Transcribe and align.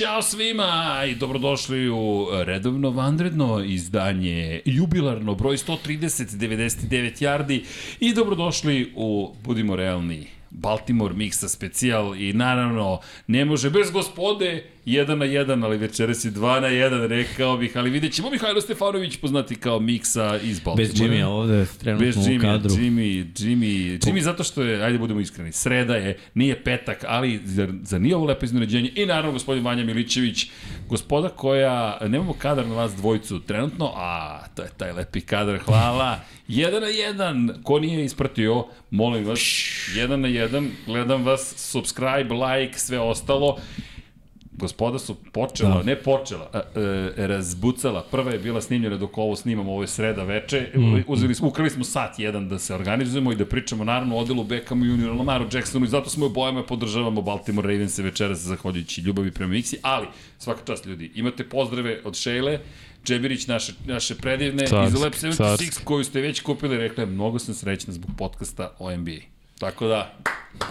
Ćao 0.00 0.22
svima 0.22 1.02
i 1.10 1.14
dobrodošli 1.14 1.88
u 1.88 2.26
redovno 2.44 2.90
vanredno 2.90 3.64
izdanje, 3.64 4.60
jubilarno 4.64 5.34
broj 5.34 5.56
130, 5.56 5.76
99 6.36 7.22
yardi. 7.22 7.64
I 8.00 8.14
dobrodošli 8.14 8.92
u, 8.96 9.34
budimo 9.44 9.76
realni, 9.76 10.26
Baltimore 10.50 11.14
Mixa 11.14 11.48
specijal 11.48 12.16
i 12.16 12.32
naravno 12.32 13.00
ne 13.26 13.44
može 13.44 13.70
bez 13.70 13.90
gospode 13.90 14.70
1 14.86 15.14
na 15.14 15.26
1, 15.26 15.64
ali 15.64 15.76
večeras 15.76 16.24
je 16.24 16.30
2 16.30 16.60
na 16.60 16.68
1, 16.68 17.06
rekao 17.06 17.56
bih, 17.56 17.76
ali 17.76 17.90
vidjet 17.90 18.12
ćemo 18.12 18.30
Mihajlo 18.30 18.60
Stefanović 18.60 19.16
poznati 19.16 19.54
kao 19.54 19.78
Mixa 19.78 20.38
iz 20.42 20.60
Baltimore. 20.60 20.88
Bez 20.88 21.00
Jimmy-a 21.00 21.28
ovde, 21.28 21.66
trenutno 21.80 22.06
Bez 22.06 22.16
Jimmy, 22.16 22.38
u 22.38 22.40
kadru. 22.40 22.70
Jimmy, 22.70 23.26
Jimmy, 23.36 23.98
Jimmy 23.98 24.20
zato 24.20 24.44
što 24.44 24.62
je, 24.62 24.84
ajde 24.84 24.98
budemo 24.98 25.20
iskreni, 25.20 25.52
sreda 25.52 25.96
je, 25.96 26.18
nije 26.34 26.64
petak, 26.64 27.04
ali 27.08 27.40
za, 27.44 27.68
za 27.82 27.98
nije 27.98 28.16
ovo 28.16 28.24
lepo 28.24 28.44
iznenađenje. 28.44 28.92
I 28.94 29.06
naravno 29.06 29.32
gospodin 29.32 29.64
Vanja 29.64 29.84
Milićević, 29.84 30.46
gospoda 30.88 31.28
koja, 31.28 31.98
nemamo 32.08 32.32
kadar 32.32 32.66
na 32.66 32.74
vas 32.74 32.94
dvojicu 32.94 33.40
trenutno, 33.40 33.92
a 33.96 34.40
to 34.54 34.62
je 34.62 34.68
taj 34.76 34.92
lepi 34.92 35.20
kadar, 35.20 35.58
hvala. 35.58 36.20
Jedan 36.48 36.82
na 36.82 36.88
jedan, 36.88 37.50
ko 37.62 37.78
nije 37.78 38.04
ispratio, 38.04 38.66
molim 38.90 39.24
vas, 39.24 39.40
jedan 39.96 40.20
na 40.20 40.28
jedan, 40.28 40.70
gledam 40.86 41.24
vas, 41.24 41.54
subscribe, 41.56 42.34
like, 42.34 42.78
sve 42.78 42.98
ostalo 43.00 43.58
gospoda 44.60 44.98
su 44.98 45.14
počela, 45.32 45.76
da. 45.76 45.82
ne 45.82 45.96
počela, 45.96 46.50
a, 46.52 46.60
e, 47.16 47.26
razbucala. 47.26 48.04
Prva 48.10 48.32
je 48.32 48.38
bila 48.38 48.60
snimljena 48.60 48.96
dok 48.96 49.18
ovo 49.18 49.36
snimamo, 49.36 49.72
ovo 49.72 49.82
je 49.82 49.88
sreda 49.88 50.24
veče. 50.24 50.68
Mm. 50.74 51.02
Uzeli, 51.06 51.34
smo, 51.34 51.48
ukrali 51.48 51.70
smo 51.70 51.84
sat 51.84 52.18
jedan 52.18 52.48
da 52.48 52.58
se 52.58 52.74
organizujemo 52.74 53.32
i 53.32 53.36
da 53.36 53.46
pričamo 53.46 53.84
naravno 53.84 54.16
o 54.16 54.18
Odelu 54.18 54.44
Beckhamu, 54.44 54.84
Junioru 54.84 55.18
Lamaru 55.18 55.46
Jacksonu 55.52 55.84
i 55.84 55.88
zato 55.88 56.10
smo 56.10 56.26
obojama 56.26 56.62
podržavamo 56.62 57.22
Baltimore 57.22 57.72
Ravens 57.72 57.98
večeras 57.98 58.38
zahvaljujući 58.38 59.00
ljubavi 59.00 59.30
prema 59.30 59.54
Mixi, 59.54 59.76
ali 59.82 60.06
svaka 60.38 60.60
čast 60.66 60.86
ljudi, 60.86 61.12
imate 61.14 61.44
pozdrave 61.44 62.00
od 62.04 62.16
Šejle, 62.16 62.58
Džebirić, 63.04 63.46
naše, 63.46 63.72
naše 63.86 64.14
predivne 64.14 64.66
Carski, 64.66 64.96
iz 64.96 65.02
Lab 65.02 65.12
76 65.12 65.36
carski. 65.36 65.84
koju 65.84 66.04
ste 66.04 66.20
već 66.20 66.40
kupili, 66.40 66.78
rekla 66.78 67.02
je 67.02 67.06
mnogo 67.10 67.38
sam 67.38 67.54
srećna 67.54 67.92
zbog 67.92 68.10
podcasta 68.18 68.76
o 68.78 68.96
NBA. 68.96 69.39
Tako 69.60 69.86
da, 69.86 70.12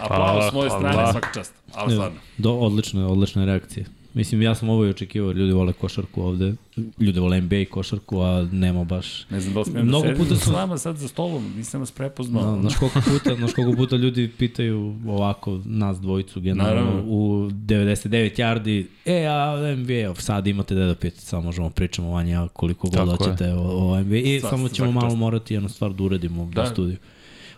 aplauz 0.00 0.44
s 0.44 0.52
moje 0.52 0.70
strane, 0.70 0.92
hvala. 0.92 1.12
svaka 1.12 1.28
čast. 1.34 1.54
Ali 1.74 1.92
stvarno. 1.92 2.18
Do, 2.38 2.52
odlična, 2.52 3.06
odlična 3.06 3.44
reakcija. 3.44 3.86
Mislim, 4.14 4.42
ja 4.42 4.54
sam 4.54 4.68
ovo 4.68 4.86
i 4.86 4.90
očekivao, 4.90 5.32
ljudi 5.32 5.52
vole 5.52 5.72
košarku 5.72 6.22
ovde, 6.22 6.54
ljudi 6.98 7.20
vole 7.20 7.40
NBA 7.40 7.64
košarku, 7.70 8.20
a 8.20 8.46
nema 8.52 8.84
baš... 8.84 9.26
Ne 9.30 9.40
znam 9.40 9.54
da 9.54 9.58
li 9.60 9.64
smijem 9.64 9.86
Mnogo 9.86 10.02
da 10.02 10.08
sedim 10.08 10.24
puta 10.24 10.36
s 10.36 10.44
sam- 10.44 10.54
vama 10.54 10.78
sad 10.78 10.96
za 10.96 11.08
stolom, 11.08 11.52
nisam 11.56 11.80
vas 11.80 11.90
prepoznao. 11.90 12.42
No, 12.46 12.60
znaš 12.60 12.74
koliko 12.76 13.00
puta, 13.02 13.34
znaš 13.36 13.52
koliko 13.52 13.76
puta 13.76 13.96
ljudi 13.96 14.30
pitaju 14.38 14.94
ovako 15.08 15.60
nas 15.64 16.00
dvojicu 16.00 16.40
generalno 16.40 16.80
Naravno. 16.82 17.02
u 17.06 17.50
99 17.50 18.08
yardi, 18.36 18.86
e, 19.06 19.26
a 19.26 19.56
NBA, 19.76 20.14
sad 20.14 20.46
imate 20.46 20.74
da 20.74 20.86
da 20.86 20.94
pitate, 20.94 21.22
samo 21.22 21.42
možemo 21.42 21.70
pričamo 21.70 22.10
vanje 22.10 22.38
koliko 22.52 22.88
god 22.88 23.18
hoćete 23.18 23.52
o, 23.52 23.60
o 23.90 24.00
NBA 24.00 24.16
i 24.16 24.40
Sva- 24.40 24.50
samo 24.50 24.68
ćemo 24.68 24.92
malo 24.92 25.06
čast. 25.06 25.18
morati 25.18 25.54
jednu 25.54 25.68
stvar 25.68 25.92
da 25.92 26.02
uradimo 26.02 26.44
da. 26.44 26.50
Da. 26.52 26.62
u 26.62 26.66
studiju. 26.66 26.96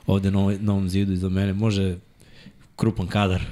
Ovde 0.06 0.30
na, 0.30 0.56
na 0.60 0.72
ovom 0.72 0.88
zidu 0.88 1.12
iza 1.12 1.28
mene 1.28 1.52
može 1.52 1.96
krupan 2.76 3.06
kadar. 3.06 3.42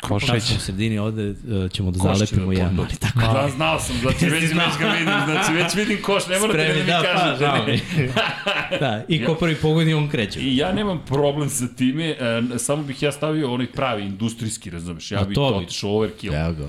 Košić. 0.00 0.28
Tačno 0.28 0.56
u 0.56 0.60
sredini 0.60 0.98
ovde 0.98 1.30
uh, 1.30 1.70
ćemo 1.70 1.90
da 1.90 1.98
Koš 1.98 2.18
zalepimo 2.18 2.46
da 2.46 2.52
jedan 2.52 2.74
mali 2.74 2.96
tako. 3.00 3.18
Da, 3.18 3.48
znao 3.56 3.80
sam, 3.80 3.96
znači 3.96 4.24
već, 4.34 4.42
već 4.42 4.78
ga 4.78 4.88
vidim, 4.88 5.14
znači 5.26 5.52
već 5.52 5.74
vidim 5.74 6.02
koš, 6.02 6.26
ne 6.26 6.38
morate 6.38 6.58
Spremni, 6.58 6.84
da 6.84 6.98
mi 6.98 7.04
da, 7.04 7.12
pa, 7.14 7.20
kažete. 7.20 7.72
ne. 7.72 7.80
mi. 7.98 8.08
da, 8.80 9.04
i 9.08 9.24
ko 9.24 9.34
prvi 9.34 9.54
pogodi 9.54 9.94
on 9.94 10.08
kreće. 10.08 10.40
I 10.40 10.56
ja 10.56 10.72
nemam 10.72 11.02
problem 11.06 11.50
sa 11.50 11.66
time, 11.76 12.10
e, 12.10 12.42
samo 12.58 12.82
bih 12.82 13.02
ja 13.02 13.12
stavio 13.12 13.54
onaj 13.54 13.66
pravi 13.66 14.02
industrijski, 14.02 14.70
razumeš, 14.70 15.10
ja 15.10 15.22
bih 15.22 15.34
to 15.34 15.44
otišao 15.44 15.90
overkill. 15.90 16.34
Evo 16.34 16.52
ga. 16.52 16.68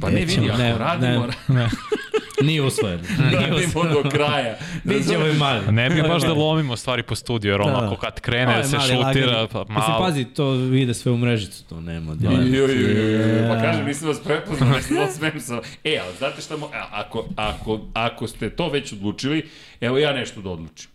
Pa 0.00 0.10
ne 0.10 0.24
vidi, 0.24 0.50
ako 0.50 0.58
Ne, 0.58 0.78
radimo, 0.78 1.26
ne. 1.48 1.68
Nije 2.42 2.62
usvojen. 2.62 3.00
Nije 3.30 3.40
radimo 3.40 3.66
usvojen. 3.66 3.92
do 4.02 4.10
kraja. 4.10 4.56
Biće 4.84 5.16
ovaj 5.18 5.32
mali. 5.32 5.72
Ne 5.72 5.90
bi 5.90 6.00
Ovaj 6.00 6.08
baš 6.10 6.22
da 6.22 6.32
lomimo 6.32 6.76
stvari 6.76 7.02
po 7.02 7.14
studiju, 7.14 7.50
jer 7.52 7.58
Da, 7.60 7.64
on 7.64 7.72
da. 7.72 7.86
ako 7.86 7.96
kad 7.96 8.20
krene 8.20 8.56
da 8.56 8.64
se 8.64 8.76
mali, 8.76 8.88
šutira, 8.88 9.46
pa 9.52 9.58
Mislim, 9.58 9.74
malo. 9.78 10.04
pazi, 10.04 10.24
to 10.24 10.54
ide 10.54 10.94
sve 10.94 11.12
u 11.12 11.16
mrežicu, 11.16 11.64
to 11.64 11.80
nema. 11.80 12.16
Jo, 12.20 12.30
jo, 12.30 12.66
jo, 12.66 13.08
jo, 13.08 13.48
pa 13.48 13.60
kažem, 13.62 13.86
nisam 13.86 14.08
vas 14.08 14.20
prepoznao, 14.24 14.68
ne 14.70 14.82
sam 14.82 14.96
osmem 14.98 15.40
sam. 15.40 15.58
E, 15.84 15.98
ali 16.04 16.16
znate 16.18 16.42
šta, 16.42 16.56
mo, 16.56 16.68
ako, 16.90 17.24
ako, 17.36 17.80
ako 17.94 18.26
ste 18.26 18.50
to 18.50 18.68
već 18.68 18.92
odlučili, 18.92 19.48
evo 19.80 19.98
ja 19.98 20.12
nešto 20.12 20.40
da 20.40 20.50
odlučim. 20.50 20.90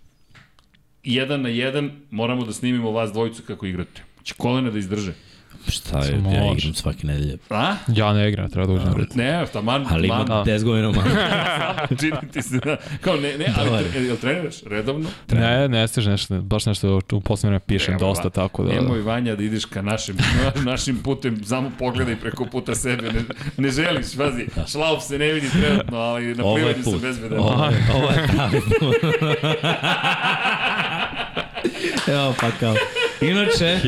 Jedan 1.04 1.42
na 1.42 1.50
jedan 1.50 1.92
moramo 2.12 2.46
da 2.46 2.54
snimimo 2.54 2.92
vas 2.92 3.12
dvojicu 3.12 3.44
kako 3.48 3.66
igrate. 3.66 4.02
Će 4.24 4.34
kolena 4.38 4.70
da 4.70 4.80
izdrže. 4.80 5.14
Šta 5.68 6.00
je, 6.00 6.12
ja 6.12 6.54
igram 6.58 6.74
svake 6.74 7.08
nedelje. 7.08 7.38
A? 7.50 7.76
Ja 7.88 8.14
ne 8.14 8.30
igram, 8.30 8.50
treba 8.50 8.68
da 8.68 8.74
uđem. 8.74 8.94
red. 8.98 9.08
Ne, 9.16 9.46
taman, 9.54 9.86
Ali 9.90 10.08
imam 10.08 10.28
taman, 10.28 10.46
10 10.46 10.64
godina 10.70 10.92
manje. 10.92 11.10
čini 12.00 12.32
ti 12.34 12.42
se 12.42 12.60
da, 12.66 12.78
kao 13.02 13.16
ne, 13.16 13.38
ne, 13.38 13.54
ali 13.58 13.66
Dobar. 13.70 13.84
tre, 13.92 14.02
jel 14.02 14.16
treniraš 14.18 14.62
redovno? 14.64 15.10
Ne, 15.32 15.68
ne 15.70 15.88
stiže 15.88 16.10
nešto, 16.10 16.42
baš 16.42 16.66
nešto 16.66 17.00
u 17.12 17.22
poslednje 17.22 17.50
vreme 17.50 17.66
pišem 17.68 17.94
Evo, 17.94 18.00
dosta, 18.00 18.30
tako 18.30 18.64
da... 18.64 18.74
Nemoj 18.74 19.02
Vanja 19.02 19.36
da 19.36 19.44
ideš 19.44 19.66
ka 19.66 19.82
našim, 19.82 20.16
našim 20.72 20.98
putem, 21.04 21.44
samo 21.44 21.72
pogledaj 21.80 22.16
preko 22.16 22.46
puta 22.46 22.76
sebe, 22.76 23.12
ne, 23.12 23.22
ne 23.58 23.70
želiš, 23.70 24.18
pazi, 24.18 24.46
šlauf 24.72 25.04
se 25.04 25.18
ne 25.20 25.34
vidi 25.34 25.50
trenutno, 25.50 25.98
ali 25.98 26.36
na 26.36 26.44
je 26.44 26.56
plivanju 26.56 26.84
put. 26.84 27.02
bezbedan. 27.02 27.40
Ovo 27.40 27.66
je, 27.66 27.88
ovo 27.96 28.10
je 28.12 28.28
pravi 28.36 28.62
put. 28.80 28.96
Evo 32.08 32.34
pa 32.42 32.52
kao. 32.60 32.76
Inače, 33.22 33.80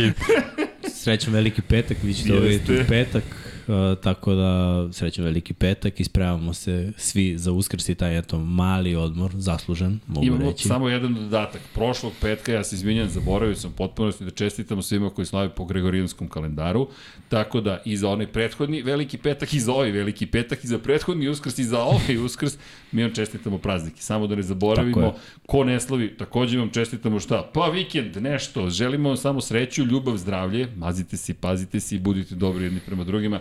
srećan 0.99 1.33
veliki 1.33 1.61
petak, 1.61 1.97
vi 2.03 2.13
ćete 2.13 2.33
Jeste. 2.33 2.85
petak, 2.87 3.23
uh, 3.69 3.97
tako 4.03 4.33
da 4.33 4.87
srećan 4.91 5.25
veliki 5.25 5.53
petak, 5.53 5.99
ispravamo 5.99 6.53
se 6.53 6.91
svi 6.97 7.37
za 7.37 7.51
uskrs 7.51 7.89
i 7.89 7.95
taj 7.95 8.17
eto 8.17 8.39
mali 8.39 8.95
odmor, 8.95 9.31
zaslužen, 9.35 9.99
mogu 10.07 10.25
Imamo 10.25 10.49
reći. 10.51 10.67
samo 10.67 10.89
jedan 10.89 11.13
dodatak. 11.13 11.61
Prošlog 11.73 12.13
petka, 12.21 12.53
ja 12.53 12.63
se 12.63 12.75
izvinjam, 12.75 13.09
zaboravio 13.09 13.55
sam 13.55 13.71
potpunosti 13.71 14.25
da 14.25 14.31
čestitamo 14.31 14.81
svima 14.81 15.09
koji 15.09 15.25
slave 15.25 15.49
po 15.49 15.65
Gregorijanskom 15.65 16.27
kalendaru, 16.27 16.87
tako 17.29 17.61
da 17.61 17.81
i 17.85 17.97
za 17.97 18.09
onaj 18.09 18.27
prethodni 18.27 18.81
veliki 18.81 19.17
petak, 19.17 19.53
i 19.53 19.59
za 19.59 19.73
ovaj 19.73 19.91
veliki 19.91 20.25
petak, 20.25 20.63
i 20.63 20.67
za 20.67 20.79
prethodni 20.79 21.27
uskrs, 21.27 21.59
i 21.59 21.63
za 21.63 21.79
ovaj 21.83 22.17
uskrs, 22.25 22.57
mi 22.91 23.01
vam 23.03 23.13
čestitamo 23.13 23.57
praznike. 23.57 24.01
Samo 24.01 24.27
da 24.27 24.35
ne 24.35 24.41
zaboravimo, 24.41 25.15
ko 25.45 25.63
ne 25.63 25.79
slavi, 25.79 26.17
takođe 26.17 26.57
vam 26.57 26.69
čestitamo 26.69 27.19
šta? 27.19 27.49
Pa 27.53 27.69
vikend, 27.69 28.17
nešto, 28.17 28.69
želimo 28.69 29.09
vam 29.09 29.17
samo 29.17 29.41
sreću, 29.41 29.85
ljubav, 29.85 30.17
zdravlje, 30.17 30.67
mazite 30.75 31.17
se, 31.17 31.33
pazite 31.33 31.79
se 31.79 31.95
i 31.95 31.99
budite 31.99 32.35
dobri 32.35 32.63
jedni 32.63 32.79
prema 32.85 33.03
drugima. 33.03 33.39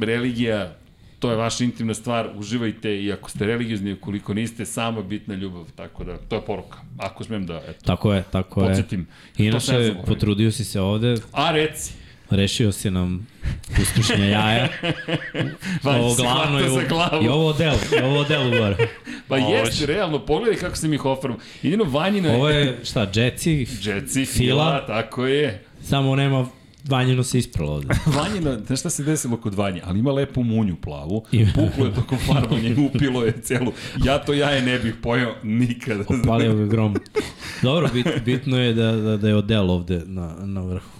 Religija, 0.00 0.74
to 1.18 1.30
je 1.30 1.36
vaša 1.36 1.64
intimna 1.64 1.94
stvar, 1.94 2.28
uživajte 2.36 3.02
i 3.02 3.12
ako 3.12 3.30
ste 3.30 3.46
religiozni, 3.46 3.92
ukoliko 3.92 4.34
niste, 4.34 4.64
samo 4.66 5.02
bitna 5.02 5.34
ljubav, 5.34 5.64
tako 5.76 6.04
da, 6.04 6.16
to 6.18 6.36
je 6.36 6.42
poruka. 6.42 6.78
Ako 6.98 7.24
smem 7.24 7.46
da, 7.46 7.62
eto, 7.68 7.84
Tako 7.86 8.12
je, 8.14 8.24
tako 8.32 8.60
je. 8.62 8.66
podsjetim. 8.66 9.06
Ja 9.38 9.44
Inače, 9.46 9.94
potrudio 10.06 10.52
si 10.52 10.64
se 10.64 10.80
ovde, 10.80 11.14
A 11.32 11.50
reci, 11.52 11.92
rešio 12.30 12.72
si 12.72 12.90
nam 12.90 13.26
uskršnje 13.82 14.28
jaja. 14.30 14.68
Vanja 15.82 15.98
ovo 16.04 16.14
se 16.14 16.22
glavno 16.22 16.58
je, 16.58 16.86
glavu. 16.88 17.24
i 17.24 17.28
ovo 17.28 17.52
delo, 17.52 17.78
i 17.98 18.02
ovo 18.02 18.24
delo 18.24 18.50
gore. 18.50 18.76
Pa 19.28 19.36
Ovo 19.36 19.54
jeste, 19.54 19.86
realno, 19.86 20.26
pogledaj 20.26 20.56
kako 20.60 20.76
sam 20.76 20.94
ih 20.94 21.04
oformao. 21.04 21.38
Jedino 21.62 21.84
Vanjina 21.84 22.32
Ovo 22.32 22.48
je, 22.48 22.78
šta, 22.84 23.06
džeci, 23.12 23.66
Džeci, 23.80 24.24
Fila. 24.26 24.26
Fila, 24.26 24.86
tako 24.86 25.26
je. 25.26 25.64
samo 25.82 26.16
nema 26.16 26.46
vanjeno 26.88 27.22
se 27.22 27.38
ispralo 27.38 27.72
ovde. 27.72 27.88
Vanjina, 28.18 28.58
znaš 28.66 28.80
šta 28.80 28.90
se 28.90 29.04
desilo 29.04 29.36
kod 29.36 29.54
Vanje? 29.54 29.80
Ali 29.84 29.98
ima 29.98 30.12
lepu 30.12 30.42
munju 30.42 30.76
plavu, 30.76 31.24
puklo 31.54 31.86
je 31.86 31.94
tokom 31.94 32.18
farbanja 32.18 32.68
i 32.68 32.86
upilo 32.86 33.24
je 33.24 33.40
celu. 33.42 33.72
Ja 34.04 34.18
to 34.18 34.32
jaje 34.32 34.62
ne 34.62 34.78
bih 34.78 34.94
pojao 35.02 35.34
nikada. 35.42 36.04
Palio 36.26 36.54
ga 36.54 36.66
grom. 36.66 36.96
Dobro, 37.62 37.88
bit, 37.92 38.06
bitno 38.24 38.58
je 38.58 38.74
da, 38.74 38.92
da, 38.92 39.16
da 39.16 39.28
je 39.28 39.36
Odel 39.36 39.70
ovde 39.70 40.02
na, 40.06 40.36
na 40.44 40.60
vrhu. 40.60 40.98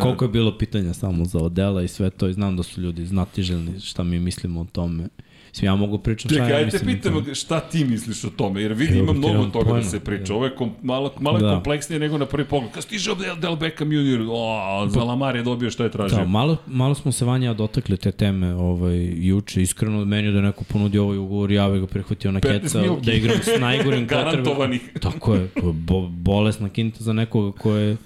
Koliko 0.00 0.24
je 0.24 0.28
bilo 0.28 0.58
pitanja 0.58 0.94
samo 0.94 1.24
za 1.24 1.38
Odela 1.38 1.82
i 1.82 1.88
sve 1.88 2.10
to 2.10 2.28
i 2.28 2.32
znam 2.32 2.56
da 2.56 2.62
su 2.62 2.80
ljudi 2.80 3.06
znatiželjni 3.06 3.80
šta 3.80 4.02
mi 4.02 4.18
mislimo 4.18 4.60
o 4.60 4.66
tome. 4.72 5.08
Mislim, 5.48 5.66
ja 5.66 5.76
mogu 5.76 5.98
pričati 5.98 6.34
šta 6.34 6.44
Čekaj, 6.44 6.60
ja 6.60 6.64
mislim. 6.64 6.82
o 6.82 6.86
pitamo 6.86 7.20
tome. 7.20 7.34
šta 7.34 7.60
ti 7.60 7.84
misliš 7.84 8.24
o 8.24 8.30
tome, 8.30 8.62
jer 8.62 8.72
vidi, 8.72 8.98
ima 8.98 9.12
mnogo 9.12 9.44
toga 9.44 9.64
da 9.64 9.70
pojma. 9.70 9.84
se 9.84 10.00
priča. 10.00 10.34
Ovo 10.34 10.44
je 10.44 10.54
kom, 10.54 10.72
malo, 10.82 11.12
malo 11.20 11.38
Da. 11.38 11.46
da. 11.46 11.54
kompleksnije 11.54 11.98
nego 11.98 12.18
na 12.18 12.26
prvi 12.26 12.44
pogled. 12.44 12.72
Kad 12.72 12.82
stiže 12.82 13.10
Del, 13.16 13.36
Del 13.36 13.56
Beckham 13.56 13.92
Junior, 13.92 14.26
o, 14.30 14.88
za 14.88 15.04
Lamar 15.04 15.36
je 15.36 15.42
dobio 15.42 15.70
što 15.70 15.84
je 15.84 15.90
tražio. 15.90 16.18
Da, 16.18 16.24
malo, 16.26 16.56
malo 16.66 16.94
smo 16.94 17.12
se 17.12 17.24
vanja 17.24 17.54
dotakli 17.54 17.96
te 17.96 18.12
teme 18.12 18.54
ovaj, 18.54 18.96
juče. 19.18 19.62
Iskreno, 19.62 20.04
meni 20.04 20.32
da 20.32 20.40
neko 20.40 20.64
ponudi 20.64 20.98
ovaj 20.98 21.18
ugovor, 21.18 21.50
ja 21.50 21.68
bih 21.68 21.80
ga 21.80 21.86
prihvatio 21.86 22.32
na 22.32 22.40
15 22.40 22.60
keca, 22.60 22.80
milki. 22.80 23.06
da 23.06 23.12
igram 23.12 23.36
s 23.36 23.60
najgorim 23.60 24.06
Garantovanih. 24.28 24.80
Tako 25.00 25.34
je, 25.34 25.48
to 25.50 25.66
je 25.66 25.72
bo, 25.74 26.08
bolesna 26.08 26.68
kinta 26.68 26.98
za 27.00 27.12
nekoga 27.12 27.58
ko 27.58 27.72
je 27.72 27.96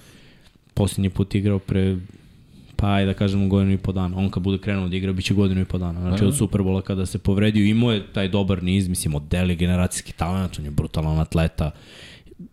posljednji 0.73 1.09
put 1.09 1.35
igrao 1.35 1.59
pre 1.59 1.97
pa 2.83 2.89
ajde 2.93 3.05
da 3.05 3.13
kažemo 3.13 3.47
godinu 3.47 3.71
i 3.71 3.77
po 3.77 3.91
dana. 3.91 4.17
On 4.17 4.29
kad 4.29 4.43
bude 4.43 4.57
krenuo 4.57 4.87
da 4.87 4.95
igra, 4.95 5.13
bit 5.13 5.25
će 5.25 5.33
godinu 5.33 5.61
i 5.61 5.65
po 5.65 5.77
dana. 5.77 6.01
Znači 6.01 6.25
od 6.25 6.37
Superbola 6.37 6.81
kada 6.81 7.05
se 7.05 7.17
povredio, 7.17 7.65
imao 7.65 7.91
je 7.91 8.13
taj 8.13 8.27
dobar 8.27 8.63
niz, 8.63 8.87
mislim, 8.87 9.15
od 9.15 9.23
deli 9.29 9.55
generacijski 9.55 10.13
talent, 10.13 10.59
on 10.59 10.65
je 10.65 10.71
brutalan 10.71 11.19
atleta, 11.19 11.71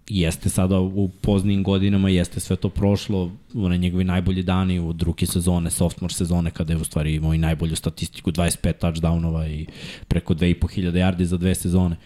jeste 0.09 0.49
sada 0.49 0.81
u 0.81 1.09
poznim 1.09 1.63
godinama, 1.63 2.11
jeste 2.11 2.41
sve 2.41 2.57
to 2.57 2.69
prošlo, 2.69 3.33
one 3.55 3.79
njegovi 3.79 4.05
najbolji 4.05 4.43
dani 4.43 4.81
u 4.81 4.93
drugi 4.93 5.27
sezone, 5.27 5.71
sophomore 5.71 6.15
sezone, 6.15 6.51
kada 6.51 6.73
je 6.73 6.77
u 6.77 6.85
stvari 6.85 7.15
imao 7.15 7.35
i 7.35 7.39
najbolju 7.39 7.77
statistiku, 7.77 8.31
25 8.31 8.73
touchdownova 8.81 9.49
i 9.49 9.67
preko 10.09 10.35
2500 10.35 10.93
yardi 10.93 11.23
za 11.23 11.37
dve 11.37 11.55
sezone. 11.55 11.97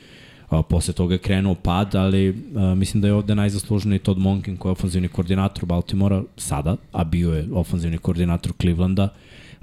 A, 0.55 0.63
posle 0.63 0.95
toga 0.95 1.15
je 1.15 1.19
krenuo 1.19 1.55
pad, 1.55 1.95
ali 1.95 2.29
a, 2.57 2.75
mislim 2.75 3.01
da 3.01 3.09
je 3.09 3.15
ovde 3.15 3.35
najzasluženiji 3.35 3.99
Todd 3.99 4.19
Monken 4.19 4.57
koji 4.57 4.71
je 4.71 4.73
ofenzivni 4.73 5.09
koordinator 5.09 5.65
Baltimora 5.65 6.23
sada, 6.37 6.77
a 6.93 7.05
bio 7.05 7.35
je 7.35 7.49
ofenzivni 7.53 7.99
koordinator 7.99 8.53
Clevelanda. 8.61 9.09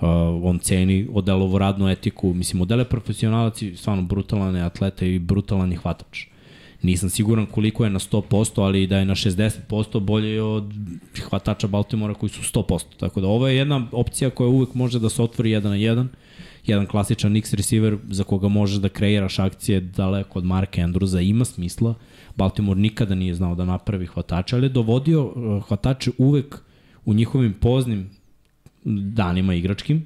Uh, 0.01 0.07
on 0.43 0.59
ceni 0.59 1.07
Odelovu 1.13 1.57
radnu 1.57 1.89
etiku, 1.89 2.33
mislim, 2.33 2.61
Odele 2.61 2.81
je 2.81 2.89
profesionalac 2.89 3.61
i 3.61 3.75
stvarno 3.77 4.03
brutalan 4.03 4.55
je 4.55 4.61
atleta 4.61 5.05
i 5.05 5.19
brutalan 5.19 5.71
je 5.71 5.77
hvatač. 5.77 6.25
Nisam 6.81 7.09
siguran 7.09 7.45
koliko 7.45 7.83
je 7.83 7.89
na 7.89 7.99
100%, 7.99 8.61
ali 8.61 8.87
da 8.87 8.97
je 8.97 9.05
na 9.05 9.15
60% 9.15 9.99
bolje 9.99 10.41
od 10.41 10.73
hvatača 11.29 11.67
Baltimora 11.67 12.13
koji 12.13 12.29
su 12.29 12.41
100%. 12.41 12.83
Tako 12.97 13.21
da 13.21 13.27
ovo 13.27 13.47
je 13.47 13.57
jedna 13.57 13.87
opcija 13.91 14.29
koja 14.29 14.47
uvek 14.47 14.73
može 14.73 14.99
da 14.99 15.09
se 15.09 15.21
otvori 15.21 15.51
jedan 15.51 15.71
na 15.71 15.77
jedan. 15.77 16.09
Jedan 16.65 16.85
klasičan 16.85 17.37
X 17.37 17.53
receiver 17.53 17.97
za 18.09 18.23
koga 18.23 18.47
možeš 18.47 18.77
da 18.77 18.89
kreiraš 18.89 19.39
akcije 19.39 19.81
daleko 19.81 20.39
od 20.39 20.45
Marka 20.45 20.81
Andrewsa 20.81 21.29
ima 21.29 21.45
smisla. 21.45 21.93
Baltimore 22.35 22.79
nikada 22.79 23.15
nije 23.15 23.35
znao 23.35 23.55
da 23.55 23.65
napravi 23.65 24.05
hvatača, 24.05 24.55
ali 24.55 24.65
je 24.65 24.69
dovodio 24.69 25.25
uh, 25.25 25.63
hvatače 25.67 26.11
uvek 26.17 26.61
u 27.05 27.13
njihovim 27.13 27.53
poznim 27.53 28.09
danima 28.85 29.53
igračkim, 29.53 30.05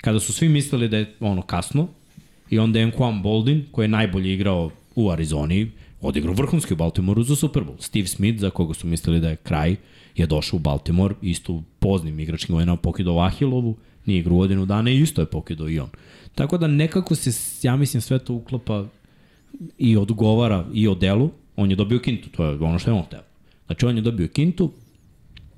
kada 0.00 0.20
su 0.20 0.32
svi 0.32 0.48
mislili 0.48 0.88
da 0.88 0.96
je 0.96 1.14
ono 1.20 1.42
kasno, 1.42 1.88
i 2.50 2.58
onda 2.58 2.78
je 2.78 2.92
Nquan 2.92 3.22
Boldin, 3.22 3.64
koji 3.72 3.84
je 3.84 3.88
najbolje 3.88 4.34
igrao 4.34 4.70
u 4.96 5.10
Arizoni, 5.10 5.70
odigrao 6.00 6.34
vrhunski 6.34 6.74
u 6.74 6.76
Baltimoru 6.76 7.22
za 7.22 7.36
Super 7.36 7.62
Bowl. 7.62 7.80
Steve 7.80 8.06
Smith, 8.06 8.40
za 8.40 8.50
koga 8.50 8.74
su 8.74 8.86
mislili 8.86 9.20
da 9.20 9.28
je 9.28 9.36
kraj, 9.36 9.76
je 10.16 10.26
došao 10.26 10.56
u 10.56 10.60
Baltimore, 10.60 11.14
isto 11.22 11.52
u 11.52 11.62
poznim 11.78 12.20
igračkim 12.20 12.54
godinama 12.54 12.76
pokidao 12.76 13.20
Ahilovu, 13.20 13.76
nije 14.06 14.20
igrao 14.20 14.36
godinu 14.36 14.66
dana 14.66 14.90
i 14.90 15.00
isto 15.00 15.22
je 15.22 15.26
pokidao 15.26 15.68
i 15.68 15.78
on. 15.78 15.88
Tako 16.34 16.58
da 16.58 16.66
nekako 16.66 17.14
se, 17.14 17.30
ja 17.66 17.76
mislim, 17.76 18.00
sve 18.00 18.18
to 18.18 18.34
uklapa 18.34 18.86
i 19.78 19.96
odgovara 19.96 20.66
i 20.74 20.88
o 20.88 20.94
delu. 20.94 21.30
On 21.56 21.70
je 21.70 21.76
dobio 21.76 21.98
kintu, 21.98 22.28
to 22.28 22.44
je 22.44 22.58
ono 22.58 22.78
što 22.78 22.90
je 22.90 22.94
on 22.94 23.04
teo. 23.10 23.22
Znači 23.66 23.86
on 23.86 23.96
je 23.96 24.02
dobio 24.02 24.28
kintu, 24.28 24.72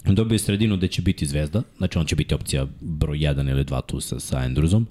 dobio 0.05 0.35
je 0.35 0.39
sredinu 0.39 0.77
gde 0.77 0.89
će 0.89 1.03
biti 1.03 1.27
zvezda, 1.27 1.62
znači 1.79 1.99
on 1.99 2.06
će 2.06 2.17
biti 2.17 2.35
opcija 2.35 2.67
broj 2.81 3.19
1 3.19 3.50
ili 3.50 3.65
2 3.65 3.81
tu 3.87 4.00
sa, 4.00 4.21
sa 4.21 4.37
Andrewsom. 4.37 4.85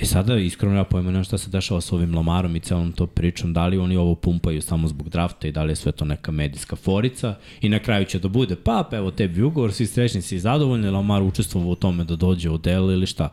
E 0.00 0.04
sada, 0.04 0.36
iskreno 0.36 0.76
ja 0.76 0.84
pojma 0.84 1.10
nema 1.10 1.24
šta 1.24 1.38
se 1.38 1.50
dešava 1.50 1.80
sa 1.80 1.94
ovim 1.94 2.14
Lamarom 2.14 2.56
i 2.56 2.60
celom 2.60 2.92
to 2.92 3.06
pričom, 3.06 3.52
da 3.52 3.66
li 3.66 3.78
oni 3.78 3.96
ovo 3.96 4.14
pumpaju 4.14 4.62
samo 4.62 4.88
zbog 4.88 5.08
drafta 5.08 5.48
i 5.48 5.52
da 5.52 5.62
li 5.62 5.72
je 5.72 5.76
sve 5.76 5.92
to 5.92 6.04
neka 6.04 6.32
medijska 6.32 6.76
forica 6.76 7.34
i 7.60 7.68
na 7.68 7.78
kraju 7.78 8.04
će 8.04 8.18
da 8.18 8.28
bude, 8.28 8.56
pa, 8.56 8.88
evo 8.92 9.10
tebi 9.10 9.42
ugovor, 9.42 9.72
svi 9.72 9.86
srećni, 9.86 10.22
svi 10.22 10.38
zadovoljni, 10.38 10.90
Lamar 10.90 11.22
učestvovao 11.22 11.70
u 11.70 11.74
tome 11.74 12.04
da 12.04 12.16
dođe 12.16 12.50
u 12.50 12.58
delu 12.58 12.92
ili 12.92 13.06
šta. 13.06 13.28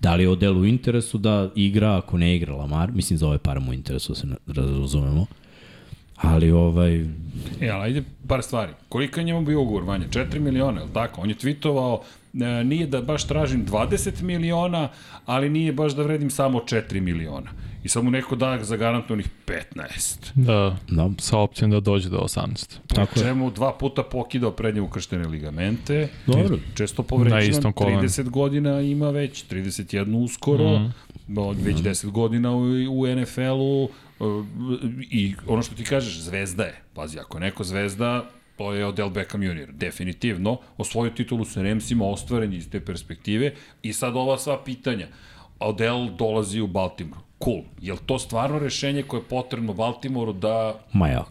Da 0.00 0.14
li 0.14 0.22
je 0.22 0.50
u 0.50 0.64
interesu 0.64 1.18
da 1.18 1.50
igra, 1.54 1.96
ako 1.96 2.18
ne 2.18 2.36
igra 2.36 2.54
Lamar, 2.54 2.92
mislim 2.92 3.18
za 3.18 3.28
ove 3.28 3.38
pare 3.38 3.60
mu 3.60 3.72
interesu, 3.72 4.12
da 4.46 4.62
se 4.62 4.78
razumemo. 4.80 5.26
Ali 6.16 6.50
ovaj, 6.50 7.04
E, 7.60 7.68
ali 7.70 7.82
ajde 7.82 8.02
par 8.28 8.42
stvari. 8.42 8.72
Koliko 8.88 9.20
je 9.20 9.24
njemu 9.24 9.42
bio 9.42 9.60
ugovor, 9.60 9.82
Vanja? 9.82 10.06
4 10.08 10.38
miliona, 10.38 10.80
je 10.80 10.86
li 10.86 10.92
tako? 10.92 11.20
On 11.20 11.28
je 11.28 11.36
tweetovao, 11.36 11.98
nije 12.64 12.86
da 12.86 13.00
baš 13.02 13.26
tražim 13.26 13.66
20 13.66 14.22
miliona, 14.22 14.88
ali 15.26 15.50
nije 15.50 15.72
baš 15.72 15.92
da 15.92 16.02
vredim 16.02 16.30
samo 16.30 16.58
4 16.58 17.00
miliona. 17.00 17.50
I 17.84 17.88
sad 17.88 18.04
mu 18.04 18.10
neko 18.10 18.36
da 18.36 18.58
za 18.64 18.76
garantovanih 18.76 19.28
15. 19.46 20.18
Da, 20.34 20.76
da, 20.90 21.10
sa 21.18 21.38
opcijom 21.38 21.70
da 21.70 21.80
dođe 21.80 22.08
do 22.08 22.18
18. 22.18 22.76
Tako 22.86 23.18
je. 23.18 23.24
Čemu 23.24 23.50
dva 23.50 23.72
puta 23.72 24.02
pokidao 24.02 24.50
prednje 24.50 24.80
ukrštene 24.80 25.28
ligamente. 25.28 26.08
Dobro. 26.26 26.58
Često 26.74 27.02
Na 27.02 27.08
povređen, 27.08 27.50
istom 27.50 27.72
kolenu. 27.72 28.02
30 28.02 28.28
godina 28.28 28.80
ima 28.80 29.10
već, 29.10 29.44
31 29.50 30.24
uskoro, 30.24 30.78
mm. 30.78 30.92
već 31.62 31.76
10 31.76 32.10
godina 32.10 32.52
u, 32.52 32.62
u 32.90 33.06
NFL-u. 33.06 33.88
uh, 34.18 34.44
I 35.10 35.34
ono 35.46 35.62
što 35.62 35.74
ti 35.74 35.84
kažeš, 35.84 36.20
zvezda 36.20 36.64
je. 36.64 36.82
Pazi, 36.94 37.18
ako 37.18 37.36
je 37.36 37.40
neko 37.40 37.64
zvezda, 37.64 38.24
to 38.58 38.72
je 38.74 38.86
Odell 38.86 39.10
Beckham 39.10 39.42
Jr. 39.42 39.72
Definitivno. 39.72 40.58
Osvojio 40.76 41.10
titulu 41.10 41.44
sa 41.44 41.62
Ramsima, 41.62 42.04
ostvaren 42.04 42.52
iz 42.52 42.70
te 42.70 42.80
perspektive. 42.80 43.54
I 43.82 43.92
sad 43.92 44.16
ova 44.16 44.38
sva 44.38 44.58
pitanja. 44.64 45.06
Odell 45.58 46.10
dolazi 46.16 46.60
u 46.60 46.66
Baltimore. 46.66 47.22
Cool. 47.44 47.62
Je 47.80 47.94
to 48.06 48.18
stvarno 48.18 48.58
rešenje 48.58 49.02
koje 49.02 49.20
je 49.20 49.28
potrebno 49.28 49.72
Baltimoru 49.72 50.32
da 50.32 50.80
ma 50.92 51.08
ja, 51.08 51.24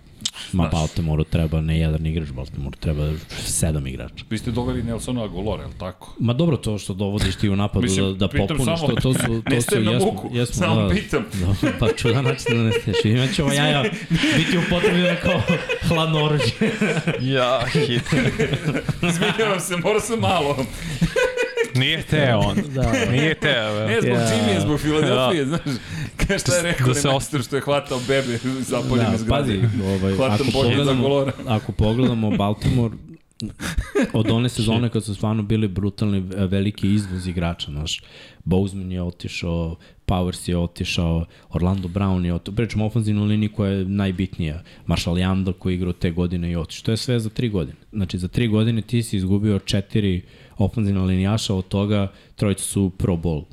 ma 0.54 0.64
Znaš. 0.64 0.72
Baltimoru 0.72 1.24
treba 1.24 1.62
ne 1.62 1.80
jedan 1.80 2.06
igrač, 2.06 2.30
Baltimoru 2.30 2.78
treba 2.80 3.12
sedam 3.46 3.88
igrača. 3.88 4.26
Vi 4.30 4.38
ste 4.38 4.52
doveli 4.52 4.84
Nelsona 4.84 5.24
Agolora, 5.24 5.62
je 5.64 5.68
li 5.68 5.74
tako? 5.80 6.16
Ma 6.20 6.34
dobro 6.34 6.58
to 6.58 6.78
što 6.78 6.94
dovodiš 6.94 7.36
ti 7.36 7.50
u 7.50 7.56
napadu 7.56 7.84
Mislim, 7.84 8.06
da, 8.06 8.28
da 8.28 8.28
popuniš, 8.28 8.66
samo- 8.66 8.88
to, 8.88 8.96
to 8.96 9.14
su, 9.14 9.20
to 9.50 9.62
su, 9.62 9.80
na 9.82 9.92
jesmo, 9.92 10.12
muku, 10.12 10.30
jesmo, 10.34 10.56
samo 10.56 10.82
da, 10.82 10.90
pitam. 10.90 11.26
Da, 11.62 11.72
pa 11.80 11.88
čudan 11.98 12.24
način 12.26 12.58
da 12.58 12.64
ne 12.64 12.72
steš. 12.72 13.06
Imaće 13.06 13.44
ova 13.44 13.54
jaja 13.54 13.84
biti 14.38 14.58
upotrebljena 14.68 15.16
kao 15.16 15.42
hladno 15.88 16.24
oruđe. 16.26 16.52
Ja, 17.22 17.62
hit. 17.72 18.04
Izvinjavam 19.10 19.60
se, 19.60 19.78
mora 19.78 20.00
sam 20.00 20.20
malo. 20.20 20.58
Nije 21.78 22.02
teo 22.04 22.40
on. 22.40 22.56
Da. 22.68 22.92
Nije 23.12 23.34
teo. 23.36 23.88
Ne, 23.88 24.02
zbog 24.02 24.12
Ja. 24.12 24.28
Jimmy, 24.28 24.62
zbog 24.62 24.80
Filadelfije, 24.80 25.46
znaš. 25.46 25.62
Kaj 26.18 26.40
šta 26.40 26.56
je 26.56 26.62
rekao 26.64 26.88
Da 26.88 26.94
da 26.94 27.00
se 27.00 27.08
majstor 27.08 27.44
što 27.44 27.56
je 27.56 27.62
hvatao 27.62 28.00
bebe 28.08 28.38
zapoljem 28.60 29.06
Da, 29.06 29.14
iz 29.16 29.22
zgrade. 29.22 29.42
pazi, 29.44 29.84
ovaj, 29.84 30.14
Hvatam 30.14 30.48
ako 30.48 30.52
bolje 30.54 30.76
za 30.76 30.94
pogledamo, 30.94 31.32
ako 31.48 31.72
pogledamo 31.72 32.32
Baltimore, 32.32 32.96
od 34.14 34.30
one 34.32 34.50
sezone 34.50 34.90
kad 34.90 35.04
su 35.04 35.16
stvarno 35.16 35.44
bili 35.44 35.68
brutalni 35.68 36.18
e, 36.18 36.46
veliki 36.46 36.94
izvoz 36.94 37.28
igrača, 37.28 37.72
znaš, 37.72 38.02
Bozeman 38.44 38.92
je 38.92 39.02
otišao, 39.02 39.76
Powers 40.08 40.50
je 40.50 40.58
otišao, 40.58 41.26
Orlando 41.50 41.88
Brown 41.88 42.26
je 42.26 42.34
otišao, 42.34 42.56
pričamo 42.56 42.86
ofenzivnu 42.86 43.26
liniju 43.26 43.52
koja 43.54 43.72
je 43.72 43.86
najbitnija, 43.86 44.64
Marshall 44.86 45.18
Yanda 45.18 45.54
koji 45.54 45.74
je 45.74 45.76
igrao 45.76 45.94
te 45.94 46.12
godine 46.12 46.52
i 46.52 46.56
otišao, 46.56 46.86
to 46.86 46.92
je 46.92 46.98
sve 46.98 47.20
za 47.20 47.30
tri 47.30 47.50
godine. 47.50 47.78
Znači 47.92 48.18
za 48.18 48.28
tri 48.28 48.48
godine 48.48 48.82
ti 48.82 49.04
si 49.04 49.18
izgubio 49.18 49.60
četiri 49.60 50.22
ofenzivna 50.58 51.04
linijaša, 51.04 51.54
od 51.54 51.68
toga 51.68 52.12
trojica 52.36 52.64
su 52.64 52.90
pro 52.98 53.16
bowl 53.16 53.44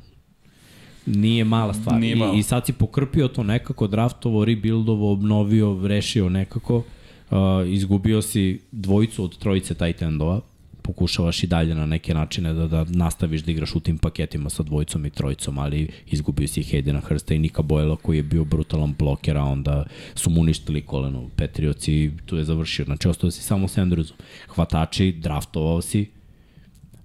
nije 1.05 1.43
mala 1.43 1.73
stvar. 1.73 1.99
Nije 1.99 2.15
malo. 2.15 2.35
I, 2.35 2.39
I 2.39 2.43
sad 2.43 2.65
si 2.65 2.73
pokrpio 2.73 3.27
to 3.27 3.43
nekako, 3.43 3.87
draftovo, 3.87 4.45
rebuildovo, 4.45 5.11
obnovio, 5.11 5.79
rešio 5.87 6.29
nekako. 6.29 6.83
Uh, 7.31 7.37
izgubio 7.67 8.21
si 8.21 8.61
dvojicu 8.71 9.23
od 9.23 9.37
trojice 9.37 9.73
tight 9.73 10.01
endova, 10.01 10.41
pokušavaš 10.81 11.43
i 11.43 11.47
dalje 11.47 11.75
na 11.75 11.85
neke 11.85 12.13
načine 12.13 12.53
da, 12.53 12.67
da 12.67 12.85
nastaviš 12.89 13.41
da 13.41 13.51
igraš 13.51 13.75
u 13.75 13.79
tim 13.79 13.97
paketima 13.97 14.49
sa 14.49 14.63
dvojicom 14.63 15.05
i 15.05 15.09
trojicom, 15.09 15.57
ali 15.57 15.89
izgubio 16.07 16.47
si 16.47 16.63
Haydena 16.63 17.01
Hrsta 17.01 17.33
i 17.33 17.39
Nika 17.39 17.61
Boyla 17.61 17.95
koji 17.95 18.17
je 18.17 18.23
bio 18.23 18.43
brutalan 18.43 18.95
bloker, 18.99 19.37
a 19.37 19.43
onda 19.43 19.85
su 20.15 20.29
mu 20.29 20.41
uništili 20.41 20.81
koleno 20.81 21.29
Petrioci 21.35 21.93
i 21.93 22.11
tu 22.25 22.37
je 22.37 22.43
završio. 22.43 22.85
Znači, 22.85 23.07
ostao 23.07 23.31
si 23.31 23.43
samo 23.43 23.67
s 23.67 23.77
Andrewsom. 23.77 24.13
Hvatači, 24.47 25.11
draftovao 25.11 25.81
si, 25.81 26.05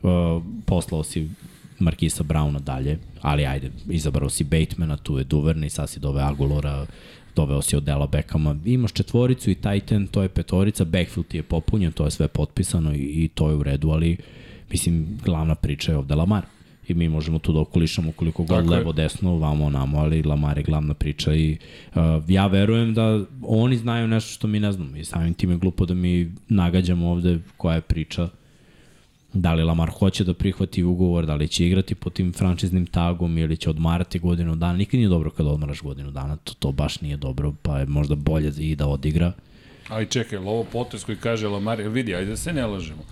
uh, 0.02 0.42
poslao 0.66 1.02
si 1.02 1.30
Markisa 1.78 2.22
Brauna 2.22 2.58
dalje, 2.58 2.98
ali 3.20 3.46
ajde, 3.46 3.70
izabrao 3.88 4.30
si 4.30 4.44
Batemana, 4.44 4.96
tu 4.96 5.18
je 5.18 5.24
Duvernay, 5.24 5.68
sad 5.68 5.88
si 5.90 6.00
dove 6.00 6.22
Agolora, 6.22 6.86
doveo 7.36 7.62
si 7.62 7.76
Odela 7.76 8.06
Beckhama, 8.06 8.56
imaš 8.64 8.92
četvoricu 8.92 9.50
i 9.50 9.54
Titan, 9.54 10.06
to 10.06 10.22
je 10.22 10.28
petorica, 10.28 10.84
backfield 10.84 11.26
ti 11.26 11.36
je 11.36 11.42
popunjen, 11.42 11.92
to 11.92 12.04
je 12.04 12.10
sve 12.10 12.28
potpisano 12.28 12.92
i, 12.92 13.24
i 13.24 13.28
to 13.28 13.48
je 13.48 13.54
u 13.54 13.62
redu, 13.62 13.90
ali 13.90 14.16
mislim, 14.70 15.18
glavna 15.24 15.54
priča 15.54 15.92
je 15.92 15.98
ovde 15.98 16.14
Lamar. 16.14 16.42
I 16.88 16.94
mi 16.94 17.08
možemo 17.08 17.38
tu 17.38 17.52
da 17.52 17.60
okolišamo 17.60 18.12
koliko 18.12 18.42
god 18.42 18.58
Tako 18.58 18.72
je. 18.72 18.78
levo, 18.78 18.92
desno, 18.92 19.36
vamo, 19.38 19.70
namo, 19.70 19.98
ali 19.98 20.22
Lamar 20.22 20.58
je 20.58 20.64
glavna 20.64 20.94
priča 20.94 21.34
i 21.34 21.58
uh, 21.94 22.00
ja 22.28 22.46
verujem 22.46 22.94
da 22.94 23.24
oni 23.42 23.76
znaju 23.76 24.08
nešto 24.08 24.32
što 24.32 24.48
mi 24.48 24.60
ne 24.60 24.72
znamo 24.72 24.96
i 24.96 25.04
samim 25.04 25.34
tim 25.34 25.50
je 25.50 25.56
glupo 25.56 25.86
da 25.86 25.94
mi 25.94 26.32
nagađamo 26.48 27.10
ovde 27.10 27.38
koja 27.56 27.74
je 27.74 27.80
priča 27.80 28.28
da 29.32 29.54
li 29.54 29.62
Lamar 29.62 29.90
hoće 29.90 30.24
da 30.24 30.34
prihvati 30.34 30.82
ugovor, 30.82 31.26
da 31.26 31.34
li 31.34 31.48
će 31.48 31.66
igrati 31.66 31.94
po 31.94 32.10
tim 32.10 32.32
frančiznim 32.32 32.86
tagom 32.86 33.38
ili 33.38 33.56
će 33.56 33.70
odmarati 33.70 34.18
godinu 34.18 34.54
dana. 34.56 34.72
Nikad 34.72 34.98
nije 34.98 35.08
dobro 35.08 35.30
kada 35.30 35.50
odmaraš 35.50 35.80
godinu 35.80 36.10
dana, 36.10 36.36
to, 36.36 36.54
to 36.58 36.72
baš 36.72 37.00
nije 37.00 37.16
dobro, 37.16 37.52
pa 37.62 37.78
je 37.78 37.86
možda 37.86 38.14
bolje 38.14 38.52
i 38.58 38.76
da 38.76 38.86
odigra. 38.86 39.32
Ali 39.88 40.06
čekaj, 40.06 40.38
ovo 40.38 40.64
potes 40.64 41.04
koji 41.04 41.18
kaže 41.18 41.48
Lamar, 41.48 41.80
jel 41.80 41.90
vidi, 41.90 42.14
ajde 42.14 42.30
da 42.30 42.36
se 42.36 42.52
ne 42.52 42.66
lažemo. 42.66 43.02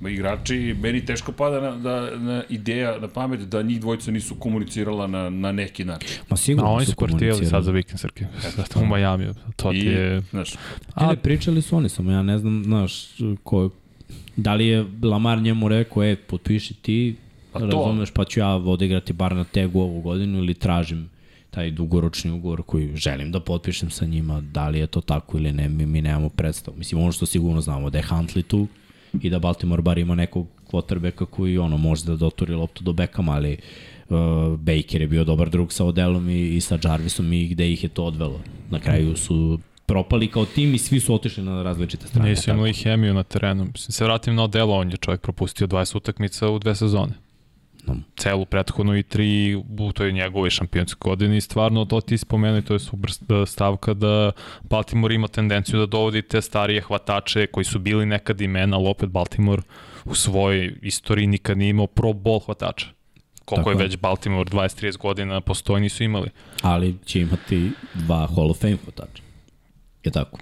Ma 0.00 0.10
Igrači, 0.10 0.76
meni 0.80 1.04
teško 1.04 1.32
pada 1.32 1.60
na, 1.60 1.76
da, 1.76 2.16
na 2.18 2.42
ideja, 2.48 2.98
na 2.98 3.08
pamet 3.08 3.40
da 3.40 3.62
njih 3.62 3.80
dvojica 3.80 4.10
nisu 4.10 4.34
komunicirala 4.34 5.06
na, 5.06 5.30
na 5.30 5.52
neki 5.52 5.84
način. 5.84 6.18
Ma 6.30 6.36
sigurno 6.36 6.70
A 6.70 6.72
oni 6.72 6.86
su 6.86 6.94
su 7.38 7.46
sad 7.50 7.64
za 7.64 7.70
vikend, 7.70 8.00
Srke. 8.00 8.26
Sad 8.40 8.82
u 8.82 8.86
Miami, 8.86 9.26
to 9.56 9.70
ti 9.70 9.76
I, 9.76 9.86
je... 9.86 10.22
znaš, 10.30 10.54
A, 10.94 11.06
ne, 11.06 11.16
pričali 11.16 11.62
su 11.62 11.76
oni, 11.76 11.88
samo 11.88 12.10
ja 12.10 12.22
ne 12.22 12.38
znam, 12.38 12.62
znaš, 12.64 13.06
ko, 13.42 13.70
da 14.36 14.54
li 14.54 14.66
je 14.66 14.86
Lamar 15.02 15.42
njemu 15.42 15.68
rekao, 15.68 16.04
e, 16.04 16.16
potpiši 16.16 16.74
ti, 16.74 17.16
Pa 17.54 17.60
razumeš, 17.60 18.10
pa 18.10 18.24
ću 18.24 18.40
ja 18.40 18.54
odigrati 18.54 19.12
bar 19.12 19.36
na 19.36 19.44
tegu 19.44 19.80
ovu 19.80 20.00
godinu 20.00 20.38
ili 20.38 20.54
tražim 20.54 21.08
taj 21.50 21.70
dugoročni 21.70 22.30
ugovor 22.30 22.62
koji 22.62 22.96
želim 22.96 23.32
da 23.32 23.40
potpišem 23.40 23.90
sa 23.90 24.06
njima, 24.06 24.40
da 24.40 24.68
li 24.68 24.78
je 24.78 24.86
to 24.86 25.00
tako 25.00 25.38
ili 25.38 25.52
ne, 25.52 25.68
mi, 25.68 25.86
mi 25.86 26.02
nemamo 26.02 26.28
predstavu. 26.28 26.76
Mislim, 26.76 27.00
ono 27.00 27.12
što 27.12 27.26
sigurno 27.26 27.60
znamo, 27.60 27.90
da 27.90 27.98
je 27.98 28.04
Huntley 28.04 28.42
tu 28.42 28.66
i 29.22 29.30
da 29.30 29.38
Baltimore 29.38 29.82
bar 29.82 29.98
ima 29.98 30.14
nekog 30.14 30.46
quarterbacka 30.70 31.26
koji 31.26 31.58
ono, 31.58 31.76
može 31.76 32.04
da 32.04 32.16
doturi 32.16 32.54
loptu 32.54 32.84
do 32.84 32.92
Beckham, 32.92 33.28
ali 33.28 33.56
uh, 34.08 34.16
Baker 34.58 35.00
je 35.00 35.08
bio 35.08 35.24
dobar 35.24 35.50
drug 35.50 35.72
sa 35.72 35.84
Odelom 35.84 36.30
i, 36.30 36.56
i 36.56 36.60
sa 36.60 36.78
Jarvisom 36.84 37.32
i 37.32 37.48
gde 37.48 37.72
ih 37.72 37.82
je 37.82 37.88
to 37.88 38.04
odvelo. 38.04 38.40
Na 38.70 38.80
kraju 38.80 39.16
su 39.16 39.58
propali 39.86 40.28
kao 40.28 40.44
tim 40.44 40.74
i 40.74 40.78
svi 40.78 41.00
su 41.00 41.14
otišli 41.14 41.42
na 41.42 41.62
različite 41.62 42.06
strane. 42.06 42.30
Nisu 42.30 42.50
imali 42.50 42.72
hemiju 42.72 43.14
na 43.14 43.22
terenu. 43.22 43.64
Mislim, 43.64 43.92
se 43.92 44.04
vratim 44.04 44.34
na 44.34 44.44
Odelo, 44.44 44.76
on 44.76 44.90
je 44.90 44.96
čovjek 44.96 45.20
propustio 45.20 45.66
20 45.66 45.96
utakmica 45.96 46.48
u 46.48 46.58
dve 46.58 46.74
sezone. 46.74 47.12
No. 47.86 47.96
Celu 48.16 48.44
prethodnu 48.44 48.96
i 48.96 49.02
tri 49.02 49.54
u 49.78 49.92
toj 49.92 50.12
njegove 50.12 50.50
šampionske 50.50 50.98
godine 51.00 51.36
i 51.36 51.40
stvarno 51.40 51.84
to 51.84 52.00
ti 52.00 52.18
spomenu 52.18 52.58
i 52.58 52.62
to 52.62 52.72
je 52.72 52.78
super 52.78 53.10
stavka 53.46 53.94
da 53.94 54.32
Baltimore 54.62 55.14
ima 55.14 55.28
tendenciju 55.28 55.78
da 55.78 55.86
dovodi 55.86 56.22
te 56.22 56.42
starije 56.42 56.80
hvatače 56.80 57.46
koji 57.46 57.64
su 57.64 57.78
bili 57.78 58.06
nekad 58.06 58.40
imena, 58.40 58.76
ali 58.76 58.88
opet 58.88 59.08
Baltimore 59.08 59.62
u 60.04 60.14
svojoj 60.14 60.74
istoriji 60.82 61.26
nikad 61.26 61.58
nije 61.58 61.70
imao 61.70 61.86
pro 61.86 62.12
ball 62.12 62.40
hvatača. 62.40 62.86
Koliko 63.44 63.70
Tako 63.70 63.82
je 63.82 63.86
već 63.86 63.96
Baltimore 63.96 64.50
20-30 64.50 64.98
godina 64.98 65.40
postoji 65.40 65.82
nisu 65.82 66.04
imali. 66.04 66.30
Ali 66.62 66.96
će 67.04 67.20
imati 67.20 67.70
dva 67.94 68.28
Hall 68.36 68.50
of 68.50 68.60
Fame 68.60 68.76
hvatača. 68.84 69.23
Je 70.04 70.10
tako? 70.10 70.38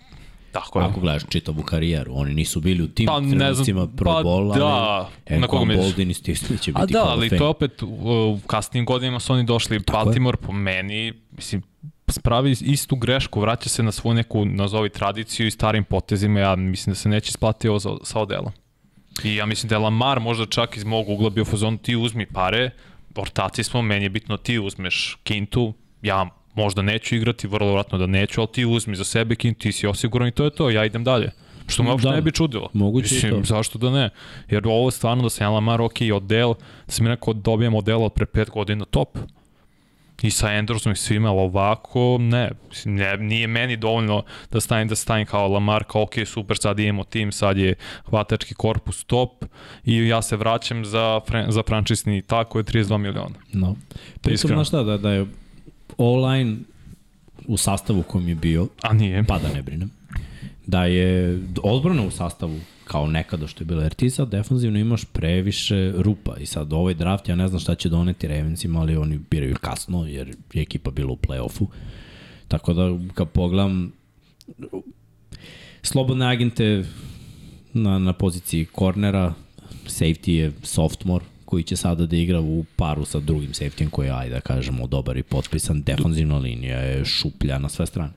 Tako 0.53 0.81
je. 0.81 0.87
Ako 0.87 1.01
gledaš 1.01 1.23
čitavu 1.29 1.63
karijeru, 1.63 2.13
oni 2.15 2.35
nisu 2.35 2.61
bili 2.61 2.83
u 2.83 2.89
tim 2.89 3.07
pa, 3.07 3.21
trenucima 3.21 3.87
pro 3.97 4.11
pa, 4.11 4.23
bowl, 4.23 4.59
da, 4.59 5.11
ali 5.31 5.41
na 5.41 5.47
koga 5.47 5.75
Boldin 5.75 6.11
i 6.11 6.15
Stisli 6.15 6.59
će 6.59 6.73
biti 6.73 6.83
A 6.83 6.87
da, 6.87 7.05
ali 7.05 7.29
to 7.29 7.35
je 7.35 7.43
opet 7.43 7.83
u 7.83 8.39
kasnim 8.47 8.85
godinama 8.85 9.21
su 9.21 9.33
oni 9.33 9.45
došli. 9.45 9.83
Tako 9.83 10.05
Baltimore 10.05 10.39
je. 10.41 10.47
po 10.47 10.53
meni, 10.53 11.13
mislim, 11.31 11.63
spravi 12.09 12.51
istu 12.51 12.97
grešku, 12.97 13.41
vraća 13.41 13.69
se 13.69 13.83
na 13.83 13.93
svoju 13.93 14.15
neku, 14.15 14.45
nazovi, 14.45 14.89
tradiciju 14.89 15.47
i 15.47 15.51
starim 15.51 15.85
potezima, 15.85 16.41
ja 16.41 16.57
mislim 16.57 16.93
da 16.93 16.95
se 16.95 17.09
neće 17.09 17.29
isplati 17.29 17.69
ovo 17.69 17.81
sa 18.05 18.21
odelom. 18.21 18.53
I 19.25 19.37
ja 19.37 19.47
mislim 19.47 19.69
da 19.69 19.75
je 19.75 19.79
Lamar 19.79 20.21
možda 20.21 20.47
čak 20.47 20.77
iz 20.77 20.85
mog 20.85 21.09
ugla 21.09 21.31
bio 21.31 21.45
fazon, 21.45 21.79
ti 21.79 21.97
uzmi 21.97 22.27
pare, 22.27 22.71
ortaci 23.17 23.65
smo, 23.65 23.83
meni 23.83 24.05
je 24.05 24.11
bitno 24.11 24.37
ti 24.37 24.59
uzmeš 24.59 25.19
kintu, 25.23 25.75
ja 26.03 26.42
možda 26.55 26.83
neću 26.83 27.17
igrati, 27.17 27.47
vrlo 27.47 27.73
vratno 27.73 27.99
da 27.99 28.07
neću, 28.07 28.41
ali 28.41 28.49
ti 28.53 28.65
uzmi 28.65 28.97
za 28.97 29.05
sebe 29.05 29.35
kin, 29.35 29.55
ti 29.55 29.73
si 29.73 29.87
osiguran 29.87 30.29
i 30.29 30.33
to 30.33 30.45
je 30.45 30.51
to, 30.51 30.71
ja 30.71 30.85
idem 30.85 31.05
dalje. 31.05 31.31
Što 31.69 31.83
me 31.83 31.91
uopšte 31.91 32.09
da, 32.09 32.15
ne 32.15 32.23
bi 32.23 32.33
čudilo. 32.33 32.69
Moguće 32.73 33.15
Mislim, 33.15 33.31
to. 33.31 33.45
Zašto 33.45 33.79
da 33.79 33.91
ne? 33.91 34.11
Jer 34.49 34.67
ovo 34.67 34.89
je 34.89 34.93
stvarno 34.93 35.23
da 35.23 35.31
se 35.31 35.45
Jan 35.45 35.53
Lamar, 35.53 35.81
ok, 35.81 35.97
odel, 36.15 36.55
da 36.87 36.93
se 36.93 37.03
mi 37.03 37.09
neko 37.09 37.33
dobijem 37.33 37.75
odela 37.75 38.05
od 38.05 38.13
pre 38.13 38.27
pet 38.27 38.51
godina 38.51 38.85
top. 38.85 39.19
I 40.23 40.31
sa 40.31 40.49
Andersonom 40.49 40.93
i 40.93 40.97
svima, 40.97 41.31
ali 41.31 41.41
ovako, 41.41 42.17
ne. 42.21 42.51
Mislim, 42.69 42.95
ne, 42.95 43.17
nije 43.17 43.47
meni 43.47 43.77
dovoljno 43.77 44.23
da 44.51 44.61
stavim, 44.61 44.89
da 44.89 44.95
stavim 44.95 45.27
kao 45.27 45.49
Lamar, 45.49 45.85
kao 45.85 46.03
ok, 46.03 46.13
super, 46.27 46.57
sad 46.61 46.79
imamo 46.79 47.05
tim, 47.05 47.33
sad 47.33 47.59
je 47.59 47.75
hvatački 48.11 48.55
korpus 48.55 49.05
top 49.05 49.45
i 49.85 50.09
ja 50.09 50.23
se 50.23 50.37
vraćam 50.37 50.85
za, 50.85 51.21
za 51.49 51.63
frančisni 51.63 52.23
tako 52.23 52.59
je 52.59 52.65
32 52.65 52.97
miliona. 52.99 53.35
No. 53.53 53.77
Pritom, 54.21 54.49
znaš 54.49 54.69
šta, 54.69 54.83
da, 54.83 54.97
da 54.97 55.11
je 55.11 55.27
online 55.99 56.57
u 57.47 57.57
sastavu 57.57 58.03
kojem 58.03 58.29
je 58.29 58.35
bio, 58.35 58.69
a 58.83 58.93
nije, 58.93 59.25
pa 59.25 59.39
da 59.39 59.53
ne 59.53 59.63
brinem, 59.63 59.91
da 60.67 60.85
je 60.85 61.41
odbrana 61.63 62.07
u 62.07 62.11
sastavu 62.11 62.61
kao 62.85 63.07
nekada 63.07 63.47
što 63.47 63.63
je 63.63 63.67
bila, 63.67 63.83
jer 63.83 63.95
ti 63.95 64.11
sad 64.11 64.29
defanzivno 64.29 64.79
imaš 64.79 65.05
previše 65.05 65.93
rupa 65.97 66.37
i 66.37 66.47
sad 66.47 66.73
ovaj 66.73 66.95
draft, 66.95 67.29
ja 67.29 67.37
ne 67.37 67.49
znam 67.49 67.61
šta 67.61 67.75
će 67.75 67.89
doneti 67.89 68.29
Ravensima, 68.29 68.81
ali 68.81 68.97
oni 68.97 69.21
biraju 69.31 69.57
kasno 69.61 70.07
jer 70.07 70.37
je 70.53 70.63
ekipa 70.63 70.91
bila 70.91 71.13
u 71.13 71.17
play-offu. 71.17 71.67
Tako 72.49 72.73
da 72.73 72.99
kad 73.15 73.29
pogledam 73.29 73.93
slobodne 75.83 76.27
agente 76.27 76.85
na, 77.73 77.99
na 77.99 78.13
poziciji 78.13 78.65
kornera, 78.65 79.35
safety 79.87 80.31
je 80.31 80.53
sophomore, 80.63 81.25
koji 81.53 81.63
će 81.63 81.77
sada 81.77 82.07
da 82.07 82.17
igra 82.17 82.41
u 82.41 82.65
paru 82.77 83.05
sa 83.05 83.21
drugim 83.21 83.53
safetyjem 83.53 83.91
koji 83.91 84.07
je, 84.07 84.13
ajde 84.13 84.35
da 84.35 84.41
kažemo, 84.41 84.87
dobar 84.87 85.17
i 85.17 85.23
potpisan. 85.23 85.83
Defanzivna 85.83 86.39
linija 86.39 86.79
je 86.79 87.05
šuplja 87.05 87.59
na 87.59 87.69
sve 87.69 87.87
strane. 87.87 88.13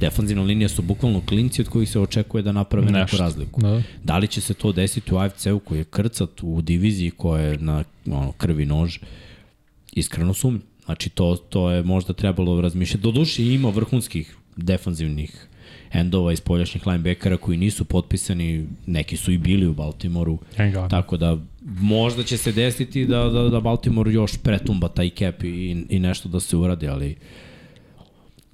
Defanzivna 0.00 0.42
linija 0.42 0.68
su 0.68 0.82
bukvalno 0.82 1.22
klinci 1.26 1.62
od 1.62 1.68
kojih 1.68 1.90
se 1.90 2.00
očekuje 2.00 2.42
da 2.42 2.52
naprave 2.52 2.86
Nešto. 2.86 2.98
neku 2.98 3.16
razliku. 3.16 3.60
Da. 3.60 3.82
da 4.04 4.18
li 4.18 4.28
će 4.28 4.40
se 4.40 4.54
to 4.54 4.72
desiti 4.72 5.14
u 5.14 5.18
AFC-u 5.18 5.58
koji 5.58 5.78
je 5.78 5.84
krcat 5.84 6.42
u 6.42 6.62
diviziji 6.62 7.10
koja 7.10 7.42
je 7.42 7.58
na 7.58 7.84
ono, 8.06 8.32
krvi 8.32 8.66
nož? 8.66 8.98
Iskreno 9.92 10.34
sumnjam. 10.34 10.62
Znači, 10.84 11.10
to, 11.10 11.36
to 11.36 11.70
je 11.70 11.82
možda 11.82 12.12
trebalo 12.12 12.60
razmišljati. 12.60 13.02
Doduši 13.02 13.44
ima 13.44 13.68
vrhunskih 13.70 14.36
defanzivnih 14.56 15.48
endova 15.92 16.32
iz 16.32 16.40
poljašnjih 16.40 16.86
linebackera 16.86 17.36
koji 17.36 17.58
nisu 17.58 17.84
potpisani, 17.84 18.66
neki 18.86 19.16
su 19.16 19.32
i 19.32 19.38
bili 19.38 19.66
u 19.66 19.74
Baltimoru, 19.74 20.38
tako 20.90 21.16
da 21.16 21.36
možda 21.80 22.22
će 22.22 22.36
se 22.36 22.52
desiti 22.52 23.06
da, 23.06 23.24
da, 23.24 23.42
da 23.42 23.60
Baltimore 23.60 24.12
još 24.12 24.36
pretumba 24.36 24.88
taj 24.88 25.10
cap 25.10 25.44
i, 25.44 25.84
i 25.88 25.98
nešto 25.98 26.28
da 26.28 26.40
se 26.40 26.56
uradi, 26.56 26.88
ali 26.88 27.16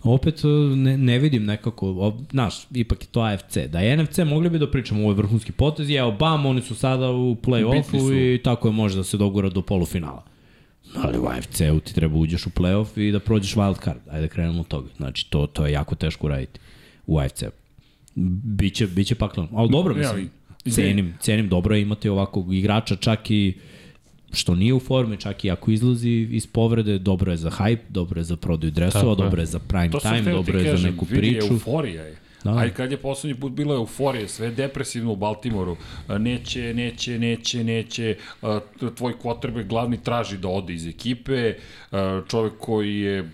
opet 0.03 0.41
ne, 0.77 0.99
ne 0.99 1.19
vidim 1.19 1.45
nekako, 1.45 2.15
znaš, 2.31 2.55
ipak 2.75 3.03
je 3.03 3.07
to 3.07 3.21
AFC. 3.21 3.57
Da 3.57 3.81
je 3.81 3.97
NFC, 3.97 4.19
mogli 4.19 4.51
bi 4.51 4.59
da 4.59 4.71
pričamo, 4.71 5.01
ovo 5.01 5.11
je 5.11 5.17
vrhunski 5.17 5.53
potez, 5.53 5.91
evo, 5.91 6.13
bam, 6.13 6.47
oni 6.47 6.63
su 6.63 6.75
sada 6.75 7.11
u 7.11 7.35
play-offu 7.35 8.35
i 8.35 8.43
tako 8.43 8.69
je 8.69 8.73
može 8.73 8.97
da 8.97 9.05
se 9.05 9.17
dogura 9.17 9.49
do 9.49 9.63
polufinala. 9.63 10.25
Ali 11.03 11.19
u 11.19 11.27
AFC-u 11.27 11.81
ti 11.81 11.95
treba 11.95 12.17
uđeš 12.17 12.47
u 12.47 12.51
play-off 12.51 13.09
i 13.09 13.13
da 13.13 13.21
prođeš 13.21 13.55
wild 13.55 13.85
card. 13.85 13.99
Ajde 14.11 14.21
da 14.21 14.33
krenemo 14.33 14.61
od 14.61 14.69
toga. 14.69 14.89
Znači, 14.97 15.31
to, 15.31 15.47
to 15.47 15.67
je 15.67 15.73
jako 15.73 15.95
teško 15.95 16.27
uraditi 16.27 16.61
u 17.07 17.19
AFC-u. 17.19 17.51
Biće, 18.45 18.87
biće 18.87 19.15
paklano. 19.15 19.49
Ali 19.53 19.71
dobro, 19.71 19.95
mislim, 19.95 20.31
cenim, 20.71 21.15
cenim 21.21 21.49
dobro 21.49 21.77
imate 21.77 22.11
ovakvog 22.11 22.55
igrača, 22.55 22.97
čak 22.97 23.31
i 23.31 23.55
što 24.33 24.55
nije 24.55 24.75
u 24.75 24.81
formi, 24.81 25.17
čak 25.17 25.45
i 25.45 25.51
ako 25.51 25.71
izlazi 25.71 26.29
iz 26.31 26.47
povrede, 26.47 26.99
dobro 26.99 27.31
je 27.31 27.37
za 27.37 27.51
hype, 27.51 27.89
dobro 27.89 28.21
je 28.21 28.25
za 28.25 28.37
prodaju 28.37 28.71
dresova, 28.71 29.15
dobro 29.15 29.43
je 29.43 29.47
za 29.47 29.59
prime 29.59 29.91
time, 30.03 30.33
dobro 30.33 30.59
je 30.59 30.65
kažem, 30.65 30.79
za 30.79 30.91
neku 30.91 31.07
vidi, 31.11 31.21
priču. 31.21 31.53
euforija 31.53 32.03
je. 32.03 32.17
Da. 32.45 32.57
Aj 32.57 32.71
kad 32.71 32.91
je 32.91 32.97
poslednji 32.97 33.41
put 33.41 33.53
bilo 33.53 33.75
euforije, 33.75 34.29
sve 34.29 34.51
depresivno 34.51 35.13
u 35.13 35.17
Baltimoru, 35.17 35.77
neće, 36.09 36.75
neće, 36.75 37.19
neće, 37.19 37.65
neće, 37.65 38.17
tvoj 38.95 39.15
quarterback 39.23 39.67
glavni 39.67 40.03
traži 40.03 40.39
da 40.39 40.49
ode 40.49 40.75
iz 40.75 40.87
ekipe, 40.87 41.55
čovek 42.29 42.53
koji 42.59 42.99
je 42.99 43.31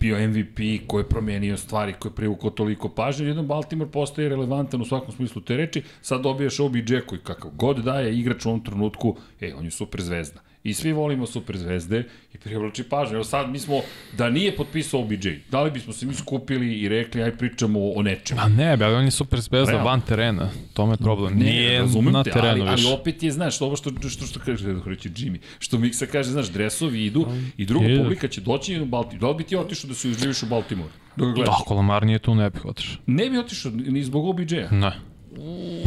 bio 0.00 0.28
MVP, 0.28 0.86
koji 0.86 1.02
je 1.02 1.08
promenio 1.08 1.56
stvari, 1.56 1.94
koji 1.98 2.10
je 2.10 2.16
privukao 2.16 2.50
toliko 2.50 2.88
pažnje, 2.88 3.26
jednom 3.26 3.46
Baltimore 3.46 3.90
postaje 3.90 4.28
relevantan 4.28 4.80
u 4.80 4.84
svakom 4.84 5.14
smislu 5.14 5.42
te 5.42 5.56
reči, 5.56 5.82
sad 6.02 6.22
dobijaš 6.22 6.60
OBJ 6.60 7.00
koji 7.06 7.20
kakav 7.20 7.50
god 7.50 7.78
daje 7.78 8.18
igrač 8.18 8.46
u 8.46 8.48
ovom 8.48 8.64
trenutku, 8.64 9.16
e, 9.40 9.54
on 9.54 9.64
je 9.64 9.70
super 9.70 10.02
zvezda. 10.02 10.40
I 10.66 10.74
svi 10.74 10.92
volimo 10.92 11.26
super 11.26 11.56
zvezde 11.56 12.04
i 12.34 12.38
privlači 12.38 12.82
pažnju. 12.82 13.14
Evo 13.14 13.24
sad 13.24 13.50
mi 13.50 13.58
smo, 13.58 13.80
da 14.18 14.30
nije 14.30 14.56
potpisao 14.56 15.00
OBJ, 15.00 15.28
da 15.50 15.62
li 15.62 15.70
bismo 15.70 15.92
se 15.92 16.06
mi 16.06 16.14
skupili 16.14 16.80
i 16.80 16.88
rekli, 16.88 17.22
aj 17.22 17.36
pričamo 17.36 17.92
o 17.92 18.02
nečemu. 18.02 18.40
A 18.40 18.48
ne, 18.48 18.72
ali 18.72 18.94
on 18.94 19.04
je 19.04 19.10
super 19.10 19.40
zvezda 19.40 19.70
Realno. 19.70 19.90
van 19.90 20.00
terena. 20.00 20.48
To 20.74 20.90
je 20.90 20.96
problem. 20.96 21.38
Ne, 21.38 21.44
nije 21.44 21.82
na 22.12 22.24
te, 22.24 22.30
terenu 22.30 22.64
ali, 22.64 22.70
ali 22.70 22.94
opet 23.00 23.22
je, 23.22 23.30
znaš, 23.30 23.60
ovo 23.60 23.76
što, 23.76 23.90
što, 23.90 24.08
što, 24.08 24.26
što 24.26 24.40
kaže, 24.40 24.72
da 24.72 24.80
reći 24.86 25.10
Jimmy, 25.10 25.38
što 25.58 25.78
Miksa 25.78 26.06
kaže, 26.06 26.30
znaš, 26.30 26.50
dresovi 26.50 27.04
idu 27.04 27.26
i 27.56 27.64
druga 27.64 27.86
Idu. 27.86 28.02
publika 28.02 28.28
će 28.28 28.40
doći 28.40 28.80
u 28.80 28.86
Baltimore. 28.86 29.20
Da 29.20 29.28
li 29.28 29.34
bi 29.34 29.44
ti 29.44 29.56
otišao 29.56 29.88
da 29.88 29.94
se 29.94 30.08
uživiš 30.08 30.42
u 30.42 30.46
Baltimore? 30.46 30.90
Da, 31.16 31.26
da, 31.26 31.50
ako 31.62 31.74
Lamar 31.74 32.06
nije 32.06 32.18
tu, 32.18 32.34
ne 32.34 32.50
bih 32.50 32.64
otišao. 32.64 32.96
Ne 33.06 33.30
bi 33.30 33.38
otišao 33.38 33.72
ni 33.72 34.04
zbog 34.04 34.24
OBJ-a? 34.26 34.70
Ne. 34.70 35.15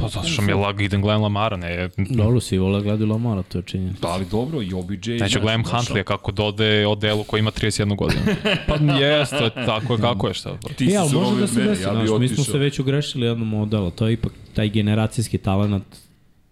Pa 0.01 0.07
zato 0.07 0.27
što 0.27 0.41
mi 0.41 0.51
je 0.51 0.55
lag, 0.55 0.81
idem 0.81 1.01
gledam 1.01 1.21
Lamara, 1.21 1.57
ne... 1.57 1.89
Dobro 1.97 2.39
si 2.39 2.57
vole 2.57 2.81
gledati 2.81 3.05
Lamara, 3.05 3.43
to 3.43 3.57
je 3.57 3.63
činjenica. 3.63 3.99
Da, 4.01 4.07
ali 4.07 4.25
dobro, 4.31 4.61
i 4.61 4.73
OBJ... 4.73 5.11
Neću 5.19 5.39
gledam 5.39 5.63
Huntley 5.63 6.03
kako 6.03 6.31
dode 6.31 6.87
o 6.87 6.95
delu 6.95 7.23
koji 7.23 7.39
ima 7.39 7.51
31 7.51 7.95
godinu. 7.95 8.21
pa 8.67 8.75
jeste, 8.75 9.49
tako 9.65 9.93
je, 9.93 9.99
kako 9.99 10.27
je 10.27 10.33
šta. 10.33 10.57
Ti 10.75 10.91
e, 10.93 10.97
ali 10.97 11.13
može 11.13 11.41
da 11.41 11.47
se 11.47 11.61
desi, 11.61 11.83
ja 11.83 11.93
znaš, 11.93 12.19
mi 12.19 12.27
smo 12.27 12.43
se 12.43 12.57
već 12.57 12.79
ugrešili 12.79 13.25
jednom 13.25 13.47
modelu, 13.47 13.91
to 13.91 14.07
je 14.07 14.13
ipak 14.13 14.31
taj 14.53 14.69
generacijski 14.69 15.37
talent, 15.37 15.83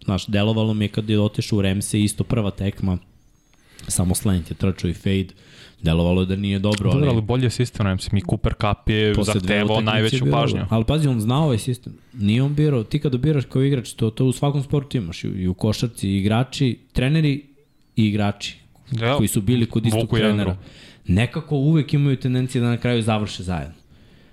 znaš, 0.04 0.26
delovalo 0.26 0.74
mi 0.74 0.84
je 0.84 0.88
kad 0.88 1.10
je 1.10 1.20
otišao 1.20 1.58
u 1.58 1.62
Remse, 1.62 2.00
isto 2.00 2.24
prva 2.24 2.50
tekma, 2.50 2.98
samo 3.88 4.14
slant 4.14 4.50
je 4.50 4.54
trčao 4.54 4.90
i 4.90 4.94
fade, 4.94 5.28
Delovalo 5.82 6.20
je 6.22 6.26
da 6.26 6.36
nije 6.36 6.58
dobro, 6.58 6.90
ali... 6.90 7.00
Dobro, 7.00 7.10
ali 7.10 7.22
bolje 7.22 7.50
sistem, 7.50 7.86
ne 7.86 7.94
mislim, 7.94 8.18
i 8.18 8.22
Cooper 8.30 8.54
Cup 8.54 8.88
je 8.88 9.14
zahtevao 9.14 9.80
najveću 9.80 10.24
pažnju. 10.30 10.66
Ali 10.70 10.84
pazi, 10.84 11.08
on 11.08 11.20
znao 11.20 11.44
ovaj 11.44 11.58
sistem. 11.58 11.92
Nije 12.12 12.42
on 12.42 12.54
birao, 12.54 12.84
ti 12.84 12.98
kada 12.98 13.18
biraš 13.18 13.44
kao 13.44 13.62
igrač, 13.62 13.92
to, 13.92 14.10
to 14.10 14.24
u 14.24 14.32
svakom 14.32 14.62
sportu 14.62 14.96
imaš, 14.96 15.24
i 15.24 15.48
u 15.48 15.54
košarci, 15.54 16.08
i 16.08 16.18
igrači, 16.18 16.78
treneri 16.92 17.44
i 17.96 18.06
igrači, 18.06 18.56
ja, 18.90 19.16
koji 19.16 19.28
su 19.28 19.40
bili 19.40 19.66
kod 19.66 19.86
istog 19.86 20.10
trenera. 20.10 20.56
Nekako 21.06 21.56
uvek 21.56 21.94
imaju 21.94 22.16
tendencije 22.16 22.62
da 22.62 22.68
na 22.68 22.76
kraju 22.76 23.02
završe 23.02 23.42
zajedno. 23.42 23.77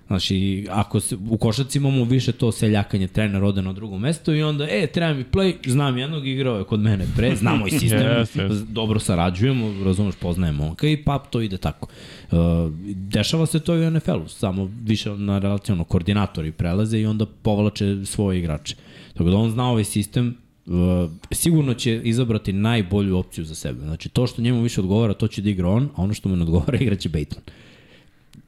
Znači, 0.07 0.67
ako 0.69 0.99
se, 0.99 1.17
u 1.29 1.37
košarci 1.37 1.77
imamo 1.77 2.03
više 2.03 2.31
to 2.31 2.51
seljakanje, 2.51 3.07
trener 3.07 3.43
ode 3.43 3.61
na 3.61 3.73
drugo 3.73 3.97
mesto 3.97 4.33
i 4.33 4.43
onda, 4.43 4.67
e, 4.69 4.87
treba 4.87 5.13
mi 5.13 5.23
play, 5.23 5.69
znam 5.69 5.97
jednog 5.97 6.27
igrao 6.27 6.57
je 6.57 6.63
kod 6.63 6.79
mene 6.79 7.05
pre, 7.15 7.35
znamo 7.35 7.67
i 7.67 7.71
sistem, 7.71 7.99
Jeste, 8.19 8.41
jeste. 8.41 8.65
dobro 8.69 8.99
sarađujemo, 8.99 9.83
razumeš, 9.83 10.15
poznajemo 10.15 10.65
momka 10.65 10.87
i 10.87 11.03
pap, 11.03 11.27
to 11.29 11.41
ide 11.41 11.57
tako. 11.57 11.87
Uh, 12.31 12.37
dešava 12.85 13.45
se 13.45 13.59
to 13.59 13.75
i 13.75 13.87
u 13.87 13.91
NFL-u, 13.91 14.27
samo 14.27 14.71
više 14.83 15.09
na 15.09 15.39
relaciono 15.39 15.83
koordinatori 15.83 16.51
prelaze 16.51 16.99
i 16.99 17.05
onda 17.05 17.25
povlače 17.25 18.05
svoje 18.05 18.39
igrače. 18.39 18.75
Tako 19.13 19.29
da 19.29 19.37
on 19.37 19.51
zna 19.51 19.69
ovaj 19.69 19.83
sistem, 19.83 20.37
Uh, 20.67 21.11
sigurno 21.31 21.73
će 21.73 22.01
izabrati 22.03 22.53
najbolju 22.53 23.17
opciju 23.17 23.45
za 23.45 23.55
sebe. 23.55 23.81
Znači, 23.81 24.09
to 24.09 24.27
što 24.27 24.41
njemu 24.41 24.61
više 24.61 24.81
odgovara, 24.81 25.13
to 25.13 25.27
će 25.27 25.41
da 25.41 25.49
igra 25.49 25.69
on, 25.69 25.83
a 25.95 26.01
ono 26.01 26.13
što 26.13 26.29
mu 26.29 26.35
ne 26.35 26.43
odgovara, 26.43 26.77
igraće 26.81 27.09
Bateman. 27.09 27.43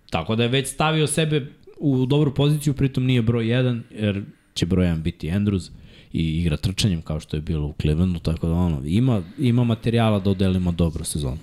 Tako 0.10 0.36
da 0.36 0.44
je 0.44 0.50
već 0.50 0.68
stavio 0.68 1.08
sebe 1.08 1.48
u 1.80 2.06
dobru 2.06 2.34
poziciju, 2.34 2.74
pritom 2.74 3.06
nije 3.06 3.22
broj 3.22 3.46
1, 3.46 3.82
jer 3.92 4.24
će 4.54 4.66
broj 4.66 4.86
1 4.86 5.02
biti 5.02 5.30
Andrews 5.30 5.70
i 6.14 6.42
igra 6.42 6.58
trčanjem 6.58 7.02
kao 7.02 7.20
što 7.20 7.38
je 7.38 7.42
bilo 7.42 7.68
u 7.68 7.74
Clevelandu, 7.82 8.20
tako 8.20 8.48
da 8.48 8.54
ono, 8.54 8.82
ima, 8.86 9.22
ima 9.40 9.64
materijala 9.64 10.20
da 10.20 10.30
odelimo 10.30 10.72
dobro 10.72 11.04
sezonu. 11.04 11.38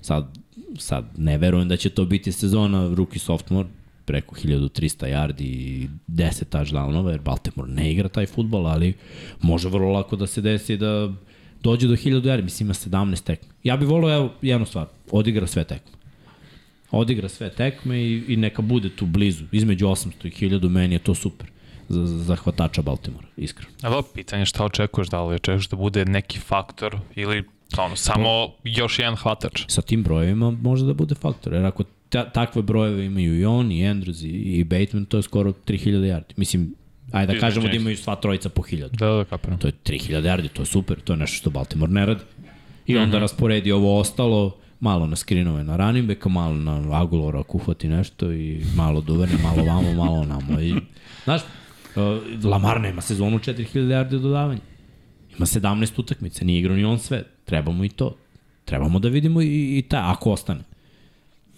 Sad, 0.00 0.38
sad 0.78 1.04
ne 1.16 1.38
verujem 1.38 1.68
da 1.68 1.76
će 1.76 1.90
to 1.90 2.04
biti 2.04 2.32
sezona 2.32 2.94
rookie 2.94 3.18
sophomore, 3.18 3.68
preko 4.04 4.34
1300 4.34 5.06
yardi 5.06 5.42
i 5.42 5.88
10 6.08 6.44
touchdownova, 6.50 7.10
jer 7.10 7.20
Baltimore 7.20 7.72
ne 7.72 7.92
igra 7.92 8.08
taj 8.08 8.26
futbol, 8.26 8.66
ali 8.66 8.94
može 9.42 9.68
vrlo 9.68 9.92
lako 9.92 10.16
da 10.16 10.26
se 10.26 10.40
desi 10.40 10.76
da 10.76 11.12
dođe 11.62 11.88
do 11.88 11.94
1000 11.94 12.22
yardi, 12.22 12.42
mislim 12.42 12.66
ima 12.66 12.74
17 12.74 13.24
tekme. 13.24 13.48
Ja 13.64 13.76
bih 13.76 13.88
volio, 13.88 14.14
evo, 14.14 14.32
jednu 14.42 14.66
stvar, 14.66 14.86
odigra 15.10 15.46
sve 15.46 15.64
tekme 15.64 15.99
odigra 16.90 17.28
sve 17.28 17.50
tekme 17.50 17.98
i, 17.98 18.24
i 18.28 18.36
neka 18.36 18.62
bude 18.62 18.90
tu 18.96 19.06
blizu, 19.06 19.44
između 19.52 19.86
800 19.86 20.26
i 20.26 20.30
1000, 20.30 20.68
meni 20.68 20.94
je 20.94 20.98
to 20.98 21.14
super 21.14 21.50
za, 21.88 22.06
za 22.06 22.36
hvatača 22.36 22.82
Baltimora, 22.82 23.26
iskreno. 23.36 23.72
Evo, 23.82 24.02
pitanje 24.14 24.42
je 24.42 24.46
šta 24.46 24.64
očekuješ, 24.64 25.08
da 25.08 25.22
li 25.22 25.34
očekuješ 25.34 25.68
da 25.68 25.76
bude 25.76 26.04
neki 26.04 26.38
faktor 26.38 26.98
ili 27.14 27.44
ono, 27.78 27.96
samo 27.96 28.52
još 28.64 28.98
jedan 28.98 29.16
hvatač? 29.16 29.62
Sa 29.68 29.82
tim 29.82 30.02
brojevima 30.02 30.50
može 30.50 30.86
da 30.86 30.94
bude 30.94 31.14
faktor, 31.14 31.52
jer 31.52 31.64
ako 31.64 31.84
ta, 32.08 32.30
takve 32.30 32.62
brojeve 32.62 33.06
imaju 33.06 33.40
i 33.40 33.44
on, 33.44 33.72
i 33.72 33.82
Andrews, 33.82 34.22
i, 34.24 34.28
i 34.28 34.64
Bateman, 34.64 35.04
to 35.04 35.16
je 35.16 35.22
skoro 35.22 35.52
3000 35.52 35.90
yardi. 35.90 36.32
Mislim, 36.36 36.74
ajde 37.12 37.34
da 37.34 37.40
kažemo 37.40 37.68
da 37.68 37.76
imaju 37.76 37.96
sva 37.96 38.16
trojica 38.16 38.48
po 38.48 38.62
1000. 38.62 38.88
Da, 38.90 39.06
da, 39.06 39.24
kapiram. 39.24 39.58
To 39.58 39.68
je 39.68 39.72
3000 39.84 40.22
yardi, 40.22 40.48
to 40.48 40.62
je 40.62 40.66
super, 40.66 41.00
to 41.00 41.12
je 41.12 41.16
nešto 41.16 41.36
što 41.36 41.50
Baltimore 41.50 41.92
ne 41.92 42.06
radi. 42.06 42.20
I 42.86 42.96
onda 42.96 43.06
mm 43.06 43.18
-hmm. 43.18 43.20
rasporedi 43.20 43.72
ovo 43.72 43.98
ostalo, 43.98 44.56
malo 44.80 45.06
na 45.06 45.16
skrinove 45.16 45.64
na 45.64 45.76
running 45.76 46.08
backa, 46.08 46.28
malo 46.28 46.54
na 46.54 47.00
Agulora 47.00 47.40
ako 47.40 47.58
uhvati 47.58 47.88
nešto 47.88 48.32
i 48.32 48.62
malo 48.76 49.00
duverne, 49.00 49.38
malo 49.42 49.64
vamo, 49.64 49.94
malo 49.94 50.24
namo. 50.24 50.60
I, 50.60 50.74
znaš, 51.24 51.40
uh, 51.96 52.44
Lamar 52.44 52.80
nema 52.80 53.00
sezonu 53.00 53.38
4000 53.38 53.66
yardi 53.74 54.20
dodavanja. 54.20 54.60
Ima 55.36 55.46
17 55.46 56.00
utakmica, 56.00 56.44
nije 56.44 56.60
igrao 56.60 56.76
ni 56.76 56.84
on 56.84 56.98
sve. 56.98 57.24
Trebamo 57.44 57.84
i 57.84 57.88
to. 57.88 58.16
Trebamo 58.64 58.98
da 58.98 59.08
vidimo 59.08 59.42
i, 59.42 59.78
i 59.78 59.82
ta, 59.88 60.10
ako 60.10 60.30
ostane. 60.30 60.60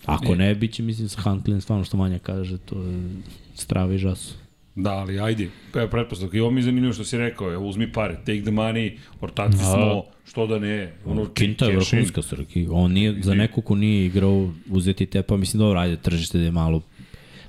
Ako 0.04 0.34
ne, 0.34 0.54
bit 0.54 0.72
će, 0.72 0.82
mislim, 0.82 1.08
sa 1.08 1.20
Huntleym, 1.20 1.60
stvarno 1.60 1.84
što 1.84 1.96
manja 1.96 2.18
kaže, 2.18 2.58
to 2.58 2.82
je 2.82 3.10
strava 3.54 3.94
i 3.94 3.98
žasu. 3.98 4.34
Da, 4.74 4.90
ali 4.90 5.20
ajde, 5.20 5.48
pa 5.72 5.86
pretpostavka. 5.86 6.36
I 6.36 6.40
ovo 6.40 6.50
mi 6.50 6.60
je 6.60 6.64
zanimljivo 6.64 6.92
što 6.92 7.04
si 7.04 7.18
rekao, 7.18 7.52
evo 7.52 7.66
uzmi 7.68 7.92
pare, 7.92 8.14
take 8.14 8.40
the 8.42 8.50
money, 8.50 8.92
ortaci 9.20 9.56
Da. 9.56 9.64
smo, 9.64 10.04
što 10.24 10.46
da 10.46 10.58
ne, 10.58 10.92
ono, 11.06 11.26
Kinta 11.34 11.64
je 11.64 11.76
vrhunska 11.76 12.22
Srki. 12.22 12.68
On 12.70 12.92
nije, 12.92 13.14
za 13.22 13.34
neko 13.34 13.60
ko 13.60 13.74
nije 13.74 14.06
igrao 14.06 14.50
uzeti 14.70 15.06
te, 15.06 15.22
pa 15.22 15.36
mislim, 15.36 15.58
dobro, 15.58 15.80
ajde, 15.80 15.96
tržište 15.96 16.38
da 16.38 16.44
je 16.44 16.50
malo 16.50 16.82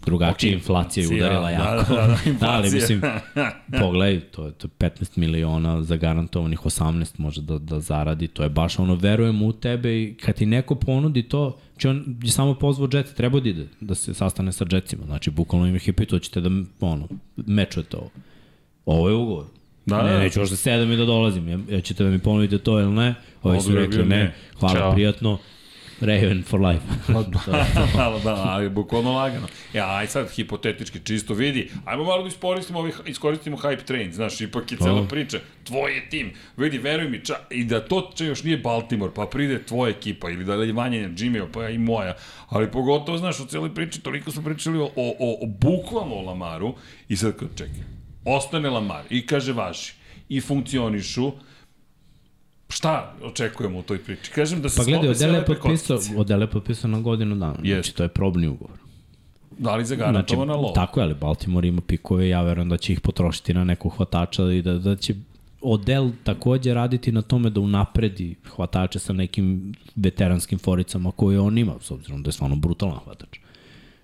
drugačija 0.05 0.51
Ok, 0.51 0.53
inflacija 0.53 1.03
je 1.03 1.15
udarila 1.15 1.41
da, 1.41 1.49
jako. 1.49 1.93
da, 1.93 2.01
da, 2.01 2.07
da, 2.39 2.49
ali 2.49 2.67
inflacija. 2.67 2.71
mislim, 2.71 3.01
pogledaj, 3.81 4.19
to 4.19 4.45
je, 4.45 4.51
to 4.51 4.67
je 4.67 4.89
15 4.89 5.17
miliona 5.17 5.83
zagarantovanih 5.83 6.59
18 6.59 7.19
može 7.19 7.41
da, 7.41 7.57
da 7.57 7.79
zaradi, 7.79 8.27
to 8.27 8.43
je 8.43 8.49
baš 8.49 8.79
ono, 8.79 8.95
verujemo 8.95 9.45
u 9.45 9.53
tebe 9.53 10.01
i 10.01 10.15
kad 10.21 10.35
ti 10.35 10.45
neko 10.45 10.75
ponudi 10.75 11.23
to, 11.23 11.57
će 11.77 11.89
on 11.89 12.17
je 12.23 12.31
samo 12.31 12.55
pozvao 12.55 12.89
Jets, 12.93 13.13
treba 13.13 13.39
da 13.39 13.49
ide, 13.49 13.67
da 13.81 13.95
se 13.95 14.13
sastane 14.13 14.51
sa 14.51 14.65
Jetsima, 14.71 15.05
znači 15.05 15.31
bukvalno 15.31 15.67
im 15.67 15.79
je 15.85 15.93
pitao, 15.93 16.19
ćete 16.19 16.41
da, 16.41 16.49
ono, 16.79 17.07
mečujete 17.35 17.97
ovo. 17.97 18.09
Ovo 18.85 19.09
je 19.09 19.15
ugovor. 19.15 19.45
Da, 19.85 20.03
ne, 20.03 20.11
da. 20.11 20.19
neću 20.19 20.39
još 20.39 20.49
da 20.49 20.55
sedam 20.55 20.91
i 20.91 20.97
da 20.97 21.05
dolazim. 21.05 21.49
Ja, 21.49 21.59
ja 21.69 21.81
ćete 21.81 22.03
da 22.03 22.09
mi 22.09 22.19
ponudite 22.19 22.57
to 22.57 22.79
ili 22.79 22.91
ne? 22.91 23.15
Ovi 23.43 23.61
su 23.61 23.75
rekli 23.75 24.05
ne. 24.05 24.33
Hvala, 24.59 24.79
Ćao. 24.79 24.93
prijatno. 24.93 25.37
Raven 26.01 26.43
for 26.43 26.61
life. 26.61 26.83
Malo 27.97 28.19
da, 28.25 28.35
ali 28.35 28.69
bukvalno 28.69 29.11
lagano. 29.13 29.47
Ja, 29.73 29.95
aj 29.95 30.07
sad 30.07 30.31
hipotetički 30.31 30.99
čisto 31.03 31.33
vidi, 31.33 31.71
ajmo 31.85 32.03
malo 32.03 32.21
da 32.21 32.27
iskoristimo, 32.27 32.79
ovih, 32.79 32.99
iskoristimo 33.05 33.57
hype 33.57 33.83
train, 33.83 34.13
znaš, 34.13 34.41
ipak 34.41 34.71
je 34.71 34.77
cela 34.77 35.01
Da. 35.01 35.07
priča, 35.07 35.39
tvoj 35.63 35.95
je 35.95 36.09
tim, 36.09 36.31
vidi, 36.57 36.77
veruj 36.77 37.09
mi, 37.09 37.25
ča, 37.25 37.35
i 37.49 37.63
da 37.63 37.85
to 37.85 38.11
če 38.15 38.25
još 38.25 38.43
nije 38.43 38.57
Baltimore, 38.57 39.13
pa 39.15 39.25
pride 39.25 39.63
tvoja 39.65 39.89
ekipa, 39.89 40.29
ili 40.29 40.45
da 40.45 40.53
je 40.53 40.73
manje 40.73 41.09
Jimmy, 41.09 41.45
pa 41.53 41.69
i 41.69 41.77
moja, 41.77 42.15
ali 42.49 42.71
pogotovo, 42.71 43.17
znaš, 43.17 43.39
u 43.39 43.45
celoj 43.45 43.75
priči, 43.75 44.01
toliko 44.01 44.31
smo 44.31 44.43
pričali 44.43 44.79
o, 44.79 44.85
o, 44.85 45.15
o, 45.19 45.37
o 45.41 45.45
bukvalno 45.45 46.15
o 46.15 46.21
Lamaru, 46.21 46.73
i 47.09 47.15
sad 47.15 47.33
čekaj, 47.55 47.83
ostane 48.25 48.69
Lamar, 48.69 49.03
i 49.09 49.25
kaže 49.25 49.53
vaši, 49.53 49.93
i 50.29 50.41
funkcionišu, 50.41 51.31
šta 52.73 53.13
očekujemo 53.23 53.79
u 53.79 53.81
toj 53.81 53.97
priči? 53.97 54.31
Kažem 54.31 54.61
da 54.61 54.69
se 54.69 54.77
Pa 54.77 54.83
gledaj, 54.83 55.09
Odele 55.09 55.37
je 55.37 55.45
potpisao. 55.45 55.99
Odele 56.17 56.43
je 56.43 56.49
potpisao 56.49 56.89
na 56.89 56.99
godinu 56.99 57.35
dana. 57.35 57.53
Znači, 57.53 57.69
Jest. 57.69 57.95
to 57.95 58.03
je 58.03 58.09
probni 58.09 58.47
ugovor. 58.47 58.77
Da 59.57 59.75
li 59.75 59.85
Znači, 59.85 59.99
zagarantovana 59.99 60.55
lova? 60.55 60.73
tako 60.73 60.99
je, 60.99 61.03
ali 61.03 61.13
Baltimore 61.13 61.67
ima 61.67 61.81
pikove, 61.81 62.29
ja 62.29 62.41
verujem 62.41 62.69
da 62.69 62.77
će 62.77 62.93
ih 62.93 63.01
potrošiti 63.01 63.53
na 63.53 63.63
nekog 63.63 63.93
hvatača 63.97 64.51
i 64.51 64.61
da, 64.61 64.73
da 64.73 64.95
će 64.95 65.15
Odel 65.65 66.09
takođe 66.23 66.73
raditi 66.73 67.11
na 67.11 67.21
tome 67.21 67.49
da 67.49 67.59
unapredi 67.59 68.35
hvatače 68.55 68.99
sa 68.99 69.13
nekim 69.13 69.73
veteranskim 69.95 70.59
foricama 70.59 71.11
koje 71.11 71.39
on 71.39 71.57
ima, 71.57 71.73
s 71.81 71.91
obzirom 71.91 72.23
da 72.23 72.27
je 72.27 72.33
stvarno 72.33 72.55
brutalan 72.55 72.99
hvatač. 73.05 73.39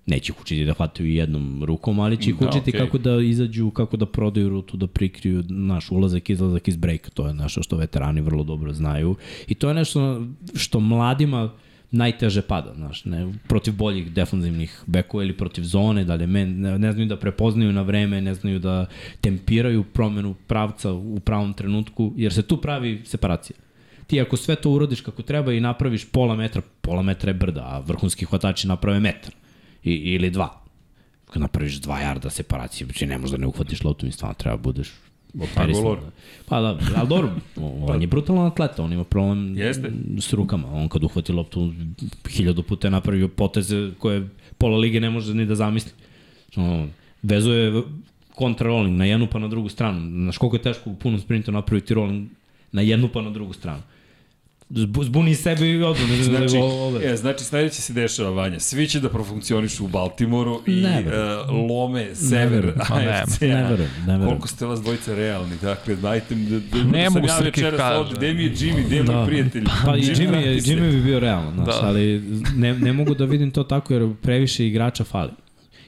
Neće 0.05 0.31
ih 0.31 0.41
učiti 0.41 0.65
da 0.65 0.73
hvataju 0.73 1.13
jednom 1.13 1.63
rukom, 1.63 1.99
ali 1.99 2.17
će 2.17 2.29
ih 2.29 2.35
Da, 2.39 2.47
učiti 2.49 2.69
okej. 2.69 2.79
kako 2.81 2.97
da 2.97 3.21
izađu, 3.21 3.69
kako 3.71 3.97
da 3.97 4.05
prodaju 4.05 4.49
rutu, 4.49 4.77
da 4.77 4.88
prikriju 4.88 5.43
naš 5.49 5.91
ulazak, 5.91 6.29
izlazak 6.29 6.67
iz 6.67 6.75
brejka. 6.75 7.09
To 7.09 7.27
je 7.27 7.33
nešto 7.33 7.63
što 7.63 7.77
veterani 7.77 8.21
vrlo 8.21 8.43
dobro 8.43 8.73
znaju. 8.73 9.15
I 9.47 9.55
to 9.55 9.67
je 9.67 9.73
nešto 9.73 10.25
što 10.55 10.79
mladima 10.79 11.51
najteže 11.91 12.41
pada, 12.41 12.73
znaš, 12.75 13.05
ne, 13.05 13.33
protiv 13.47 13.73
boljih 13.73 14.12
defanzivnih 14.12 14.83
bekova 14.88 15.23
ili 15.23 15.38
protiv 15.38 15.62
zone, 15.62 16.03
da 16.03 16.15
li 16.15 16.27
men, 16.27 16.62
ne, 16.62 16.79
ne 16.79 16.91
znaju 16.91 17.07
da 17.07 17.17
prepoznaju 17.17 17.73
na 17.73 17.81
vreme, 17.81 18.21
ne 18.21 18.33
znaju 18.33 18.59
da 18.59 18.85
tempiraju 19.21 19.83
promenu 19.83 20.35
pravca 20.47 20.93
u 20.93 21.19
pravom 21.19 21.53
trenutku, 21.53 22.13
jer 22.17 22.33
se 22.33 22.41
tu 22.41 22.57
pravi 22.62 23.01
separacija. 23.05 23.57
Ti 24.07 24.21
ako 24.21 24.38
sve 24.38 24.55
to 24.55 24.71
urodiš 24.71 25.01
kako 25.01 25.21
treba 25.21 25.53
i 25.53 25.59
napraviš 25.59 26.05
pola 26.12 26.35
metra, 26.35 26.62
pola 26.81 27.01
metra 27.01 27.29
je 27.29 27.33
brda, 27.33 27.62
a 27.62 27.79
vrhunski 27.79 28.25
hvatači 28.25 28.67
naprave 28.67 28.99
metar 28.99 29.33
i, 29.84 29.92
ili 29.92 30.30
dva. 30.30 30.62
Kad 31.26 31.42
napraviš 31.42 31.76
dva 31.76 32.00
jarda 32.00 32.30
separacije, 32.30 32.86
znači 32.86 33.06
ne 33.06 33.18
možda 33.18 33.38
ne 33.38 33.48
uhvatiš 33.48 33.84
loptu 33.84 34.08
i 34.08 34.12
stvarno 34.12 34.34
treba 34.34 34.58
budeš 34.58 34.92
operisan. 35.34 35.84
golor. 35.84 36.00
Pa 36.46 36.62
da, 36.62 36.80
ali 36.96 37.08
dobro, 37.08 37.32
on 37.94 38.02
je 38.02 38.08
brutalan 38.08 38.46
atleta, 38.46 38.84
on 38.84 38.94
ima 38.94 39.04
problem 39.04 39.58
Jeste. 39.58 39.92
s 40.20 40.34
rukama. 40.34 40.68
On 40.72 40.89
kad 40.89 41.04
uhvati 41.04 41.32
loptu, 41.32 41.74
hiljadu 42.30 42.63
puta 42.63 42.88
je 42.88 42.92
napravio 42.92 43.28
poteze 43.28 43.92
koje 44.00 44.30
pola 44.58 44.78
lige 44.78 45.00
ne 45.00 45.10
može 45.10 45.34
ni 45.34 45.46
da 45.46 45.56
zamisli. 45.56 45.92
Ono, 46.56 46.88
vezuje 47.22 47.84
kontrarolling 48.36 48.98
na 48.98 49.06
jednu 49.06 49.28
pa 49.28 49.39
na 49.39 49.48
drugu 49.48 49.70
stranu. 49.70 50.10
Znaš 50.10 50.38
koliko 50.38 50.56
je 50.56 50.62
teško 50.62 50.89
u 50.89 50.96
punom 50.96 51.20
sprintu 51.20 51.52
napraviti 51.52 51.94
rolling 51.94 52.30
na 52.72 52.82
jednu 52.82 53.10
pa 53.13 53.22
na 53.22 53.30
drugu 53.30 53.54
stranu. 53.54 53.82
Zbu- 54.71 55.03
Zbuni 55.03 55.36
sebe 55.36 55.69
i 55.69 55.84
odbu. 55.84 56.01
Ne 56.01 56.23
Znači, 56.23 56.23
znači, 56.23 56.58
ove. 56.58 57.01
je, 57.01 57.17
znači 57.17 57.43
sledeće 57.43 57.82
se 57.82 57.93
dešava, 57.93 58.29
Vanja. 58.32 58.60
Svi 58.60 58.88
će 58.88 58.99
da 58.99 59.10
profunkcionišu 59.10 59.86
u 59.86 59.89
Baltimoru 59.89 60.62
i 60.67 60.84
uh, 60.84 61.69
lome, 61.69 62.15
sever. 62.15 62.73
Pa 62.79 62.99
ne, 62.99 63.08
AFC. 63.08 63.41
ne 63.41 63.47
verujem, 63.63 63.71
ne 63.99 64.05
verujem. 64.08 64.27
Koliko 64.27 64.47
ste 64.47 64.65
vas 64.65 64.82
dvojice 64.82 65.15
realni, 65.15 65.55
dakle, 65.62 65.95
dajte 65.95 66.36
mi 66.36 66.45
da, 66.45 66.60
da, 66.60 66.84
Ne 66.84 67.03
da 67.03 67.10
mogu 67.10 67.27
sam 67.27 67.38
ja 67.38 67.43
večeras 67.43 67.77
kaže. 67.77 67.97
ovde, 67.97 68.15
gde 68.15 68.34
mi 68.34 68.43
je 68.43 68.51
Jimmy, 68.51 68.86
gde 68.86 68.95
je 68.95 69.03
moj 69.03 69.15
Da. 69.15 69.25
prijatelj? 69.25 69.63
Pa 69.86 69.97
i 69.97 70.01
Jimmy, 70.01 70.21
je, 70.21 70.27
vrati 70.41 70.62
se. 70.62 70.71
Jimmy 70.71 70.91
bi 70.91 71.01
bio 71.01 71.19
realno, 71.19 71.51
znaš, 71.53 71.82
Da. 71.82 71.88
ali 71.88 72.23
ne, 72.55 72.73
ne 72.73 72.93
mogu 72.93 73.13
da 73.15 73.25
vidim 73.25 73.51
to 73.51 73.63
tako 73.63 73.93
jer 73.93 74.13
previše 74.21 74.67
igrača 74.67 75.03
fali. 75.03 75.32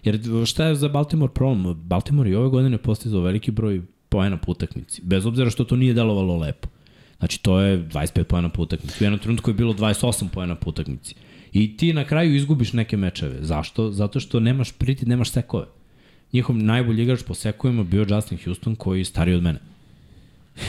Jer 0.04 0.20
šta 0.46 0.66
je 0.66 0.76
za 0.76 0.88
Baltimore 0.90 1.34
problem? 1.34 1.76
Baltimore 1.76 2.30
i 2.30 2.36
ove 2.36 2.50
godine 2.50 2.78
postizao 2.78 3.22
veliki 3.22 3.52
broj 3.52 3.82
poena 4.10 4.38
po 4.38 4.52
utakmici, 4.52 5.02
bez 5.04 5.26
obzira 5.26 5.50
što 5.50 5.64
to 5.64 5.76
nije 5.76 5.94
delovalo 5.94 6.38
lepo. 6.38 6.68
Znači 7.22 7.42
to 7.42 7.60
je 7.60 7.80
25 7.80 8.24
poena 8.24 8.50
po 8.50 8.62
utakmici. 8.62 9.04
U 9.04 9.06
jednom 9.06 9.20
trenutku 9.20 9.50
je 9.50 9.54
bilo 9.54 9.74
28 9.74 10.28
poena 10.34 10.56
po 10.56 10.70
utakmici. 10.70 11.16
I 11.54 11.78
ti 11.78 11.94
na 11.94 12.06
kraju 12.06 12.36
izgubiš 12.36 12.74
neke 12.74 12.98
mečeve. 12.98 13.38
Zašto? 13.42 13.92
Zato 13.92 14.20
što 14.20 14.40
nemaš 14.40 14.72
priti, 14.72 15.06
nemaš 15.06 15.32
sekove. 15.32 15.66
Njihov 16.34 16.58
najbolji 16.58 17.04
igrač 17.04 17.24
po 17.24 17.34
sekovima 17.34 17.84
bio 17.84 18.06
Justin 18.10 18.38
Houston 18.44 18.76
koji 18.76 19.00
je 19.00 19.06
stariji 19.06 19.36
od 19.36 19.44
mene. 19.44 19.60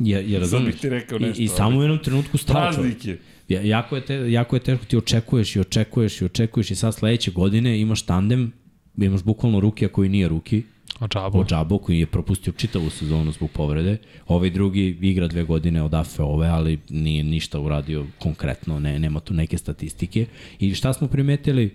Je, 0.00 0.30
je 0.30 0.38
razumiješ? 0.38 0.72
bih 0.72 0.80
ti 0.80 0.88
rekao 0.88 1.18
I, 1.18 1.20
nešto, 1.20 1.42
I 1.42 1.48
samo 1.48 1.78
u 1.78 1.82
jednom 1.82 1.98
trenutku 1.98 2.38
stao. 2.38 2.54
Praznik 2.54 3.04
je. 3.04 3.20
Ja, 3.48 3.60
jako, 3.60 3.96
je 3.96 4.04
te, 4.04 4.32
jako 4.32 4.56
je 4.56 4.60
teško, 4.60 4.84
ti 4.84 4.96
očekuješ 4.96 5.56
i 5.56 5.60
očekuješ 5.60 6.20
i 6.20 6.24
očekuješ 6.24 6.70
i 6.70 6.74
sad 6.74 6.94
sledeće 6.94 7.30
godine 7.30 7.80
imaš 7.80 8.02
tandem 8.02 8.52
imaš 8.96 9.22
bukvalno 9.22 9.60
Rukija 9.60 9.88
koji 9.88 10.08
nije 10.08 10.28
Ruki, 10.28 10.62
O 11.00 11.08
džabu. 11.08 11.38
Ođabo 11.38 11.78
koji 11.78 11.98
je 11.98 12.06
propustio 12.06 12.52
čitavu 12.52 12.90
sezonu 12.90 13.32
zbog 13.32 13.50
povrede. 13.50 13.96
Ovaj 14.28 14.50
drugi 14.50 14.98
igra 15.00 15.26
dve 15.28 15.44
godine 15.44 15.82
od 15.82 15.94
AFE 15.94 16.22
ove, 16.22 16.48
ali 16.48 16.78
nije 16.88 17.24
ništa 17.24 17.60
uradio 17.60 18.06
konkretno, 18.18 18.80
ne, 18.80 18.98
nema 18.98 19.20
tu 19.20 19.34
neke 19.34 19.58
statistike. 19.58 20.26
I 20.58 20.74
šta 20.74 20.92
smo 20.92 21.08
primetili, 21.08 21.74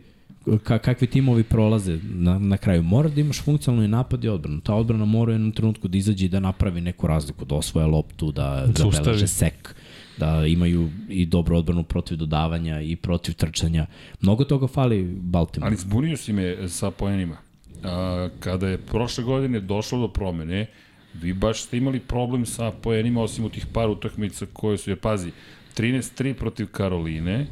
ka, 0.64 0.80
kakvi 0.80 1.08
timovi 1.08 1.44
prolaze 1.44 2.00
na, 2.04 2.40
na 2.40 2.58
kraju. 2.58 2.84
Mora 2.84 3.10
da 3.10 3.22
imaš 3.22 3.42
funkcionalni 3.42 3.88
napad 3.88 4.24
i 4.24 4.30
odbranu. 4.30 4.62
Ta 4.62 4.76
odbrana 4.76 5.06
mora 5.06 5.30
u 5.30 5.34
jednom 5.34 5.52
trenutku 5.52 5.88
da 5.88 5.98
izađe 5.98 6.26
i 6.26 6.30
da 6.30 6.40
napravi 6.40 6.82
neku 6.82 7.08
razliku, 7.08 7.46
da 7.46 7.56
osvoja 7.56 7.88
loptu, 7.88 8.32
da 8.32 8.64
Zaustavi. 8.66 8.92
zabeleže 8.92 9.28
sek, 9.28 9.76
da 10.18 10.46
imaju 10.46 10.90
i 11.10 11.26
dobru 11.26 11.58
odbranu 11.58 11.84
protiv 11.84 12.18
dodavanja 12.18 12.82
i 12.82 12.96
protiv 12.96 13.34
trčanja. 13.34 13.86
Mnogo 14.22 14.44
toga 14.44 14.68
fali 14.68 15.04
Baltimore. 15.04 15.70
Ali 15.70 15.78
zbunio 15.78 16.18
si 16.18 16.34
me 16.34 16.70
sa 16.70 16.92
poenima. 16.92 17.45
A, 17.86 18.30
kada 18.40 18.68
je 18.68 18.78
prošle 18.78 19.24
godine 19.24 19.60
došlo 19.60 20.00
do 20.00 20.08
promene, 20.08 20.68
vi 21.14 21.34
baš 21.34 21.62
ste 21.64 21.78
imali 21.78 22.00
problem 22.00 22.46
sa 22.46 22.72
poenima, 22.72 23.22
osim 23.22 23.46
u 23.46 23.50
tih 23.50 23.66
par 23.74 23.90
utakmica 23.90 24.46
koje 24.54 24.78
su, 24.78 24.90
je, 24.90 24.96
pazi, 24.96 25.32
13-3 25.78 26.34
protiv 26.34 26.68
Karoline, 26.72 27.48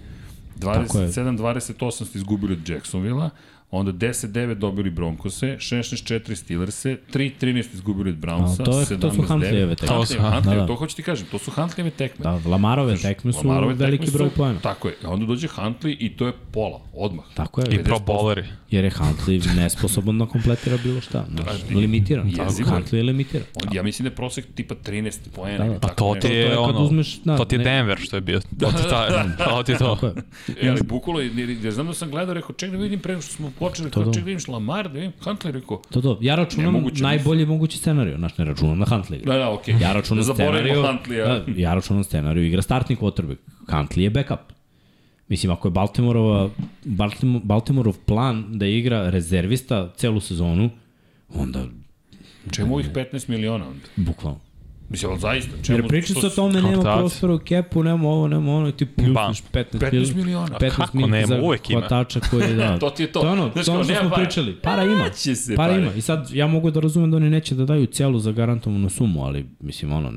Tako 0.59 0.99
je. 0.99 1.07
27-28 1.07 2.05
ste 2.05 2.17
izgubili 2.17 2.53
od 2.53 2.69
Jacksonville-a, 2.69 3.29
onda 3.73 3.91
10-9 3.93 4.53
dobili 4.55 4.89
Broncose, 4.89 5.47
16-4 5.49 6.03
Steelers-e, 6.35 6.97
3-13 7.09 7.73
izgubili 7.73 8.09
od 8.09 8.15
Brownsa, 8.17 8.61
A, 8.61 8.65
to 8.65 8.79
je- 8.81 8.99
to 8.99 9.11
su 9.11 9.17
17-9. 9.17 9.27
Huntlijeve 9.27 9.75
tekme. 9.75 9.87
To 9.89 10.05
su- 10.05 10.13
Huntlijeve, 10.15 10.41
da, 10.47 10.55
da. 10.55 10.67
to 10.67 10.75
hoću 10.75 10.95
ti 10.95 11.03
kažem, 11.03 11.27
to 11.27 11.39
su 11.39 11.51
Huntlijeve 11.51 11.89
tekme. 11.91 12.23
Da, 12.23 12.39
Lamarove 12.45 12.97
tekme 12.97 13.33
su 13.33 13.39
Lamarove 13.39 13.73
tekme 13.73 13.85
veliki 13.85 14.07
su- 14.07 14.13
broj 14.13 14.29
pojena. 14.29 14.59
Tako 14.59 14.87
je, 14.87 14.95
onda 15.05 15.25
dođe 15.25 15.47
Huntley 15.49 15.95
i 15.99 16.09
to 16.09 16.25
je 16.27 16.33
pola, 16.51 16.81
odmah. 16.93 17.25
Tako 17.33 17.61
je. 17.61 17.67
I 17.71 17.83
pro 17.83 17.97
bowleri. 17.97 18.43
Jer 18.71 18.83
je 18.83 18.91
Huntley 18.91 19.23
nesposoban 19.55 20.19
da 20.19 20.25
kompletira 20.27 20.77
bilo 20.77 21.01
šta. 21.01 21.25
Znaš, 21.29 21.45
Da, 21.63 21.75
limitiran. 21.75 22.27
jezivo 22.27 22.45
je. 22.69 22.75
Huntley 22.75 22.95
je 22.95 23.03
limitiran. 23.03 23.45
On, 23.57 23.75
ja 23.75 23.83
mislim 23.83 24.03
da 24.03 24.09
je 24.09 24.15
prosek 24.15 24.45
tipa 24.55 24.75
13 24.77 25.19
poena. 25.29 25.57
Da, 25.59 25.73
da. 25.73 25.79
Pa 25.79 25.87
tako 25.87 25.95
to 26.05 26.13
ti 26.15 26.21
to 26.21 26.27
je 26.27 26.39
je 26.39 26.49
kad 26.49 26.57
ono, 26.59 26.79
uzmeš, 26.79 27.19
da, 27.19 27.37
to 27.37 27.45
ti 27.45 27.55
je 27.55 27.59
Denver 27.59 27.97
što 27.99 28.17
je 28.17 28.21
bio. 28.21 28.39
To 28.39 28.47
ti, 28.67 28.83
ta, 28.83 29.25
to, 29.49 29.63
ti 29.63 29.71
je 29.71 29.77
to. 29.77 29.95
Tako 29.95 30.05
je. 30.07 30.13
E, 30.59 30.69
ali 30.69 30.79
bukvalo, 30.83 31.19
je- 31.19 31.31
jer, 31.55 31.73
znam 31.73 31.87
da 31.87 31.93
sam 31.93 32.11
gledao, 32.11 32.33
rekao, 32.33 32.53
ček 32.53 32.71
da 32.71 32.77
vidim 32.77 32.99
pre 32.99 33.11
nego 33.11 33.21
što 33.21 33.33
smo 33.33 33.51
počeli, 33.63 33.91
To 33.91 33.93
kao, 33.93 34.03
da. 34.03 34.13
ček 34.13 34.23
da 34.23 34.27
vidim 34.27 34.53
Lamar, 34.53 34.87
da 34.87 34.93
vidim, 34.93 35.11
Huntley, 35.21 35.51
rekao, 35.51 35.81
To 35.89 36.01
to. 36.01 36.17
Ja 36.21 36.35
računam 36.35 36.73
Nemoguće, 36.73 37.03
najbolji 37.03 37.45
mogući 37.45 37.77
scenariju. 37.77 38.17
Znaš, 38.17 38.37
ne 38.37 38.45
računam 38.45 38.79
na 38.79 38.85
Huntley. 38.85 39.25
da, 39.25 39.37
da, 39.37 39.51
okej. 39.51 39.75
Ja 39.81 39.93
računam 39.93 40.25
da 40.25 40.33
scenariju. 40.33 40.81
Huntleya. 40.81 41.25
Da, 41.25 41.43
ja 41.55 41.73
računam 41.73 42.03
scenariju. 42.03 42.45
Igra 42.45 42.61
startni 42.61 42.95
quarterback. 42.95 43.37
Huntley 43.67 43.99
je 43.99 44.09
backup. 44.09 44.39
Mislim, 45.27 45.51
ako 45.51 45.67
je 45.67 45.71
Baltimoreova, 45.71 46.49
Baltimore, 46.83 47.41
Baltimorov 47.43 47.97
plan 47.97 48.45
da 48.49 48.65
igra 48.65 49.09
rezervista 49.09 49.93
celu 49.95 50.19
sezonu, 50.19 50.69
onda 51.29 51.65
Čemu 52.51 52.73
ovih 52.73 52.89
15 52.89 53.29
miliona 53.29 53.67
onda? 53.67 53.85
bukvalno. 53.95 54.39
Mislim, 54.89 55.11
ali 55.11 55.19
zaista, 55.19 55.51
čemu? 55.63 55.79
Jer 55.79 55.87
priča 55.87 56.13
se 56.13 56.27
o 56.27 56.29
tome, 56.29 56.53
nema 56.53 56.67
Kontact. 56.69 56.97
prostora 56.97 57.33
u 57.33 57.39
kepu, 57.39 57.83
nema 57.83 58.09
ovo, 58.09 58.27
nema 58.27 58.51
ono, 58.53 58.67
i 58.67 58.71
ti 58.71 58.85
pljusniš 58.87 59.43
15, 59.43 59.63
15 59.73 60.15
miliona. 60.15 60.57
15 60.59 60.69
Kako 60.69 60.97
milki 60.97 61.11
nema? 61.11 61.27
za 61.27 61.41
Uvek 61.41 61.69
ima. 61.69 61.79
hvatača 61.79 62.19
koji 62.21 62.55
da. 62.55 62.79
To 62.79 62.89
ti 62.89 63.03
je 63.03 63.11
to. 63.11 63.19
To 63.19 63.25
je 63.25 63.31
ono, 63.31 63.49
Znaš 63.53 63.65
to 63.65 63.71
je 63.71 63.75
ono 63.75 63.83
što 63.85 63.93
smo 63.95 64.09
para. 64.09 64.23
pričali. 64.23 64.55
Para 64.55 64.83
ima. 64.83 65.13
Se 65.13 65.55
para 65.55 65.69
pare. 65.69 65.81
ima. 65.81 65.93
I 65.93 66.01
sad 66.01 66.29
ja 66.33 66.47
mogu 66.47 66.71
da 66.71 66.79
razumem 66.79 67.11
da 67.11 67.17
oni 67.17 67.29
neće 67.29 67.55
da 67.55 67.65
daju 67.65 67.85
celu 67.85 68.19
za 68.19 68.31
garantovanu 68.31 68.89
sumu, 68.89 69.23
ali 69.23 69.45
mislim 69.59 69.91
ono, 69.91 70.11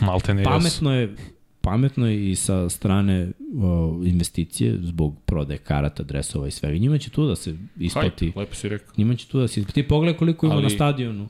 Malte 0.00 0.34
ne 0.34 0.44
pametno 0.44 0.94
je 0.94 1.14
pametno 1.60 2.06
je 2.06 2.30
i 2.30 2.36
sa 2.36 2.68
strane 2.68 3.28
o, 3.58 4.00
investicije 4.04 4.78
zbog 4.78 5.14
prodaje 5.26 5.58
karata, 5.58 6.02
dresova 6.02 6.48
i 6.48 6.50
svega. 6.50 6.78
Njima 6.78 6.98
će 6.98 7.10
tu 7.10 7.26
da 7.26 7.36
se 7.36 7.56
isplati. 7.78 8.24
Hajde, 8.26 8.40
lepo 8.40 8.54
si 8.54 8.68
rekao. 8.68 8.94
Njima 8.96 9.14
će 9.16 9.26
tu 9.26 9.40
da 9.40 9.48
se 9.48 9.60
isplati. 9.60 9.74
Ti 9.74 9.88
pogledaj 9.88 10.18
koliko 10.18 10.46
ima 10.46 10.54
Ali- 10.54 10.62
na 10.62 10.70
stadionu 10.70 11.28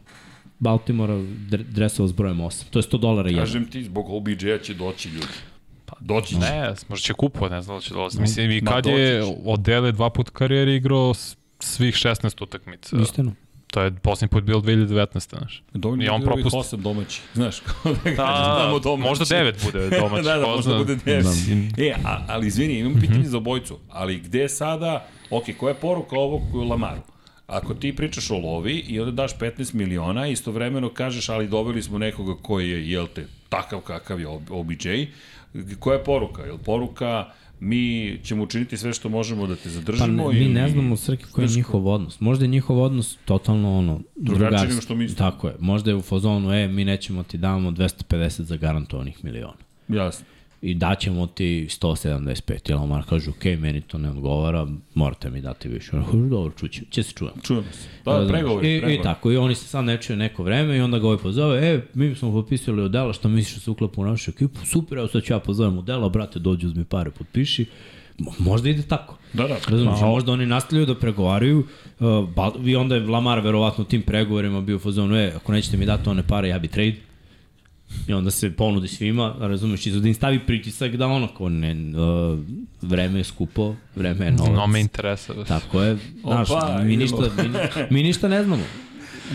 Baltimora 0.59 1.15
dre- 1.15 1.65
dresova 1.65 2.09
s 2.09 2.13
brojem 2.13 2.39
8. 2.39 2.65
To 2.65 2.79
je 2.79 2.83
100 2.83 2.99
dolara 2.99 3.29
jedan. 3.29 3.45
Kažem 3.45 3.67
ti, 3.67 3.85
zbog 3.85 4.11
OBJ-a 4.11 4.59
će 4.59 4.75
doći 4.75 5.09
ljudi. 5.09 5.27
Doći 6.01 6.29
će. 6.29 6.41
Ne, 6.41 6.75
možda 6.89 7.03
će 7.03 7.13
kupovati, 7.13 7.55
ne 7.55 7.63
znam 7.63 7.77
da 7.77 7.81
će 7.81 7.95
dolaziti. 7.95 8.21
Mislim, 8.23 8.51
i 8.51 8.61
kad 8.63 8.87
je 8.87 9.23
će. 9.23 9.35
odele 9.45 9.93
dva 9.93 10.11
put 10.11 10.31
karijeri 10.31 10.75
igrao 10.75 11.15
svih 11.59 11.95
16 11.95 12.43
utakmica. 12.43 12.97
Istina. 12.99 13.33
To 13.67 13.83
je 13.83 13.93
posljednji 13.93 14.29
put 14.29 14.45
bilo 14.45 14.61
2019. 14.61 15.29
Znaš. 15.31 15.63
Dovoljno 15.73 16.05
I 16.05 16.09
on 16.09 16.23
propusti. 16.23 16.59
osam 16.59 16.83
domaći. 16.83 17.21
Znaš, 17.35 17.61
kao 17.61 17.93
da 17.95 18.11
Da, 18.11 18.57
tamo 18.59 18.79
domaći. 18.79 19.09
možda 19.09 19.25
devet 19.27 19.61
bude 19.65 19.91
domaći. 20.01 20.23
da, 20.25 20.37
da, 20.37 20.47
možda 20.47 20.63
zna. 20.63 20.79
bude 20.79 20.97
devet. 20.97 21.25
Mislim, 21.25 21.73
E, 21.79 21.95
a, 22.05 22.19
ali 22.29 22.47
izvini, 22.47 22.79
imam 22.79 23.01
pitanje 23.01 23.25
za 23.25 23.37
obojicu. 23.37 23.79
Ali 23.91 24.19
gde 24.19 24.39
je 24.39 24.49
sada, 24.49 25.07
ok, 25.31 25.45
koja 25.57 25.71
je 25.71 25.75
poruka 25.77 26.17
ovog 26.17 26.43
Lamaru? 26.55 27.01
Ako 27.47 27.75
ti 27.75 27.97
pričaš 27.97 28.31
o 28.31 28.39
lovi 28.39 28.73
i 28.89 29.01
onda 29.01 29.13
daš 29.13 29.39
15 29.39 29.75
miliona, 29.75 30.27
istovremeno 30.27 30.89
kažeš, 30.89 31.29
ali 31.29 31.49
dobili 31.49 31.83
smo 31.83 31.99
nekoga 31.99 32.35
koji 32.43 32.71
je, 32.71 32.91
jel 32.91 33.07
te, 33.15 33.27
takav 33.49 33.81
kakav 33.81 34.21
je 34.21 34.27
OBJ, 34.51 34.89
koja 35.79 35.97
je 35.97 36.05
poruka? 36.05 36.43
Je 36.43 36.59
poruka 36.65 37.27
mi 37.61 38.19
ćemo 38.25 38.43
učiniti 38.43 38.77
sve 38.77 38.93
što 38.93 39.09
možemo 39.09 39.47
da 39.47 39.57
te 39.57 39.63
Pa 39.63 39.69
zadržimo? 39.69 40.33
ne, 40.33 40.39
mi 40.39 40.49
ne 40.49 40.69
znamo 40.69 40.97
Srki 40.97 41.25
koji 41.33 41.45
je 41.45 41.57
njihov 41.57 41.89
odnos. 41.89 42.21
Možda 42.21 42.45
je 42.45 42.49
njihov 42.49 42.83
odnos 42.83 43.17
totalno 43.25 43.79
ono 43.79 44.01
drugačiji. 44.17 44.69
nego 44.69 44.81
što 44.81 44.95
mislimo. 44.95 45.19
Tako 45.19 45.49
je. 45.49 45.55
Možda 45.59 45.91
je 45.91 45.95
u 45.95 46.03
fazonu, 46.03 46.53
e, 46.53 46.69
mi 46.69 46.85
nećemo 46.85 47.23
ti 47.23 47.39
damo 47.39 47.71
250 47.71 48.43
za 48.43 48.57
garantovanih 48.57 49.25
miliona. 49.25 49.57
Jasno. 49.89 50.27
I 50.65 50.75
daćemo 50.75 51.27
ti 51.27 51.67
175. 51.71 52.71
Jel 52.71 52.83
Omar 52.83 53.05
kaže, 53.09 53.31
ok, 53.31 53.45
meni 53.45 53.81
to 53.81 53.99
ne 53.99 54.11
odgovara, 54.11 54.67
morate 54.95 55.31
mi 55.31 55.41
dati 55.41 55.69
više. 55.69 55.97
Ono, 55.97 56.05
kaže, 56.05 56.19
dobro, 56.19 56.53
čuće, 56.59 56.83
će 56.91 57.03
se 57.03 57.13
čujemo. 57.13 57.37
Čujemo 57.43 57.67
se. 57.73 57.89
Da, 58.05 58.13
da 58.13 58.19
Razumeš? 58.19 58.33
pregovori, 58.33 58.75
I. 58.75 58.95
I 58.95 59.03
tako, 59.03 59.33
i 59.33 59.37
oni 59.37 59.55
se 59.55 59.65
sad 59.65 59.85
ne 59.85 59.97
čuje 60.01 60.17
neko 60.17 60.43
vreme 60.43 60.77
i 60.77 60.81
onda 60.81 60.99
ga 60.99 61.07
ovaj 61.07 61.19
pozove, 61.19 61.75
e, 61.75 61.81
mi 61.95 62.15
smo 62.15 62.33
potpisali 62.33 62.83
odela, 62.83 63.13
šta 63.13 63.29
misliš 63.29 63.55
da 63.55 63.61
se 63.61 63.71
uklapa 63.71 64.01
u 64.01 64.05
našu 64.05 64.31
ekipu? 64.31 64.61
Super, 64.67 64.99
evo 64.99 65.09
sad 65.09 65.23
ću 65.23 65.33
ja 65.33 65.39
pozovem 65.39 65.79
odela, 65.79 66.09
brate, 66.09 66.39
dođi 66.39 66.67
uzmi 66.67 66.85
pare, 66.85 67.11
potpiši. 67.11 67.67
Mo- 68.19 68.33
Možda 68.39 68.69
ide 68.69 68.83
tako. 68.83 69.19
Da, 69.33 69.43
da. 69.49 69.57
Razumiješ, 69.69 70.01
možda 70.01 70.33
oni 70.33 70.47
nastavljaju 70.47 70.87
da 70.87 70.95
pregovaraju 70.99 71.59
uh, 72.01 72.07
i 72.67 72.77
onda 72.77 72.95
je 72.95 73.01
Lamar 73.01 73.41
verovatno 73.41 73.85
tim 73.85 74.03
pregovorima 74.03 74.61
bio 74.61 74.77
u 74.77 74.79
fazonu, 74.79 75.17
e, 75.17 75.33
ako 75.37 75.53
nećete 75.53 75.77
mi 75.77 75.87
dati 75.87 76.09
one 76.09 76.23
pare, 76.23 76.49
ja 76.49 76.59
bi 76.59 76.69
trade. 76.69 76.95
I 78.09 78.13
onda 78.13 78.31
se 78.31 78.51
ponudi 78.51 78.89
svima, 78.89 79.35
razumeš, 79.39 79.87
i 79.87 79.91
da 79.91 80.09
im 80.09 80.15
stavi 80.15 80.39
pritisak 80.47 80.97
da 80.97 81.07
ono, 81.07 81.29
kao 81.29 81.49
ne, 81.49 81.73
uh, 81.73 82.39
vreme 82.83 83.19
je 83.21 83.25
skupo, 83.25 83.75
vreme 83.97 84.25
je 84.25 84.33
novac. 84.33 84.53
no 84.53 84.67
me 84.67 84.81
interesa. 84.81 85.35
Tako 85.49 85.83
je, 85.83 85.97
znaš, 86.23 86.51
Opa, 86.51 86.81
mi, 86.83 86.97
ništa, 86.97 87.17
mi, 87.37 87.49
mi 87.91 88.03
ništa 88.03 88.29
ne 88.29 88.45
znamo. 88.45 88.63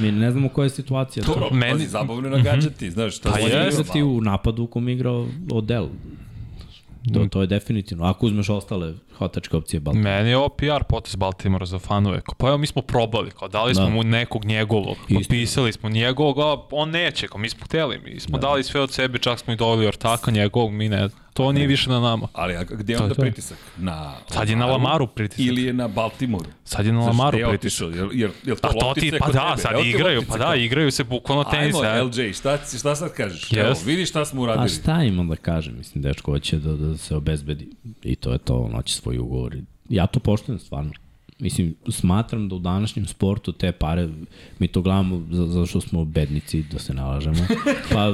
Mi 0.02 0.12
ne 0.12 0.32
znamo 0.32 0.50
koja 0.50 0.64
je 0.64 0.70
situacija. 0.70 1.26
Dobro, 1.26 1.50
Meni- 1.52 1.88
zabavno 1.88 2.28
je 2.28 2.32
nagađati, 2.32 2.92
znaš, 2.92 3.18
šta 3.18 3.32
Pa 3.32 3.40
je, 3.40 3.72
malo. 3.96 4.16
u 4.16 4.22
napadu 4.22 4.64
u 4.64 4.68
kom 4.68 4.88
je 4.88 4.94
igrao 4.96 5.28
Odell. 5.52 5.88
To, 7.14 7.28
to 7.28 7.42
je 7.42 7.48
definitivno. 7.48 8.06
Ako 8.06 8.26
uzmeš 8.26 8.50
ostale 8.50 8.94
hvatačke 9.18 9.58
opcije 9.58 9.80
Baltimore. 9.80 10.12
Meni 10.12 10.30
je 10.30 10.38
ovo 10.38 10.50
PR 10.50 10.84
potez 10.90 11.16
Baltimora 11.16 11.66
za 11.66 11.80
fanove. 11.80 12.22
Pa 12.38 12.48
evo 12.48 12.58
mi 12.58 12.68
smo 12.68 12.82
probali, 12.82 13.32
kao 13.32 13.48
dali 13.48 13.76
smo 13.76 13.84
Da. 13.84 13.90
mu 13.90 14.04
nekog 14.04 14.46
njegovog, 14.46 14.96
Istina. 15.00 15.20
potpisali 15.20 15.74
smo 15.74 15.90
njegovog, 15.90 16.40
a 16.40 16.58
on 16.72 16.90
neće, 16.90 17.28
kao 17.28 17.38
mi 17.38 17.50
smo 17.50 17.66
hteli, 17.66 18.00
mi 18.00 18.20
smo 18.20 18.38
da. 18.38 18.42
dali 18.42 18.64
sve 18.64 18.82
od 18.82 18.92
sebe, 18.92 19.18
čak 19.20 19.40
smo 19.40 19.54
i 19.54 19.58
doveli 19.58 19.88
ortaka 19.88 20.32
njegovog, 20.32 20.72
mi 20.72 20.90
ne, 20.90 21.10
to 21.40 21.52
nije 21.52 21.68
više 21.68 21.90
na 21.90 22.00
nama. 22.00 22.28
Ali 22.34 22.56
a 22.56 22.64
gde 22.64 22.94
je 22.94 22.98
To 22.98 23.04
je 23.04 23.04
onda 23.04 23.16
to. 23.16 23.22
pritisak? 23.22 23.58
Na 23.78 24.14
Sad 24.28 24.50
je 24.50 24.56
na 24.56 24.66
Lamaru 24.66 25.08
pritisak. 25.08 25.46
Ili 25.46 25.64
je 25.64 25.74
na 25.74 25.88
Baltimoru? 25.88 26.50
Sad 26.64 26.86
je 26.86 26.92
na 26.92 27.00
Zašto 27.00 27.12
Lamaru 27.12 27.38
je 27.38 27.48
pritisak. 27.48 27.82
otišao? 27.82 28.00
Jel, 28.00 28.14
jel, 28.14 28.32
jel 28.44 28.56
to, 28.58 28.68
A 28.68 28.72
to 28.72 28.88
loptica 28.88 29.12
ti, 29.12 29.20
pa 29.20 29.32
da, 29.32 29.50
tebe? 29.50 29.62
sad 29.62 29.72
Evo 29.74 29.82
igraju, 29.84 30.22
pa 30.28 30.38
da, 30.38 30.56
igraju 30.56 30.92
se 30.92 31.04
bukvalno 31.04 31.44
tenis. 31.44 31.76
Ajmo, 31.76 31.84
ja. 31.86 32.04
LJ, 32.04 32.34
šta, 32.34 32.58
šta 32.70 32.96
sad 32.96 33.14
kažeš? 33.14 33.50
Yes. 33.50 33.60
Evo, 33.60 33.76
vidi 33.86 34.06
šta 34.06 34.26
smo 34.26 34.42
A 34.42 34.44
uradili. 34.44 34.70
šta 34.70 35.04
imam 35.04 35.28
da 35.28 35.36
kažem? 35.36 35.78
Mislim, 35.78 36.02
dečko 36.02 36.32
hoće 36.32 36.58
da, 36.58 36.74
da 36.74 36.98
se 36.98 37.16
obezbedi. 37.16 37.70
I 38.04 38.16
to 38.16 38.32
je 38.32 38.38
to, 38.38 38.56
on 38.56 38.72
hoće 38.72 38.96
svoj 38.96 39.18
ugovor. 39.18 39.56
Ja 39.90 40.08
to 40.08 40.20
poštujem 40.20 40.60
stvarno. 40.60 40.92
Mislim, 41.40 41.76
smatram 41.90 42.50
da 42.50 42.56
u 42.56 42.60
današnjem 42.60 43.06
sportu 43.08 43.52
te 43.52 43.72
pare, 43.72 44.08
mi 44.60 44.68
to 44.68 44.82
gledamo 44.82 45.24
za- 45.32 45.46
zato 45.46 45.66
što 45.66 45.82
smo 45.82 46.06
bednici, 46.06 46.64
da 46.64 46.80
se 46.80 46.94
nalažemo. 46.94 47.48
Pa 47.90 48.12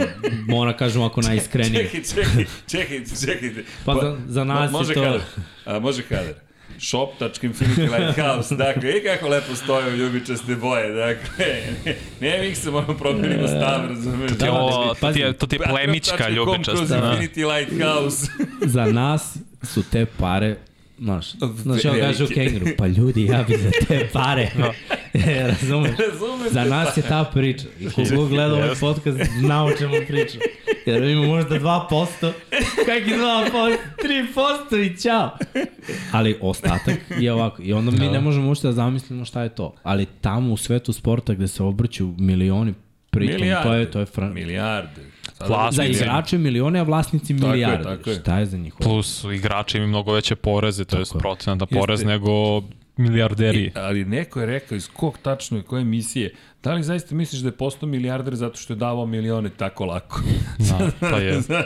mora 0.47 0.73
kažem 0.73 1.01
ako 1.01 1.21
najiskrenije. 1.21 1.83
Čekaj, 1.83 2.03
čekaj, 2.05 2.45
čekaj, 2.67 2.99
čekajte. 3.21 3.63
Pa 3.85 3.93
za- 3.95 4.17
za 4.27 4.43
nas 4.43 4.69
je 4.69 4.71
može 4.71 4.93
to- 4.93 5.03
Kader, 5.03 5.21
a, 5.65 5.79
može 5.79 6.01
kader. 6.03 6.33
Shop.infinity 6.79 7.79
Lighthouse, 7.91 8.55
dakle, 8.55 8.89
i 8.91 9.03
kako 9.03 9.27
lepo 9.27 9.55
stoje 9.55 9.93
u 9.93 9.97
ljubičaste 9.97 10.55
boje, 10.55 10.89
dakle, 10.89 11.45
ne, 11.85 11.95
ne 12.21 12.49
mi 12.49 12.55
se 12.55 12.71
moramo 12.71 12.93
promenimo 12.93 13.47
stav, 13.47 13.85
razumeš? 13.89 14.31
To 14.31 14.37
ti 14.37 14.45
je, 14.45 14.51
ovo- 14.51 14.93
to 14.95 15.11
ti 15.13 15.19
je, 15.19 15.33
to 15.33 15.47
ti 15.47 15.55
je 15.55 15.59
Backdrop.com 15.59 15.75
plemička 15.77 16.17
kroz 16.17 16.35
ljubičasta. 16.35 16.85
Da. 16.97 17.17
Infinity 17.17 17.57
Lighthouse. 17.57 18.27
za 18.63 18.85
nas 18.85 19.37
su 19.63 19.83
te 19.83 20.05
pare 20.07 20.55
Znaš, 20.99 21.31
znaš, 21.55 21.85
on 21.85 21.99
kaže 21.99 22.23
u 22.23 22.27
Kenguru, 22.27 22.65
pa 22.77 22.87
ljudi, 22.87 23.25
ja 23.25 23.43
bi 23.47 23.57
za 23.57 23.71
te 23.87 24.09
pare. 24.13 24.51
E, 25.27 25.47
Razumeš? 25.47 25.91
Razumeš? 26.11 26.51
Za 26.51 26.63
nas 26.63 26.97
je 26.97 27.03
ta 27.03 27.23
priča. 27.33 27.65
I 27.79 27.89
kogo 27.89 28.25
gleda 28.25 28.53
ovaj 28.53 28.75
podcast, 28.79 29.19
zna 29.39 29.65
o 29.65 29.71
čemu 29.71 29.93
pričam. 30.07 30.41
Jer 30.85 31.03
ima 31.03 31.25
možda 31.25 31.59
2%, 31.59 32.31
kakvi 32.85 33.13
2%, 33.13 33.77
3% 34.69 34.91
i 34.91 34.97
ćao. 34.97 35.37
Ali 36.11 36.37
ostatak 36.41 36.97
je 37.19 37.33
ovako. 37.33 37.61
I 37.61 37.73
onda 37.73 37.91
mi 37.91 37.97
Da. 37.97 38.11
ne 38.11 38.19
možemo 38.19 38.47
uopšte 38.47 38.67
da 38.67 38.73
zamislimo 38.73 39.25
šta 39.25 39.43
je 39.43 39.49
to. 39.49 39.75
Ali 39.83 40.05
tamo 40.21 40.53
u 40.53 40.57
svetu 40.57 40.93
sporta 40.93 41.33
gde 41.33 41.47
se 41.47 41.63
obrću 41.63 42.13
milioni 42.17 42.73
pritom, 43.09 43.47
to 43.63 43.73
je, 43.73 43.91
to 43.91 43.99
je 43.99 44.05
fran... 44.05 44.33
Milijarde. 44.33 45.14
Vlasnici. 45.39 45.75
Za 45.75 45.81
Milijarde. 45.83 46.05
igrače 46.05 46.37
milione, 46.37 46.79
a 46.79 46.83
vlasnici 46.83 47.33
je, 47.33 47.39
milijarde. 47.39 47.83
tako 47.85 48.09
je. 48.09 48.15
Šta 48.15 48.39
je 48.39 48.45
za 48.45 48.57
njih? 48.57 48.73
Plus 48.79 49.23
igrači 49.25 49.77
imaju 49.77 49.89
mnogo 49.89 50.13
veće 50.13 50.35
poreze, 50.35 50.85
to 50.85 50.97
je 50.97 51.03
Tako 51.03 51.17
je. 51.17 51.19
procenat 51.19 51.59
na 51.59 51.65
porez 51.67 51.99
Jeste. 51.99 52.07
nego 52.07 52.61
milijarderi. 52.97 53.59
I, 53.59 53.71
ali 53.75 54.05
neko 54.05 54.39
je 54.39 54.45
rekao 54.45 54.75
iz 54.75 54.87
kog 54.89 55.17
tačno 55.17 55.57
i 55.57 55.63
koje 55.63 55.81
emisije, 55.81 56.33
da 56.63 56.73
li 56.73 56.83
zaista 56.83 57.15
misliš 57.15 57.41
da 57.41 57.47
je 57.47 57.51
postao 57.53 57.89
milijarder 57.89 58.35
zato 58.35 58.57
što 58.57 58.73
je 58.73 58.77
davao 58.77 59.05
milione 59.05 59.49
tako 59.49 59.85
lako? 59.85 60.21
Da, 60.59 60.89
pa 61.01 61.17
je. 61.19 61.41
Znaš, 61.41 61.65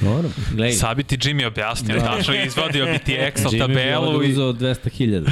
Dobro, 0.00 0.28
gledaj. 0.50 0.72
Sad 0.72 0.96
bi 0.96 1.02
ti 1.02 1.16
Jimmy 1.18 1.46
objasnio, 1.46 1.96
da. 1.96 2.02
tačno 2.02 2.34
izvodio 2.36 2.86
bi 2.86 2.98
ti 2.98 3.12
Excel 3.14 3.44
Jimmy 3.44 3.52
bi 3.52 3.58
tabelu 3.74 4.06
ovde 4.06 4.26
i... 4.26 4.30
uzeo 4.30 4.52
200.000. 4.52 5.28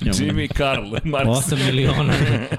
Jimmy 0.18 0.56
Carl, 0.56 0.84
Marks. 1.04 1.30
8 1.48 1.66
miliona, 1.66 2.12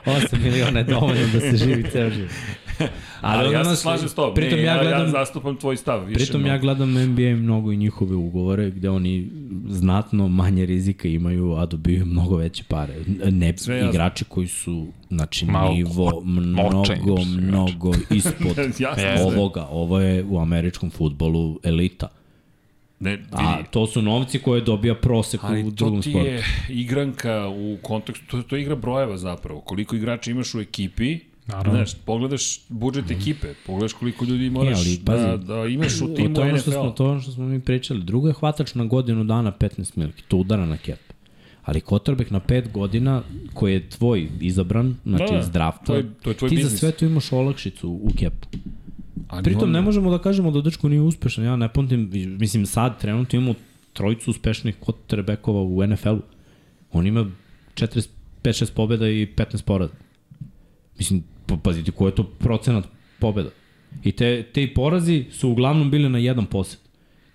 8 0.06 0.40
miliona 0.40 0.80
je 0.80 0.86
dovoljno 0.86 1.28
da 1.34 1.40
se 1.42 1.58
živi 1.58 1.84
ceo 1.92 2.10
život. 2.10 2.32
Ali, 3.22 3.46
onda 3.46 3.58
ja 3.58 3.64
se 3.64 3.70
nas- 3.70 3.80
slažem 3.80 4.10
s 4.10 4.14
tobom. 4.14 4.36
Pritom 4.36 4.60
ne, 4.60 4.64
ja, 4.64 4.76
ja, 4.76 4.82
gledam, 4.82 5.02
ja 5.02 5.10
zastupam 5.10 5.56
tvoj 5.58 5.78
stav. 5.78 6.06
Više 6.06 6.18
pritom 6.18 6.46
ja 6.46 6.58
gledam 6.58 6.94
NBA 6.94 7.22
mnogo 7.36 7.72
i 7.72 7.78
njihove 7.78 8.16
ugovore 8.16 8.70
gde 8.70 8.90
oni 8.90 9.30
znatno 9.68 10.28
manje 10.28 10.66
rizika 10.66 11.08
imaju, 11.08 11.54
a 11.54 11.66
dobiju 11.66 12.06
mnogo 12.06 12.38
veće 12.38 12.64
pare. 12.64 12.94
Ne, 13.32 13.54
Sve 13.58 13.78
jasno. 13.78 13.90
igrači 13.90 14.26
koji 14.26 14.48
su, 14.48 14.88
znači, 15.10 15.46
Malo 15.46 15.74
nivo 15.74 16.22
mnogo, 16.26 17.18
mnogo 17.28 17.92
ispod 18.10 18.58
ovoga. 19.26 19.68
Ovo 19.72 20.00
je 20.00 20.24
u 20.24 20.40
američkom 20.40 20.90
futbolu 20.90 21.60
elita. 21.64 22.08
Ne, 23.00 23.12
vidi, 23.12 23.28
A 23.32 23.64
to 23.64 23.88
su 23.88 24.02
novci 24.02 24.40
koje 24.40 24.62
dobija 24.62 24.96
prosek 24.96 25.44
u 25.44 25.48
Ali 25.48 25.64
to 25.64 25.70
drugom 25.70 26.02
ti 26.02 26.10
sportu. 26.10 26.28
je 26.28 26.44
igranka 26.70 27.48
u 27.48 27.78
kontekstu, 27.82 28.26
to, 28.28 28.42
to 28.42 28.56
je 28.56 28.62
igra 28.62 28.76
brojeva 28.76 29.18
zapravo. 29.18 29.60
Koliko 29.62 29.96
igrača 29.96 30.32
imaš 30.32 30.56
u 30.56 30.60
ekipi, 30.60 31.20
Naravno. 31.48 31.72
Znaš, 31.72 31.96
pogledaš 31.96 32.44
budžet 32.70 33.12
ekipe, 33.12 33.48
pogledaš 33.66 33.94
koliko 33.94 34.26
ljudi 34.26 34.50
moraš 34.50 34.78
ali, 34.78 34.98
da, 34.98 35.06
pazi, 35.06 35.46
da 35.46 35.66
imaš 35.66 35.96
u 35.96 36.08
To 36.08 36.16
timu 36.16 36.38
je 36.38 36.44
ono 36.44 36.58
što 36.58 36.72
smo, 36.72 36.90
to 36.90 37.06
ono 37.06 37.22
što 37.22 37.32
smo 37.32 37.46
mi 37.46 37.60
pričali. 37.62 38.02
Drugo 38.02 38.28
je 38.28 38.34
hvatač 38.34 38.76
na 38.76 38.86
godinu 38.86 39.24
dana 39.24 39.52
15 39.54 39.92
miliki, 39.96 40.24
to 40.24 40.38
udara 40.38 40.66
na 40.66 40.78
cap. 40.78 41.00
Ali 41.64 41.82
Kotrbek 41.82 42.30
na 42.30 42.40
5 42.40 42.72
godina 42.72 43.22
koji 43.54 43.74
je 43.74 43.90
tvoj 43.90 44.30
izabran, 44.42 44.96
znači 45.04 45.24
Da, 45.24 45.28
da, 45.28 45.34
da, 45.34 45.40
iz 45.40 45.50
drafta, 45.50 45.86
to 45.86 45.96
je- 45.96 46.10
to 46.16 46.30
je 46.30 46.36
tvoj 46.36 46.50
ti 46.50 46.56
biznis. 46.56 46.72
za 46.72 46.78
sve 46.78 46.92
to 46.92 47.06
imaš 47.06 47.32
olakšicu 47.32 47.90
u 47.90 48.10
capu. 48.12 48.48
A 49.30 49.38
ni 49.38 49.44
Pritom 49.44 49.72
ne 49.72 49.82
možemo 49.82 50.12
da 50.12 50.20
kažemo 50.20 50.52
da 50.52 50.62
dečko 50.62 50.90
nije 50.90 51.02
uspešan. 51.02 51.46
Ja 51.46 51.56
ne 51.56 51.70
pamtim, 51.70 52.10
mislim 52.40 52.66
sad 52.66 53.00
trenutno 53.00 53.38
imamo 53.38 53.56
trojicu 53.94 54.32
uspešnih 54.32 54.76
quarterbackova 54.78 55.62
u 55.68 55.88
NFL-u. 55.88 56.22
On 56.92 57.08
ima 57.08 57.26
45 57.76 58.08
6 58.44 58.72
pobjeda 58.72 59.10
i 59.10 59.28
15 59.28 59.64
poraza. 59.64 59.94
Mislim, 60.98 61.24
pazite, 61.64 61.92
koji 61.92 62.12
je 62.12 62.16
to 62.16 62.24
procenat 62.24 62.86
pobjeda. 63.20 63.50
I 64.04 64.12
te, 64.12 64.44
te 64.44 64.74
porazi 64.76 65.26
su 65.32 65.50
uglavnom 65.50 65.92
bili 65.92 66.10
na 66.10 66.18
jedan 66.18 66.46
posed. 66.46 66.80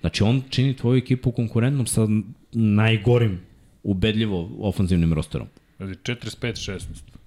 Znači, 0.01 0.23
on 0.23 0.43
čini 0.51 0.75
tvoju 0.77 0.99
ekipu 0.99 1.33
konkurentnom 1.33 1.87
sa 1.87 2.09
najgorim 2.53 3.41
ubedljivo 3.83 4.51
ofanzivnim 4.61 5.13
rosterom. 5.13 5.47
Znači, 5.77 5.95
45-16. 6.03 6.81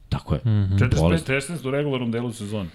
Tako 0.10 0.34
je. 0.34 0.41
Mm. 0.46 0.78
45-16 0.80 1.67
u 1.67 1.72
regularnom 1.72 2.12
delu 2.12 2.34
sezone. 2.34 2.70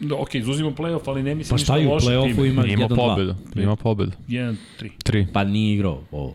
Da, 0.00 0.14
ok, 0.14 0.34
izuzimam 0.34 0.74
playoff, 0.74 1.02
ali 1.06 1.22
ne 1.22 1.34
mislim 1.34 1.50
Pa 1.50 1.58
šta 1.64 1.78
i 1.78 1.86
u 1.86 1.90
loše 1.90 2.06
play-offu 2.06 2.46
ima 2.48 2.66
Ima 2.66 2.88
1-2. 2.88 2.96
pobedu, 2.96 3.34
ima 3.56 3.76
pobedu. 3.76 4.12
1-3. 4.28 4.56
Tri. 5.04 5.26
Pa 5.32 5.44
nije 5.44 5.74
igrao 5.74 6.02
ovo. 6.10 6.34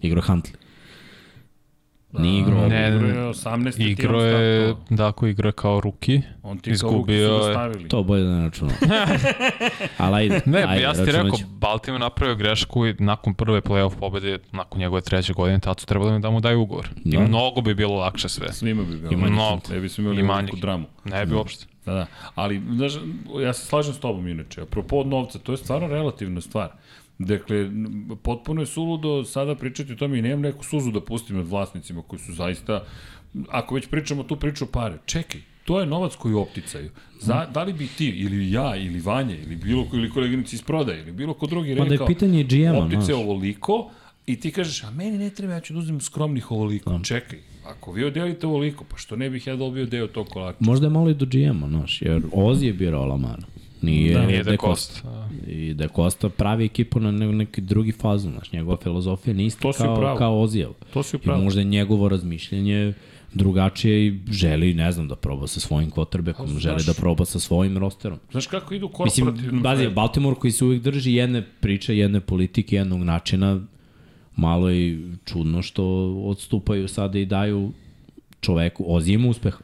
Igrao 0.00 0.22
Huntley. 0.22 0.54
Nije 2.12 2.40
igrao 2.40 2.58
ovo. 2.58 2.68
Ne, 2.68 2.88
Igro 2.88 3.06
je 3.08 3.14
18. 3.24 3.76
ti 3.76 3.84
Igro 3.84 4.20
je, 4.20 4.58
startovao. 4.62 4.86
Dakle, 4.98 5.30
igra 5.30 5.48
je 5.48 5.52
kao 5.52 5.80
ruki. 5.80 6.20
On 6.42 6.58
ti 6.58 6.62
kao 6.64 6.74
izgubio 6.74 7.28
ruki 7.28 7.46
je- 7.46 7.52
stavili. 7.52 7.88
To 7.88 8.02
bolje 8.02 8.24
da 8.24 8.30
ne 8.30 8.42
računam. 8.42 8.74
Ali 9.98 10.14
ajde, 10.16 10.40
Ne, 10.46 10.62
ajde, 10.62 10.82
ja 10.82 10.94
sam 10.94 11.04
ti 11.04 11.12
rekao. 11.12 11.30
Baltimore 11.50 12.00
napravio 12.00 12.36
grešku 12.36 12.86
i 12.86 12.94
nakon 12.94 13.34
prve 13.34 13.60
playoff 13.60 13.94
pobede, 13.96 14.38
nakon 14.52 14.78
njegove 14.80 15.00
treće 15.00 15.32
godine, 15.32 15.60
tad 15.60 15.80
su 15.80 15.86
trebali 15.86 16.20
da 16.20 16.30
mu 16.30 16.40
daju 16.40 16.60
ugovor. 16.60 16.88
I 17.04 17.10
Da. 17.10 17.20
mnogo 17.20 17.60
bi 17.60 17.74
bilo 17.74 17.94
lakše 17.96 18.28
sve. 18.28 18.52
Svima 18.52 18.82
bi 18.84 18.96
bilo. 18.96 19.12
I 19.12 19.16
Mnogo. 19.16 19.60
Ne 19.70 19.80
bi 19.80 19.88
smo 19.88 20.02
imali 20.02 20.20
I 20.20 20.22
veliku 20.24 20.56
dramu. 20.56 20.86
Ne 21.04 21.26
bi 21.26 21.34
uopšte. 21.34 21.66
Da, 21.86 21.92
da. 21.94 22.06
Ali, 22.34 22.62
znaš, 22.68 22.92
ja 23.36 23.52
se 23.52 23.66
slažem 23.66 23.94
s 23.94 23.98
tobom 23.98 24.28
inače. 24.28 24.60
Apropo 24.60 24.96
od 24.96 25.06
novca, 25.06 25.38
to 25.38 25.52
je 25.52 25.58
stvarno 25.58 25.88
relativna 25.88 26.40
stvar. 26.40 26.68
Dakle, 27.20 27.70
potpuno 28.22 28.62
je 28.62 28.66
suludo 28.66 29.24
sada 29.24 29.54
pričati 29.54 29.92
o 29.92 29.96
tome 29.96 30.18
i 30.18 30.22
nemam 30.22 30.40
neku 30.40 30.64
suzu 30.64 30.90
da 30.90 31.00
pustim 31.00 31.38
od 31.38 31.48
vlasnicima 31.48 32.02
koji 32.02 32.20
su 32.20 32.32
zaista, 32.32 32.84
ako 33.48 33.74
već 33.74 33.88
pričamo 33.88 34.22
tu 34.22 34.36
priču 34.36 34.66
pare, 34.66 34.98
čekaj, 35.06 35.40
to 35.64 35.80
je 35.80 35.86
novac 35.86 36.16
koji 36.16 36.34
opticaju. 36.34 36.90
Za, 37.20 37.46
da 37.54 37.62
li 37.62 37.72
bi 37.72 37.86
ti, 37.86 38.08
ili 38.08 38.52
ja, 38.52 38.76
ili 38.76 39.00
Vanja, 39.00 39.36
ili 39.36 39.56
bilo 39.56 39.84
ko, 39.84 39.96
ili 39.96 40.10
koleginici 40.10 40.56
iz 40.56 40.62
prodaje, 40.62 41.02
ili 41.02 41.12
bilo 41.12 41.34
ko 41.34 41.46
drugi 41.46 41.74
Ma 41.74 41.74
da 41.74 41.84
je 41.84 41.90
rekao, 41.90 42.06
pitanje 42.06 42.44
GM-a, 42.44 42.78
optice 42.78 43.02
znaš. 43.02 43.16
ovoliko, 43.16 43.90
i 44.26 44.40
ti 44.40 44.50
kažeš, 44.50 44.84
a 44.84 44.90
meni 44.90 45.18
ne 45.18 45.30
treba, 45.30 45.52
ja 45.52 45.60
ću 45.60 45.72
da 45.72 45.78
uzmem 45.78 46.00
skromnih 46.00 46.50
ovoliko. 46.50 47.00
Čekaj, 47.04 47.38
ako 47.66 47.92
vi 47.92 48.04
odelite 48.04 48.46
ovoliko, 48.46 48.84
pa 48.84 48.96
što 48.96 49.16
ne 49.16 49.30
bih 49.30 49.46
ja 49.46 49.56
dobio 49.56 49.86
deo 49.86 50.06
tog 50.06 50.28
kolača? 50.28 50.58
Možda 50.60 50.86
je 50.86 50.90
malo 50.90 51.10
i 51.10 51.14
do 51.14 51.26
GM-a, 51.26 51.68
znaš, 51.68 52.02
jer 52.02 52.22
Ozi 52.32 52.66
je 52.66 52.72
birao 52.72 53.04
Lamara. 53.04 53.42
Nije, 53.82 54.14
Da, 54.14 54.20
da, 54.20 54.26
nije 54.26 54.42
De 54.42 54.50
da 54.50 54.56
Costa. 54.56 54.94
Costa. 54.94 55.28
I 55.46 55.74
De 55.74 55.88
Costa 55.88 56.28
pravi 56.28 56.64
ekipu 56.64 57.00
na 57.00 57.10
ne, 57.10 57.32
neki 57.32 57.60
drugi 57.60 57.92
fazon, 57.92 58.32
znaš, 58.32 58.52
njegova 58.52 58.76
filozofija 58.76 59.34
nije 59.34 59.46
ista 59.46 59.62
To 59.62 59.72
si 59.72 59.78
kao, 59.78 59.94
upravo. 59.94 60.16
kao 60.16 60.40
Ozijev. 60.40 60.70
To 60.92 61.02
si 61.02 61.16
I 61.16 61.18
upravo. 61.18 61.42
možda 61.42 61.60
je 61.60 61.64
njegovo 61.64 62.08
razmišljenje 62.08 62.92
drugačije 63.34 64.06
i 64.06 64.20
želi, 64.30 64.74
ne 64.74 64.92
znam, 64.92 65.08
da 65.08 65.16
proba 65.16 65.46
sa 65.46 65.60
svojim 65.60 65.90
quarterbackom, 65.90 66.58
želi 66.58 66.82
da 66.86 66.92
proba 66.94 67.24
sa 67.24 67.38
svojim 67.38 67.78
rosterom. 67.78 68.18
Znaš 68.30 68.46
kako 68.46 68.74
idu 68.74 68.90
Mislim, 69.04 69.26
korporativno? 69.26 69.60
bazi, 69.60 69.88
Baltimore 69.88 70.36
koji 70.36 70.50
se 70.50 70.64
uvijek 70.64 70.82
drži 70.82 71.12
jedne 71.12 71.42
priče, 71.60 71.96
jedne 71.96 72.20
politike, 72.20 72.76
jednog 72.76 72.98
načina, 73.00 73.60
malo 74.36 74.68
je 74.70 75.00
čudno 75.24 75.62
što 75.62 75.84
odstupaju 76.24 76.88
sada 76.88 77.18
i 77.18 77.26
daju 77.26 77.72
čoveku, 78.40 78.84
Ozi 78.88 79.12
ima 79.12 79.28
uspeha. 79.28 79.58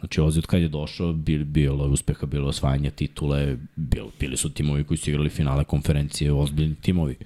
Znači, 0.00 0.20
Ozi 0.20 0.38
od 0.38 0.46
kad 0.46 0.62
je 0.62 0.68
došao, 0.68 1.12
bil, 1.12 1.44
bilo 1.44 1.84
je 1.84 1.90
uspeha, 1.90 2.26
bilo 2.26 2.44
je 2.44 2.48
osvajanje 2.48 2.90
titule, 2.90 3.56
bil, 3.76 4.04
bili 4.20 4.36
su 4.36 4.50
timovi 4.50 4.84
koji 4.84 4.98
su 4.98 5.10
igrali 5.10 5.30
finale 5.30 5.64
konferencije, 5.64 6.32
ozbiljni 6.32 6.74
timovi. 6.74 7.16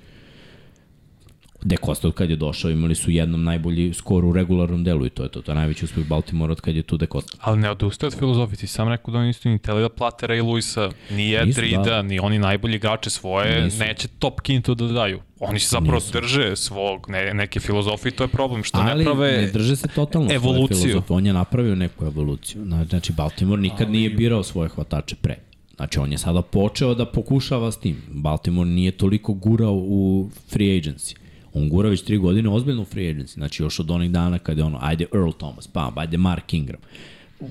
De 1.64 1.76
Costa 1.76 2.08
od 2.08 2.14
kad 2.14 2.30
je 2.30 2.36
došao, 2.36 2.70
imali 2.70 2.94
su 2.94 3.10
jednom 3.10 3.44
najbolji 3.44 3.94
skor 3.94 4.24
u 4.24 4.32
regularnom 4.32 4.84
delu 4.84 5.06
i 5.06 5.10
to 5.10 5.22
je 5.22 5.28
to. 5.28 5.42
To 5.42 5.52
je 5.52 5.56
najveći 5.56 5.84
uspeh 5.84 6.06
Baltimora 6.06 6.52
od 6.52 6.60
kad 6.60 6.76
je 6.76 6.82
tu 6.82 6.96
De 6.96 7.06
Costa. 7.06 7.36
Ali 7.40 7.58
ne 7.58 7.70
odustaje 7.70 8.08
od 8.08 8.18
filozofije, 8.18 8.56
ti 8.56 8.66
sam 8.66 8.88
rekao 8.88 9.12
da 9.12 9.18
oni 9.18 9.26
nisu 9.26 9.48
ni 9.48 9.58
teli 9.58 9.82
da 9.82 9.88
plate 9.88 10.26
Ray 10.26 10.42
Lewisa, 10.42 10.90
ni 11.10 11.34
Ed 11.34 11.46
Nisu, 11.46 11.60
Rida, 11.60 11.82
da. 11.82 12.02
ni 12.02 12.18
oni 12.18 12.38
najbolji 12.38 12.74
igrače 12.74 13.10
svoje, 13.10 13.64
Nisu. 13.64 13.78
neće 13.78 14.08
top 14.08 14.40
kintu 14.40 14.74
da 14.74 14.86
daju. 14.86 15.20
Oni 15.40 15.58
se 15.58 15.68
zapravo 15.68 15.94
Nisu. 15.94 16.12
drže 16.12 16.56
svog, 16.56 17.06
ne, 17.08 17.34
neke 17.34 17.60
filozofije, 17.60 18.12
to 18.12 18.24
je 18.24 18.28
problem, 18.28 18.64
što 18.64 18.82
ne 18.82 18.90
Ali 18.90 19.04
prave... 19.04 19.32
ne 19.32 19.46
drže 19.46 19.76
se 19.76 19.88
totalno 19.88 20.28
svoje 20.28 20.36
evoluciju. 20.36 20.76
filozofije. 20.78 21.16
On 21.16 21.26
je 21.26 21.32
napravio 21.32 21.74
neku 21.74 22.04
evoluciju. 22.06 22.64
Na- 22.64 22.84
Znači, 22.84 23.12
Baltimore 23.12 23.62
nikad 23.62 23.90
nije 23.90 24.10
birao 24.10 24.42
svoje 24.42 24.68
hvatače 24.68 25.16
pre. 25.16 25.36
Znači, 25.76 25.98
on 25.98 26.12
je 26.12 26.18
sada 26.18 26.42
počeo 26.42 26.94
da 26.94 27.06
pokušava 27.06 27.72
s 27.72 27.76
tim. 27.76 27.96
Baltimore 28.08 28.70
nije 28.70 28.90
toliko 28.90 29.32
gurao 29.34 29.74
u 29.74 30.30
free 30.48 30.68
agency. 30.70 31.14
On 31.54 31.68
gura 31.68 31.88
već 31.88 32.02
tri 32.02 32.18
godine 32.18 32.48
ozbiljno 32.48 32.82
u 32.82 32.84
free 32.84 33.14
agency. 33.14 33.34
Znači, 33.34 33.62
još 33.62 33.80
od 33.80 33.90
onih 33.90 34.10
dana 34.10 34.38
kada 34.38 34.60
je 34.60 34.64
ono, 34.64 34.78
ajde 34.82 35.06
Earl 35.14 35.30
Thomas, 35.30 35.66
pa 35.66 35.92
ajde 35.96 36.16
Mark 36.16 36.54
Ingram. 36.54 36.80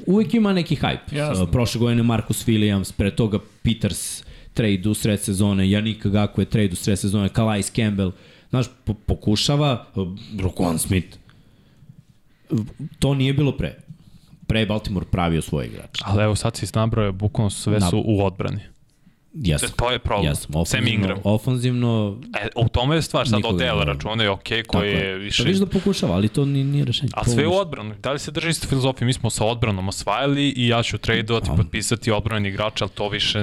Uvijek 0.05 0.33
ima 0.33 0.53
neki 0.53 0.75
hype. 0.75 1.15
Jasno. 1.15 1.43
Uh, 1.43 1.49
Prošle 1.51 1.79
godine 1.79 2.03
Marcus 2.03 2.47
Williams, 2.47 2.93
pre 2.97 3.15
toga 3.15 3.39
Peters 3.63 4.23
trade 4.53 4.89
u 4.89 4.93
sred 4.93 5.21
sezone, 5.21 5.69
Janika 5.69 6.09
Gako 6.09 6.41
je 6.41 6.45
trade 6.45 6.69
u 6.71 6.75
sred 6.75 6.99
sezone, 6.99 7.29
Calais 7.29 7.71
Campbell. 7.71 8.11
Znaš, 8.49 8.65
po 8.83 8.93
pokušava, 8.93 9.85
uh, 9.95 10.07
Roquan 10.37 10.77
Smith, 10.77 11.17
to 12.99 13.13
nije 13.13 13.33
bilo 13.33 13.51
pre. 13.51 13.75
Pre 14.47 14.65
Baltimore 14.65 15.05
pravio 15.11 15.41
svoje 15.41 15.67
igrače. 15.67 16.03
Ali 16.05 16.23
evo 16.23 16.35
sad 16.35 16.55
si 16.55 16.65
nabrao, 16.75 17.11
bukvalno 17.11 17.49
sve 17.49 17.81
su 17.81 18.03
u 18.05 18.25
odbrani. 18.25 18.59
Jesam. 19.35 19.69
To 19.75 19.91
je 19.91 19.99
problem. 19.99 20.27
Jesam. 20.27 20.43
Sam 20.43 20.61
Ofanzivno, 20.61 20.89
Ingram. 20.89 21.17
ofanzivno 21.23 22.17
E, 22.35 22.47
u 22.55 22.69
tome 22.69 22.95
je 22.95 23.01
stvar, 23.01 23.27
sad 23.27 23.41
Odell 23.45 23.79
računa 23.79 24.23
je 24.23 24.29
okej, 24.29 24.63
koji 24.63 24.91
je 24.91 25.15
više... 25.15 25.43
Da 25.43 25.47
vidiš 25.47 25.59
da 25.59 25.65
pokušava, 25.65 26.13
ali 26.15 26.27
to 26.27 26.45
nije, 26.45 26.65
nije 26.65 26.85
rešenje. 26.85 27.11
A 27.15 27.25
sve 27.25 27.47
u 27.47 27.53
odbranu. 27.53 27.95
Da 28.03 28.11
li 28.11 28.19
se 28.19 28.31
drži 28.31 28.49
isto 28.49 28.67
filozofije? 28.67 29.05
Mi 29.05 29.13
smo 29.13 29.29
sa 29.29 29.45
odbranom 29.45 29.87
osvajali 29.87 30.49
i 30.49 30.67
ja 30.67 30.83
ću 30.83 30.97
tradeovati, 30.97 31.49
potpisati 31.57 32.11
odbrani 32.11 32.49
igrača, 32.49 32.85
ali 32.85 32.91
to 32.91 33.09
više... 33.09 33.39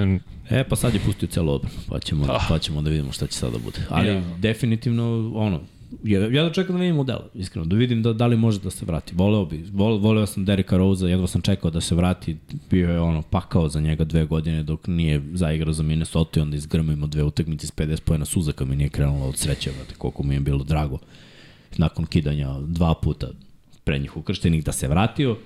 E, 0.50 0.64
pa 0.64 0.76
sad 0.76 0.94
je 0.94 1.00
pustio 1.00 1.28
celo 1.28 1.52
odbranu, 1.52 1.76
pa 1.88 1.98
ćemo, 1.98 2.26
Da. 2.26 2.46
pa 2.48 2.58
ćemo 2.58 2.82
da 2.82 2.90
vidimo 2.90 3.12
šta 3.12 3.26
će 3.26 3.38
sada 3.38 3.58
bude. 3.58 3.78
Ali 3.88 4.08
Ja. 4.08 4.22
definitivno, 4.38 5.32
ono, 5.34 5.60
Ja, 6.04 6.20
ja 6.20 6.42
da 6.42 6.52
čekam 6.52 6.76
da 6.76 6.80
vidim 6.80 6.96
modela, 6.96 7.28
iskreno, 7.34 7.66
da 7.66 7.76
vidim 7.76 8.02
da, 8.02 8.12
da 8.12 8.26
li 8.26 8.36
može 8.36 8.60
da 8.60 8.70
se 8.70 8.86
vrati. 8.86 9.14
Voleo 9.14 9.44
bi, 9.44 9.64
vol, 9.72 9.98
voleo 9.98 10.26
sam 10.26 10.44
Dereka 10.44 10.76
Rose, 10.76 11.06
jedva 11.06 11.26
sam 11.26 11.40
čekao 11.40 11.70
da 11.70 11.80
se 11.80 11.94
vrati, 11.94 12.36
bio 12.70 12.90
je 12.90 13.00
ono 13.00 13.22
pakao 13.22 13.68
za 13.68 13.80
njega 13.80 14.04
dve 14.04 14.24
godine 14.24 14.62
dok 14.62 14.86
nije 14.86 15.22
zaigrao 15.32 15.72
za 15.72 15.82
Minnesota 15.82 16.40
i 16.40 16.42
onda 16.42 16.56
izgrmimo 16.56 17.06
dve 17.06 17.22
utakmice 17.22 17.66
s 17.66 17.72
50 17.72 18.00
pojena 18.00 18.24
suzaka 18.24 18.64
mi 18.64 18.76
nije 18.76 18.88
krenula 18.88 19.26
od 19.26 19.36
sreće, 19.36 19.70
vrati, 19.70 19.94
koliko 19.94 20.22
mi 20.22 20.34
je 20.34 20.40
bilo 20.40 20.64
drago. 20.64 20.98
Nakon 21.76 22.06
kidanja 22.06 22.60
dva 22.60 22.94
puta 22.94 23.28
prednjih 23.84 24.16
ukrštenih 24.16 24.64
da 24.64 24.72
se 24.72 24.88
vratio 24.88 25.36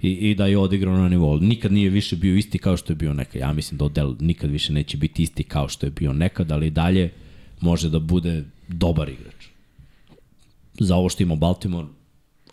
i, 0.00 0.10
i 0.10 0.34
da 0.34 0.46
je 0.46 0.58
odigrao 0.58 0.96
na 0.96 1.08
nivou. 1.08 1.38
Nikad 1.40 1.72
nije 1.72 1.90
više 1.90 2.16
bio 2.16 2.36
isti 2.36 2.58
kao 2.58 2.76
što 2.76 2.92
je 2.92 2.96
bio 2.96 3.14
nekad. 3.14 3.40
Ja 3.40 3.52
mislim 3.52 3.78
da 3.78 3.84
Odell 3.84 4.16
nikad 4.20 4.50
više 4.50 4.72
neće 4.72 4.96
biti 4.96 5.22
isti 5.22 5.44
kao 5.44 5.68
što 5.68 5.86
je 5.86 5.90
bio 5.90 6.12
nekad, 6.12 6.52
ali 6.52 6.70
dalje 6.70 7.10
može 7.60 7.90
da 7.90 7.98
bude 7.98 8.44
dobar 8.68 9.08
igrač. 9.08 9.31
Za 10.82 10.96
ovo 10.96 11.08
što 11.08 11.22
ima 11.22 11.34
Baltimore, 11.34 11.88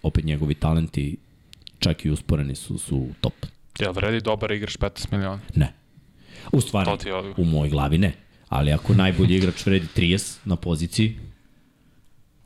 opet 0.04 0.26
njegovi 0.26 0.54
talenti 0.54 1.18
čak 1.80 2.06
i 2.06 2.10
usporeni 2.10 2.56
su, 2.56 2.78
su 2.78 3.08
top. 3.22 3.34
Jel 3.80 3.94
vredi 3.94 4.22
dobar 4.22 4.52
igrač 4.52 4.78
15 4.78 5.12
miliona? 5.12 5.40
Ne. 5.56 5.74
U 6.52 6.62
stvari, 6.62 6.90
To 7.00 7.34
u 7.38 7.46
mojoj 7.46 7.70
glavi 7.70 7.98
ne. 7.98 8.14
Ali 8.50 8.72
ako 8.72 8.94
najbolji 8.94 9.36
igrač 9.36 9.66
vredi 9.66 9.88
30 9.96 10.38
na 10.46 10.56
poziciji, 10.56 11.20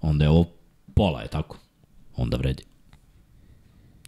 onda 0.01 0.25
je 0.25 0.29
ovo 0.29 0.45
pola, 0.93 1.21
je 1.21 1.27
tako? 1.27 1.57
Onda 2.15 2.37
vredi. 2.37 2.63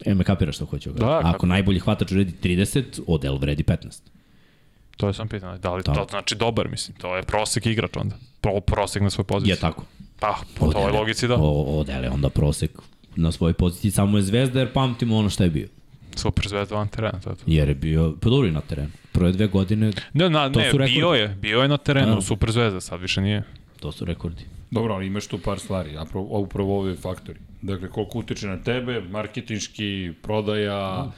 E, 0.06 0.14
me 0.14 0.24
kapiraš 0.24 0.56
što 0.56 0.66
hoću. 0.66 0.92
Da, 0.92 1.18
Ako 1.20 1.32
kako- 1.32 1.46
najbolji 1.46 1.80
hvatač 1.80 2.12
vredi 2.12 2.34
30, 2.34 3.02
Odell 3.08 3.38
vredi 3.38 3.64
15. 3.64 4.02
To 4.98 5.08
je 5.08 5.14
sam 5.14 5.28
pitanje. 5.28 5.58
Da 5.58 5.74
li 5.74 5.84
Da. 5.86 5.94
to 5.94 6.06
znači 6.10 6.36
dobar, 6.36 6.68
mislim. 6.68 6.98
To 6.98 7.16
je 7.16 7.24
prosek 7.24 7.66
igrač 7.66 7.98
onda. 7.98 8.16
Pro, 8.42 8.60
prosek 8.60 9.02
na 9.02 9.10
svoj 9.10 9.24
poziciji. 9.26 9.52
Je 9.52 9.60
tako. 9.60 9.86
Pa, 10.20 10.36
po 10.56 10.68
toj 10.68 10.92
logici 10.92 11.28
da. 11.28 11.36
O, 11.36 11.80
Odell 11.80 12.04
je 12.04 12.10
onda 12.10 12.30
prosek 12.30 12.72
na 13.16 13.32
svojoj 13.32 13.54
poziciji. 13.54 13.92
Samo 13.92 14.18
je 14.18 14.24
zvezda 14.24 14.60
jer 14.60 14.74
pamtimo 14.74 15.18
ono 15.18 15.30
što 15.30 15.44
je 15.44 15.50
bio. 15.50 15.68
Super 16.16 16.48
zvezda 16.48 16.76
van 16.76 16.88
terena. 16.88 17.20
To 17.20 17.30
je 17.30 17.36
to. 17.36 17.44
Jer 17.48 17.70
je 17.70 17.76
bio, 17.76 18.16
pa 18.22 18.30
dobro 18.30 18.48
i 18.48 18.52
na 18.52 18.62
terenu. 18.62 18.90
Prve 19.12 19.32
dve 19.32 19.48
godine, 19.48 19.92
Ne, 20.14 20.30
na, 20.30 20.52
To 20.52 20.60
ne, 20.60 20.72
su 20.72 20.78
rekordi. 20.78 20.94
bio 20.94 21.08
je, 21.08 21.28
bio 21.32 21.60
je 21.60 21.68
na 21.68 21.78
terenu, 21.78 22.16
Da. 22.16 22.22
super 22.22 22.52
zvezda, 22.52 22.82
sad 22.82 23.02
više 23.02 23.22
nije. 23.22 23.44
to 23.80 23.92
su 23.92 24.06
rekordi. 24.06 24.44
Dobro, 24.72 24.94
ali 24.94 25.08
imaš 25.08 25.28
tu 25.28 25.38
par 25.38 25.60
stvari, 25.60 25.98
a 25.98 26.06
upravo 26.14 26.80
ove 26.80 26.96
faktori. 26.96 27.40
Dakle, 27.62 27.90
koliko 27.90 28.20
utiče 28.20 28.48
na 28.48 28.58
tebe, 28.58 29.02
marketinški, 29.02 30.14
prodaja, 30.22 31.12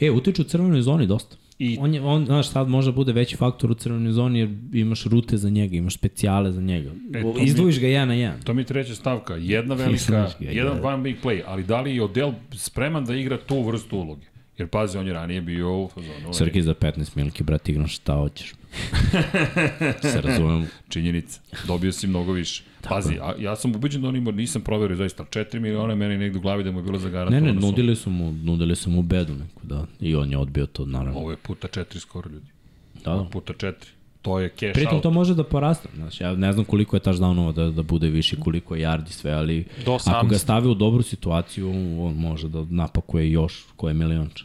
E, 0.00 0.10
utiču 0.10 0.42
u 0.42 0.46
crvenoj 0.46 0.82
zoni 0.82 1.06
dosta. 1.06 1.36
I-. 1.60 1.76
On, 1.80 1.94
je, 1.94 2.00
on, 2.00 2.26
znaš, 2.26 2.48
sad 2.48 2.68
može 2.68 2.92
bude 2.92 3.12
veći 3.12 3.36
faktor 3.36 3.70
u 3.70 3.74
crvenoj 3.74 4.12
zoni 4.12 4.38
jer 4.38 4.48
imaš 4.72 5.04
rute 5.04 5.36
za 5.36 5.50
njega, 5.50 5.76
imaš 5.76 5.94
specijale 5.94 6.52
za 6.52 6.60
njega. 6.60 6.90
E, 7.14 7.22
mi- 7.24 7.44
Izvojiš 7.44 7.80
ga 7.80 7.86
jedan 7.86 8.08
na 8.08 8.14
jedan. 8.14 8.40
to 8.44 8.54
mi 8.54 8.62
je 8.62 8.66
treća 8.66 8.94
stavka, 8.94 9.34
jedna 9.34 9.74
velika, 9.74 10.12
ga, 10.40 10.50
jedan 10.50 10.80
da. 10.80 10.88
one 10.88 11.02
big 11.02 11.16
play, 11.24 11.40
ali 11.46 11.62
da 11.64 11.80
li 11.80 11.94
je 11.96 12.02
Odell 12.02 12.32
spreman 12.52 13.04
da 13.04 13.14
igra 13.14 13.38
tu 13.38 13.62
vrstu 13.62 13.96
uloge? 13.98 14.26
Jer 14.60 14.68
pazi, 14.68 14.98
on 14.98 15.06
je 15.06 15.12
ranije 15.12 15.40
bio 15.40 15.76
u 15.76 15.88
fazonu. 15.88 16.34
Srki 16.34 16.62
za 16.62 16.74
15 16.74 17.16
miliki, 17.16 17.42
brat, 17.42 17.68
igram 17.68 17.86
šta 17.88 18.14
hoćeš. 18.14 18.52
Se 20.12 20.20
razumem. 20.20 20.66
Činjenica. 20.88 21.40
Dobio 21.66 21.92
si 21.92 22.06
mnogo 22.06 22.32
više. 22.32 22.62
Pazi, 22.82 23.18
a, 23.22 23.34
ja 23.38 23.56
sam 23.56 23.70
ubeđen 23.70 24.02
da 24.02 24.08
on 24.08 24.16
ima, 24.16 24.30
nisam 24.30 24.62
proverio 24.62 24.96
zaista, 24.96 25.24
4 25.24 25.58
miliona 25.58 25.94
meni 25.94 26.18
negde 26.18 26.38
u 26.38 26.42
glavi 26.42 26.64
da 26.64 26.70
mu 26.70 26.78
je 26.78 26.82
bilo 26.82 26.92
Ne, 26.92 26.98
zagarantovano. 26.98 27.46
ne, 27.46 27.52
suma. 27.52 27.66
nudili 27.66 27.96
su 27.96 28.10
mu, 28.10 28.32
nudili 28.32 28.76
su 28.76 28.90
mu 28.90 29.02
bedu 29.02 29.34
neku, 29.34 29.60
da. 29.62 29.86
I 30.00 30.14
on 30.14 30.30
je 30.30 30.38
odbio 30.38 30.66
to, 30.66 30.86
naravno. 30.86 31.18
Ovo 31.20 31.30
je 31.30 31.36
puta 31.36 31.68
4 31.68 31.98
skoro 31.98 32.30
ljudi. 32.30 32.46
Da, 33.04 33.14
da. 33.14 33.24
Puta 33.24 33.52
4. 33.52 33.72
To 34.22 34.40
je 34.40 34.48
cash 34.50 34.72
Pritom 34.74 34.94
out. 34.94 35.02
to 35.02 35.10
može 35.10 35.34
da 35.34 35.44
poraste, 35.44 35.88
znaš, 35.94 36.20
ja 36.20 36.34
ne 36.34 36.52
znam 36.52 36.64
koliko 36.64 36.96
je 36.96 37.00
touchdownova 37.00 37.52
da, 37.52 37.70
da 37.70 37.82
bude 37.82 38.08
više, 38.08 38.36
koliko 38.36 38.76
je 38.76 38.82
yardi 38.82 39.08
sve, 39.08 39.32
ali 39.32 39.64
Do 39.86 39.98
ako 40.06 40.26
ga 40.26 40.34
18. 40.34 40.38
stavi 40.38 40.68
u 40.68 40.74
dobru 40.74 41.02
situaciju, 41.02 41.70
on 42.00 42.14
može 42.14 42.48
da 42.48 42.66
napakuje 42.70 43.30
još 43.30 43.64
koje 43.76 43.94
milionče. 43.94 44.44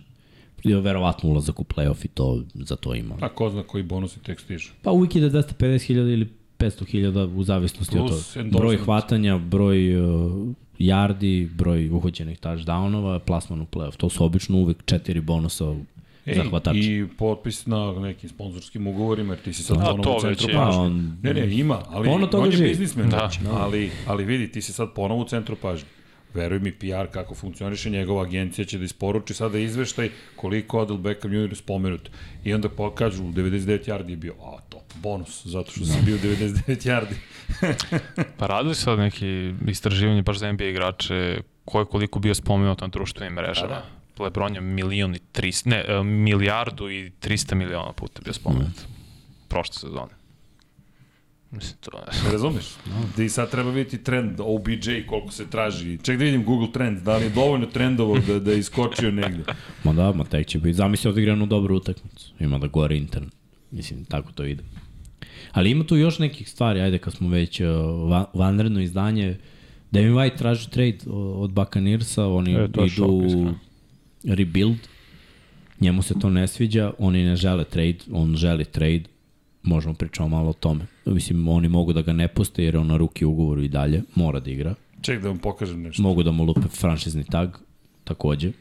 I 0.65 0.73
verovatno 0.73 1.29
ulazak 1.29 1.59
u 1.59 1.65
playoff 1.65 2.05
i 2.05 2.09
to, 2.09 2.43
za 2.53 2.75
to 2.75 2.95
ima. 2.95 3.15
A 3.21 3.29
ko 3.29 3.49
zna 3.49 3.63
koji 3.63 3.83
bonusi 3.83 4.19
tek 4.19 4.39
stižu. 4.39 4.69
Pa 4.81 4.91
uvijek 4.91 5.15
ide 5.15 5.29
250.000 5.29 5.91
ili 6.13 6.27
500.000 6.59 7.25
u 7.27 7.43
zavisnosti 7.43 7.97
od 7.97 8.07
Plus 8.07 8.33
toga. 8.33 8.39
endorsement. 8.39 8.53
Broj 8.53 8.77
hvatanja, 8.77 9.37
broj 9.39 9.97
uh, 9.97 10.31
yardi, 10.79 11.49
broj 11.49 11.89
uhođenih 11.89 12.39
touchdownova, 12.39 13.19
plasman 13.19 13.61
u 13.61 13.65
playoff. 13.65 13.95
To 13.95 14.09
su 14.09 14.25
obično 14.25 14.57
uvek 14.57 14.77
četiri 14.85 15.21
bonusa 15.21 15.75
za 16.27 16.43
hvatača. 16.43 16.79
I 16.79 17.05
potpis 17.17 17.65
na 17.65 17.91
nekim 17.93 18.29
sponzorskim 18.29 18.87
ugovorima, 18.87 19.33
jer 19.33 19.41
ti 19.41 19.53
si 19.53 19.63
sad 19.63 19.77
A, 19.77 19.81
ponovo 19.81 20.03
to 20.03 20.17
u 20.17 20.21
centru 20.21 20.49
je. 20.49 20.55
pažnje. 20.55 20.71
Pa, 20.71 20.77
on- 20.77 21.17
Ne, 21.23 21.33
ne, 21.33 21.53
ima, 21.53 21.81
ali 21.87 22.09
On 22.09 22.23
od 22.23 22.29
toga 22.29 22.43
on 22.43 22.51
je 22.53 22.57
biznismen, 22.59 23.05
Da. 23.05 23.17
znači, 23.17 23.39
ali, 23.51 23.91
ali 24.07 24.25
vidi, 24.25 24.51
ti 24.51 24.61
si 24.61 24.73
sad 24.73 24.93
ponovo 24.93 25.21
u 25.21 25.25
centru 25.25 25.55
pažnje. 25.55 25.87
Veruj 26.35 26.59
mi, 26.59 26.71
PR 26.71 27.07
kako 27.11 27.35
funkcioniše, 27.35 27.89
njegova 27.89 28.23
agencija 28.23 28.65
će 28.65 28.77
da 28.77 28.85
isporuči 28.85 29.33
sada 29.33 29.57
izveštaj 29.57 30.09
koliko 30.35 30.79
Odell 30.79 30.99
Beckham 30.99 31.33
Jr. 31.33 31.55
spomenut. 31.55 32.09
I 32.43 32.53
onda 32.53 32.69
pokažu, 32.69 33.23
99 33.23 33.89
yardi 33.89 34.09
je 34.09 34.17
bio, 34.17 34.33
a 34.33 34.61
to, 34.69 34.81
bonus, 34.95 35.45
zato 35.45 35.71
što 35.71 35.85
si 35.85 36.01
bio 36.05 36.17
99 36.17 36.87
yardi. 36.87 37.15
Pa 38.37 38.47
radili 38.47 38.75
sad 38.75 38.99
neki 38.99 39.53
istraživanje 39.67 40.21
baš 40.21 40.37
za 40.37 40.51
NBA 40.51 40.65
igrače 40.65 41.41
ko 41.65 41.79
je 41.79 41.85
koliko 41.85 42.19
bio 42.19 42.35
spomenut 42.35 42.81
na 42.81 42.87
društvenim 42.87 43.33
mrežama. 43.33 43.67
Da, 43.67 43.85
Da, 44.17 44.23
Lebron 44.23 44.55
je 44.55 44.61
milion 44.61 45.15
i 45.15 45.19
300, 45.33 45.67
ne, 45.69 46.03
milijardu 46.03 46.89
i 46.89 47.11
300 47.21 47.55
miliona 47.55 47.91
puta 47.93 48.21
bio 48.23 48.33
spomenut. 48.33 48.67
Mm. 48.67 48.93
Prošle 49.47 49.73
sezone. 49.73 50.24
Mislim, 51.55 51.77
to 51.81 51.97
je... 51.97 52.25
Ne 52.25 52.31
razumeš? 52.31 52.65
Da 53.17 53.23
i 53.23 53.29
sad 53.29 53.51
treba 53.51 53.69
vidjeti 53.69 53.97
trend 53.99 54.39
OBJ, 54.39 54.73
koliko 55.07 55.31
se 55.31 55.47
traži. 55.47 55.97
Ček 55.97 56.17
da 56.17 56.23
vidim 56.23 56.43
Google 56.43 56.71
Trends, 56.71 57.01
da 57.01 57.17
li 57.17 57.23
je 57.23 57.29
dovoljno 57.29 57.65
trendovo 57.65 58.17
da, 58.19 58.39
da 58.39 58.51
je 58.51 58.59
iskočio 58.59 59.11
negde. 59.13 59.43
Ma 59.83 59.93
da, 59.93 60.11
ma 60.11 60.23
tek 60.23 60.47
će 60.47 60.59
biti. 60.59 60.73
Zamisli 60.73 61.09
odigranu 61.09 61.45
dobru 61.45 61.75
utakmicu. 61.75 62.31
Ima 62.39 62.59
da 62.59 62.67
gore 62.67 62.97
intern. 62.97 63.25
Mislim, 63.71 64.05
tako 64.05 64.31
to 64.31 64.45
ide. 64.45 64.63
Ali 65.51 65.71
ima 65.71 65.83
tu 65.83 65.97
još 65.97 66.19
nekih 66.19 66.49
stvari, 66.49 66.79
ajde 66.79 66.97
kad 66.97 67.13
smo 67.13 67.29
već 67.29 67.61
uh, 67.61 67.67
va- 68.09 68.25
vanredno 68.33 68.81
izdanje. 68.81 69.37
Devin 69.91 70.13
White 70.13 70.37
traži 70.37 70.69
trade 70.69 70.97
od 71.35 71.51
Buccaneersa, 71.51 72.27
oni 72.27 72.53
E, 72.53 72.67
šok, 72.67 72.87
idu 72.87 73.23
iskreno. 73.25 73.55
rebuild. 74.25 74.77
Njemu 75.79 76.01
se 76.01 76.13
to 76.21 76.29
ne 76.29 76.47
sviđa, 76.47 76.91
oni 76.99 77.23
ne 77.23 77.35
žele 77.35 77.63
trade, 77.63 77.97
on 78.11 78.35
želi 78.35 78.65
trade. 78.65 79.03
Možemo 79.65 79.93
pričamo 79.93 80.29
malo 80.29 80.49
o 80.49 80.53
tome. 80.53 80.85
Mislim, 81.05 81.47
oni 81.47 81.67
mogu 81.67 81.93
da 81.93 82.01
ga 82.01 82.13
ne 82.13 82.27
puste 82.27 82.63
jer 82.63 82.75
je 82.75 82.79
on 82.79 82.87
na 82.87 82.97
ruki 82.97 83.25
ugovoru 83.25 83.61
i 83.63 83.67
dalje, 83.67 84.01
mora 84.15 84.39
da 84.39 84.51
igra. 84.51 84.75
Ček 85.01 85.21
da 85.21 85.27
vam 85.27 85.37
pokažem 85.37 85.81
nešto. 85.81 86.01
Mogu 86.01 86.23
da 86.23 86.31
mu 86.31 86.43
lupe 86.43 86.67
franšizni 86.67 87.23
tag, 87.23 87.49
takođe. 88.03 88.51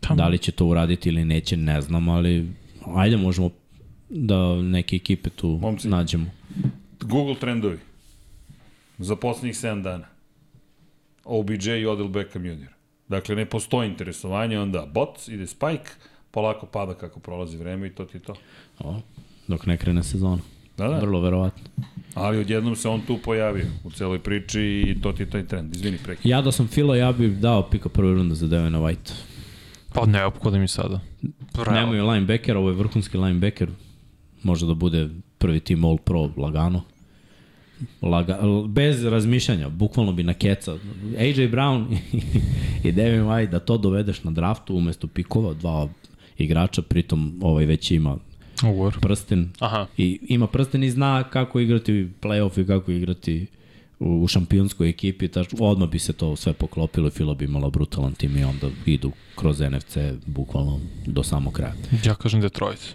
Tamo. 0.00 0.16
Da 0.16 0.28
li 0.28 0.38
će 0.38 0.52
to 0.52 0.66
uraditi 0.66 1.08
ili 1.08 1.24
neće, 1.24 1.56
ne 1.56 1.80
znam, 1.80 2.08
ali 2.08 2.48
ajde 2.96 3.16
možemo 3.16 3.50
da 4.08 4.62
neke 4.62 4.96
ekipe 4.96 5.30
tu 5.30 5.58
Momci. 5.62 5.88
nađemo. 5.88 6.26
Google 7.00 7.34
trendovi. 7.34 7.78
Za 8.98 9.16
poslednjih 9.16 9.54
7 9.54 9.82
dana. 9.82 10.04
OBJ 11.24 11.70
i 11.70 11.86
Odell 11.86 12.08
Beckham 12.08 12.46
Jr. 12.46 12.68
Dakle, 13.08 13.36
ne 13.36 13.46
postoji 13.46 13.88
interesovanje, 13.88 14.58
onda 14.60 14.86
bot, 14.94 15.28
ide 15.28 15.46
spike, 15.46 15.90
polako 16.30 16.66
pada 16.66 16.94
kako 16.94 17.20
prolazi 17.20 17.56
vreme 17.56 17.86
i 17.86 17.90
to 17.90 18.04
ti 18.04 18.16
je 18.16 18.20
to. 18.20 18.34
O, 18.78 19.00
dok 19.48 19.66
ne 19.66 19.76
krene 19.76 20.02
sezona. 20.02 20.42
Da, 20.76 20.88
da. 20.88 20.98
Vrlo 20.98 21.20
verovatno. 21.20 21.62
Ali 22.14 22.38
odjednom 22.38 22.76
se 22.76 22.88
on 22.88 23.00
tu 23.00 23.18
pojavio 23.24 23.66
u 23.84 23.90
celoj 23.90 24.18
priči 24.18 24.60
i 24.60 25.00
to 25.02 25.12
ti 25.12 25.22
je 25.22 25.30
taj 25.30 25.46
trend. 25.46 25.76
Izvini, 25.76 25.98
preki. 26.04 26.28
Ja 26.28 26.42
da 26.42 26.52
sam 26.52 26.66
Filo, 26.66 26.94
ja 26.94 27.12
bih 27.12 27.38
dao 27.38 27.70
pika 27.70 27.88
prve 27.88 28.14
runde 28.14 28.34
za 28.34 28.46
Devina 28.46 28.78
White. 28.78 29.12
Pa 29.94 30.06
neophodno 30.06 30.58
mi 30.58 30.68
sada. 30.68 31.00
Realno. 31.54 31.80
Nemaju 31.80 32.10
linebacker, 32.10 32.56
ovo 32.56 32.68
je 32.68 32.74
vrhunski 32.74 33.18
linebacker. 33.18 33.68
Može 34.42 34.66
da 34.66 34.74
bude 34.74 35.08
prvi 35.38 35.60
tim 35.60 35.84
All 35.84 35.98
Pro 35.98 36.30
lagano. 36.36 36.82
Laga, 38.02 38.38
bez 38.68 39.04
razmišljanja, 39.04 39.68
bukvalno 39.68 40.12
bi 40.12 40.22
na 40.22 40.34
keca. 40.34 40.72
AJ 41.18 41.48
Brown 41.48 41.98
i 42.84 42.92
Devin 42.92 43.22
White 43.22 43.50
da 43.50 43.58
to 43.58 43.78
dovedeš 43.78 44.24
na 44.24 44.30
draftu 44.30 44.76
umesto 44.76 45.06
pikova, 45.06 45.54
dva 45.54 45.88
igrača, 46.38 46.82
pritom 46.82 47.40
ovaj 47.42 47.64
već 47.64 47.90
ima 47.90 48.16
Ugovor. 48.64 49.00
prsten 49.00 49.52
Aha. 49.58 49.86
i 49.96 50.18
ima 50.28 50.46
prsten 50.46 50.82
i 50.84 50.90
zna 50.90 51.22
kako 51.22 51.60
igrati 51.60 52.08
playoff 52.20 52.60
i 52.60 52.66
kako 52.66 52.90
igrati 52.90 53.46
u, 53.98 54.22
u 54.22 54.28
šampionskoj 54.28 54.88
ekipi, 54.88 55.28
tač, 55.28 55.54
odmah 55.60 55.88
bi 55.88 55.98
se 55.98 56.12
to 56.12 56.36
sve 56.36 56.52
poklopilo 56.52 57.08
i 57.08 57.10
Filo 57.10 57.34
bi 57.34 57.44
imala 57.44 57.70
brutalan 57.70 58.12
tim 58.12 58.36
i 58.36 58.44
onda 58.44 58.68
idu 58.86 59.12
kroz 59.36 59.60
NFC 59.60 59.98
bukvalno 60.26 60.80
do 61.06 61.22
samog 61.22 61.52
kraja. 61.52 61.74
Ja 62.04 62.14
kažem 62.14 62.40
Detroit. 62.40 62.94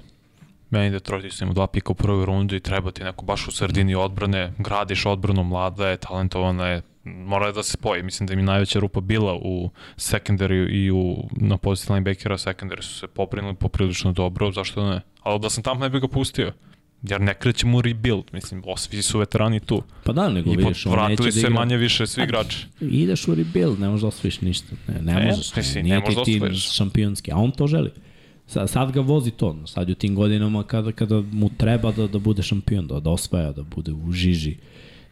Meni 0.70 0.90
Detroit 0.90 1.26
isto 1.26 1.46
ima 1.46 1.54
dva 1.54 1.68
pika 1.68 1.92
u 1.92 1.96
prvoj 1.96 2.26
rundu 2.26 2.56
i 2.56 2.60
treba 2.60 2.92
ti 2.92 3.04
neko 3.04 3.26
baš 3.26 3.48
u 3.48 3.52
sredini 3.52 3.96
odbrane, 3.96 4.54
gradiš 4.58 5.06
odbranu, 5.06 5.44
mlada 5.44 5.88
je, 5.88 5.98
talentovana 5.98 6.68
je, 6.68 6.82
mora 7.04 7.52
da 7.52 7.64
se 7.64 7.72
spoji. 7.72 8.04
Mislim 8.04 8.28
da 8.28 8.34
im 8.34 8.40
je 8.40 8.46
najveća 8.46 8.80
rupa 8.80 9.00
bila 9.02 9.36
u 9.36 9.70
secondary 9.98 10.70
i 10.70 10.92
u, 10.92 11.30
na 11.32 11.58
poziciji 11.58 11.94
linebackera, 11.94 12.38
secondary 12.38 12.82
su 12.82 13.00
se 13.00 13.08
poprinuli 13.08 13.56
poprilično 13.56 14.12
dobro, 14.12 14.52
zašto 14.52 14.90
ne? 14.90 15.02
Ali 15.28 15.40
da 15.40 15.50
sam 15.50 15.64
tamo 15.64 15.80
ne 15.80 15.90
bih 15.90 16.02
ga 16.02 16.08
pustio. 16.08 16.54
Jer 17.04 17.22
ne 17.22 17.34
krećemo 17.34 17.78
u 17.78 17.82
rebuild, 17.82 18.24
mislim, 18.34 18.64
o, 18.66 18.78
svi 18.78 19.02
su 19.02 19.20
veterani 19.20 19.60
tu. 19.60 19.84
Pa 20.04 20.14
da, 20.14 20.30
nego 20.30 20.54
I 20.54 20.56
vidiš, 20.56 20.86
on 20.86 21.10
neće 21.10 21.24
da 21.24 21.32
se 21.32 21.40
igra. 21.40 21.50
manje 21.50 21.78
više 21.78 22.08
svi 22.08 22.24
igrači. 22.24 22.66
Ideš 22.82 23.28
u 23.28 23.36
rebuild, 23.36 23.80
ne 23.80 23.88
možeš 23.90 24.02
da 24.02 24.08
osvojiš 24.08 24.42
ništa. 24.42 24.76
Ne, 24.88 24.94
ne, 24.96 25.14
Ne, 25.16 25.26
možeš. 25.28 25.56
mislim, 25.56 25.84
Nije 25.84 25.96
ne 25.96 26.00
možeš 26.00 26.16
da 26.16 26.22
osvojiš. 26.22 26.72
šampionski, 26.72 27.32
a 27.32 27.38
on 27.38 27.52
to 27.52 27.68
želi. 27.68 27.92
Sad, 28.48 28.70
sad 28.70 28.92
ga 28.92 29.02
vozi 29.02 29.32
to, 29.32 29.68
sad 29.68 29.90
je 29.90 29.92
u 29.92 29.96
tim 29.96 30.16
godinama 30.16 30.64
kada, 30.64 30.92
kada 30.92 31.22
mu 31.22 31.50
treba 31.50 31.92
da, 31.92 32.08
da 32.08 32.20
bude 32.20 32.44
šampion, 32.44 32.88
da, 32.88 33.00
da 33.00 33.10
osvaja, 33.10 33.52
da 33.52 33.64
bude 33.66 33.92
u 33.94 34.12
žiži, 34.12 34.56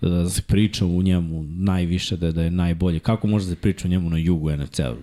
da, 0.01 0.09
da 0.09 0.29
se 0.29 0.41
priča 0.41 0.85
u 0.85 1.01
njemu 1.01 1.43
najviše, 1.43 2.17
da, 2.17 2.31
da 2.31 2.43
je 2.43 2.51
najbolje. 2.51 2.99
Kako 2.99 3.27
može 3.27 3.45
da 3.45 3.49
se 3.49 3.55
priča 3.55 3.87
o 3.87 3.91
njemu 3.91 4.09
na 4.09 4.17
jugu 4.17 4.51
NFC-a? 4.51 4.93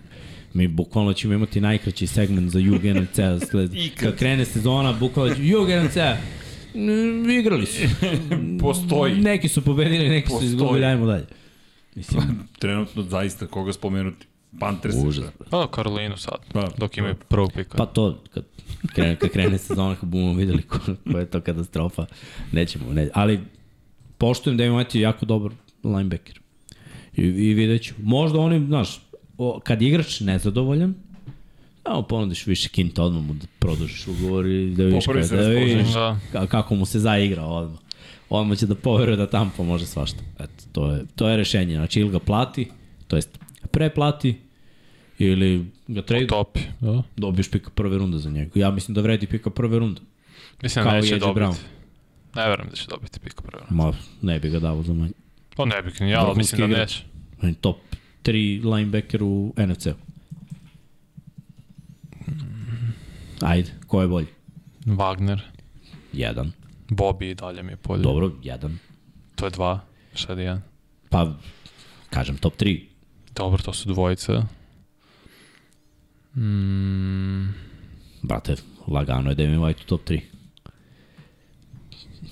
Mi 0.54 0.68
bukvalno 0.68 1.12
ćemo 1.12 1.34
imati 1.34 1.60
najkraći 1.60 2.06
segment 2.06 2.50
za 2.50 2.58
jug 2.58 2.84
NFC-a. 2.84 3.38
Sled, 3.50 3.70
kad 3.96 4.16
krene 4.16 4.44
sezona, 4.44 4.92
bukvalno 4.92 5.34
jug 5.38 5.68
NFC-a, 5.68 6.16
mm, 6.74 7.30
igrali 7.30 7.66
su. 7.66 7.82
Postoji. 8.60 9.14
Neki 9.14 9.48
su 9.48 9.64
pobedili, 9.64 10.08
neki 10.08 10.28
Postoji. 10.28 10.48
su 10.48 10.54
izgubili, 10.54 10.84
ajmo 10.84 11.06
dalje. 11.06 11.26
Mislim, 11.94 12.22
Trenutno 12.58 13.02
zaista 13.02 13.46
koga 13.46 13.72
spomenuti. 13.72 14.26
Panthers. 14.60 14.94
užas. 15.04 15.24
Pa, 15.50 15.66
Karolinu 15.70 16.16
sad, 16.16 16.38
Pa, 16.52 16.68
dok 16.78 16.96
imaju 16.96 17.14
prvog 17.28 17.52
pika. 17.52 17.78
Pa 17.78 17.86
to, 17.86 18.22
kad 18.34 18.44
krene, 18.94 19.16
kad 19.16 19.30
krene 19.30 19.58
sezona, 19.58 19.96
kad 19.96 20.08
budemo 20.08 20.34
videli 20.34 20.62
ko, 20.62 20.78
ko 21.12 21.18
je 21.18 21.26
to 21.26 21.40
katastrofa, 21.40 22.06
nećemo, 22.52 22.92
ne, 22.92 23.08
ali 23.14 23.40
poštujem 24.18 24.56
da 24.56 24.64
imate 24.64 25.00
jako 25.00 25.26
dobar 25.26 25.52
linebacker. 25.84 26.40
I, 27.16 27.22
i 27.22 27.54
vidjet 27.54 27.82
ću. 27.82 27.94
Možda 27.98 28.38
oni, 28.38 28.66
znaš, 28.66 29.01
o, 29.38 29.60
kad 29.64 29.82
je 29.82 29.88
igrač 29.88 30.20
nezadovoljan, 30.20 30.94
Samo 31.86 32.02
ponudiš 32.02 32.46
više 32.46 32.68
kinta 32.68 33.02
odmah 33.02 33.22
mu 33.22 33.34
da 33.34 33.46
produžiš 33.58 34.06
ugovor 34.08 34.46
i 34.46 34.74
da 34.74 34.84
vidiš, 34.84 35.06
kada, 35.06 35.42
da 35.42 35.48
vidiš. 35.48 35.92
Da. 35.92 36.18
ka- 36.32 36.46
kako 36.46 36.74
mu 36.74 36.86
se 36.86 36.98
zaigra 37.00 37.42
odmah. 37.44 37.78
Odmah 38.30 38.58
će 38.58 38.66
da 38.66 38.74
poveruje 38.74 39.16
da 39.16 39.26
Tampa 39.30 39.62
može 39.62 39.86
svašta. 39.86 40.18
Eto, 40.38 40.64
to 40.72 40.90
je, 40.90 41.04
to 41.16 41.28
je 41.28 41.36
rešenje. 41.36 41.74
Znači, 41.74 42.00
ili 42.00 42.10
ga 42.10 42.18
plati, 42.18 42.70
to 43.08 43.16
jest 43.16 43.38
preplati, 43.70 44.38
ili 45.18 45.66
ga 45.88 46.02
trade, 46.02 46.26
Topi, 46.26 46.60
da. 46.80 47.02
dobiješ 47.16 47.50
pika 47.50 47.70
prve 47.70 47.98
runde 47.98 48.18
za 48.18 48.30
njega. 48.30 48.50
Ja 48.54 48.70
mislim 48.70 48.94
da 48.94 49.00
vredi 49.00 49.26
pika 49.26 49.50
prve 49.50 49.78
runde. 49.78 50.00
Mislim 50.62 50.84
da 50.84 50.92
neće 50.92 51.18
dobiti. 51.18 51.40
Brown. 51.40 51.54
Ne 52.34 52.48
verujem 52.48 52.70
da 52.70 52.76
će 52.76 52.86
dobiti 52.88 53.20
pika 53.20 53.42
prvo. 53.42 53.64
Ma, 53.70 53.92
ne 54.22 54.40
bi 54.40 54.50
ga 54.50 54.58
davo 54.58 54.82
za 54.82 54.92
manje. 54.92 55.12
Pa 55.56 55.64
ne 55.64 55.74
ni 56.00 56.10
ja, 56.10 56.32
mislim 56.36 56.70
da 56.70 56.78
neće. 56.78 57.02
Top 57.60 57.76
3 58.22 58.64
linebacker 58.74 59.22
u 59.22 59.54
NFC. 59.56 59.86
Ajde, 63.40 63.70
ko 63.86 64.02
je 64.02 64.08
bolji? 64.08 64.26
Wagner, 64.86 65.40
Jedan. 66.12 66.52
Bobby 66.88 67.30
i 67.30 67.34
dalje 67.34 67.62
mi 67.62 67.72
je 67.72 67.76
polje. 67.76 68.02
Dobro, 68.02 68.32
jedan. 68.42 68.78
To 69.34 69.46
je 69.46 69.50
dva, 69.50 69.80
šta 70.14 70.32
je 70.32 70.44
jedan. 70.44 70.62
Pa, 71.08 71.32
kažem 72.10 72.36
top 72.36 72.56
3. 72.56 72.80
Dobro, 73.34 73.62
to 73.62 73.72
su 73.72 73.88
dvojice. 73.88 74.32
Mm, 76.36 77.48
Brate, 78.22 78.56
lagano 78.88 79.30
je 79.30 79.34
Demi 79.34 79.56
White 79.56 79.82
u 79.82 79.86
top 79.86 80.08
3. 80.08 80.20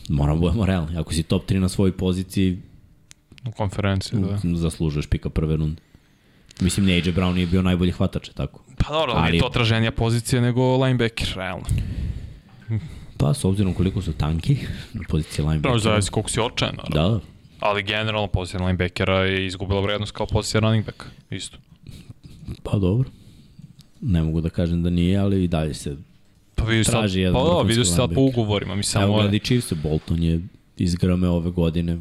Moramo 0.09 0.41
budemo 0.41 0.67
realni. 0.67 0.99
Ako 0.99 1.13
si 1.13 1.23
top 1.23 1.51
3 1.51 1.59
na 1.59 1.69
svojoj 1.69 1.97
poziciji, 1.97 2.63
u 3.45 3.51
konferenciji, 3.51 4.21
da. 4.21 4.57
zaslužuješ 4.57 5.07
pika 5.07 5.31
prve 5.31 5.57
runde. 5.57 5.83
Mislim, 6.61 6.87
ni 6.87 6.93
AJ 6.93 7.03
Brown 7.03 7.35
nije 7.35 7.47
bio 7.47 7.63
najbolji 7.63 7.93
hvatač, 7.93 8.29
je 8.29 8.33
tako? 8.35 8.61
Pa 8.77 8.93
dobro, 8.93 9.13
ali 9.17 9.37
je 9.37 9.41
to 9.41 9.49
traženija 9.49 9.93
pozicija 9.93 10.43
nego 10.43 10.77
linebacker, 10.77 11.33
realno. 11.37 11.65
Pa, 13.17 13.35
s 13.35 13.45
obzirom 13.45 13.75
koliko 13.75 14.03
su 14.03 14.13
tanki 14.13 14.57
na 14.93 15.03
poziciji 15.09 15.45
linebackera. 15.45 15.79
zavisi 15.79 16.11
koliko 16.11 16.31
si 16.31 16.41
očajan, 16.41 16.75
naravno. 16.77 17.19
Da, 17.19 17.21
Ali 17.61 17.83
generalno 17.83 18.27
pozicija 18.27 18.61
linebackera 18.61 19.19
je 19.25 19.47
izgubila 19.47 19.81
vrednost 19.81 20.13
kao 20.13 20.27
pozicija 20.27 20.61
running 20.61 20.87
backa. 20.87 21.07
Isto. 21.31 21.59
pa 22.63 22.79
dobro. 22.79 23.11
Ne 24.01 24.23
mogu 24.23 24.41
da 24.41 24.51
kažem 24.51 24.83
da 24.83 24.91
nije, 24.91 25.19
ali 25.19 25.45
i 25.45 25.49
dalje 25.49 25.75
se... 25.75 25.97
Pa 26.55 26.65
vidi 26.65 26.85
sad, 26.85 26.93
Traži 26.93 27.21
jedan 27.21 27.35
pa 27.35 27.39
da, 27.39 27.45
vrhunski 27.45 27.69
vidi 27.69 27.85
se 27.85 27.95
sad 27.95 28.15
po 28.15 28.21
ugovorima. 28.21 28.75
Mi 28.75 28.83
Samo 28.83 29.07
samo 29.07 29.19
gledi 29.19 29.39
Chiefs, 29.39 29.73
Bolton 29.73 30.23
je 30.23 30.41
izgrame 30.81 31.29
ove 31.29 31.51
godine. 31.51 31.99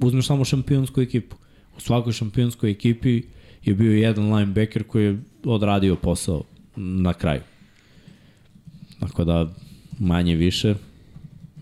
Uzmeš 0.00 0.26
samo 0.26 0.44
šampionsku 0.44 1.00
ekipu. 1.00 1.36
U 1.76 1.80
svakoj 1.80 2.12
šampionskoj 2.12 2.70
ekipi 2.70 3.22
je 3.64 3.74
bio 3.74 3.92
jedan 3.92 4.34
linebacker 4.34 4.84
koji 4.84 5.04
je 5.04 5.20
odradio 5.44 5.96
posao 5.96 6.42
na 6.76 7.14
kraju. 7.14 7.40
Tako 9.00 9.24
da, 9.24 9.54
manje 9.98 10.36
više, 10.36 10.74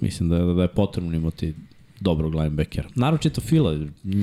mislim 0.00 0.28
da, 0.28 0.38
da 0.38 0.62
je 0.62 0.68
potrebno 0.68 1.16
imati 1.16 1.54
dobrog 2.00 2.34
linebackera. 2.34 2.88
Naročito 2.94 3.40
Fila, 3.40 3.78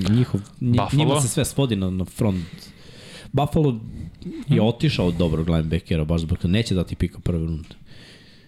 njihov, 0.10 0.42
Buffalo? 0.60 0.90
njima 0.94 1.22
se 1.22 1.28
sve 1.28 1.46
svodi 1.46 1.76
na, 1.76 1.90
na 1.90 2.06
front. 2.06 2.46
Buffalo 3.32 3.80
je 4.48 4.62
otišao 4.62 5.08
od 5.08 5.16
dobrog 5.16 5.50
linebackera, 5.50 6.06
baš 6.06 6.22
zbog 6.22 6.38
neće 6.46 6.76
dati 6.76 6.96
pika 6.96 7.20
prve 7.20 7.46
runde. 7.46 7.76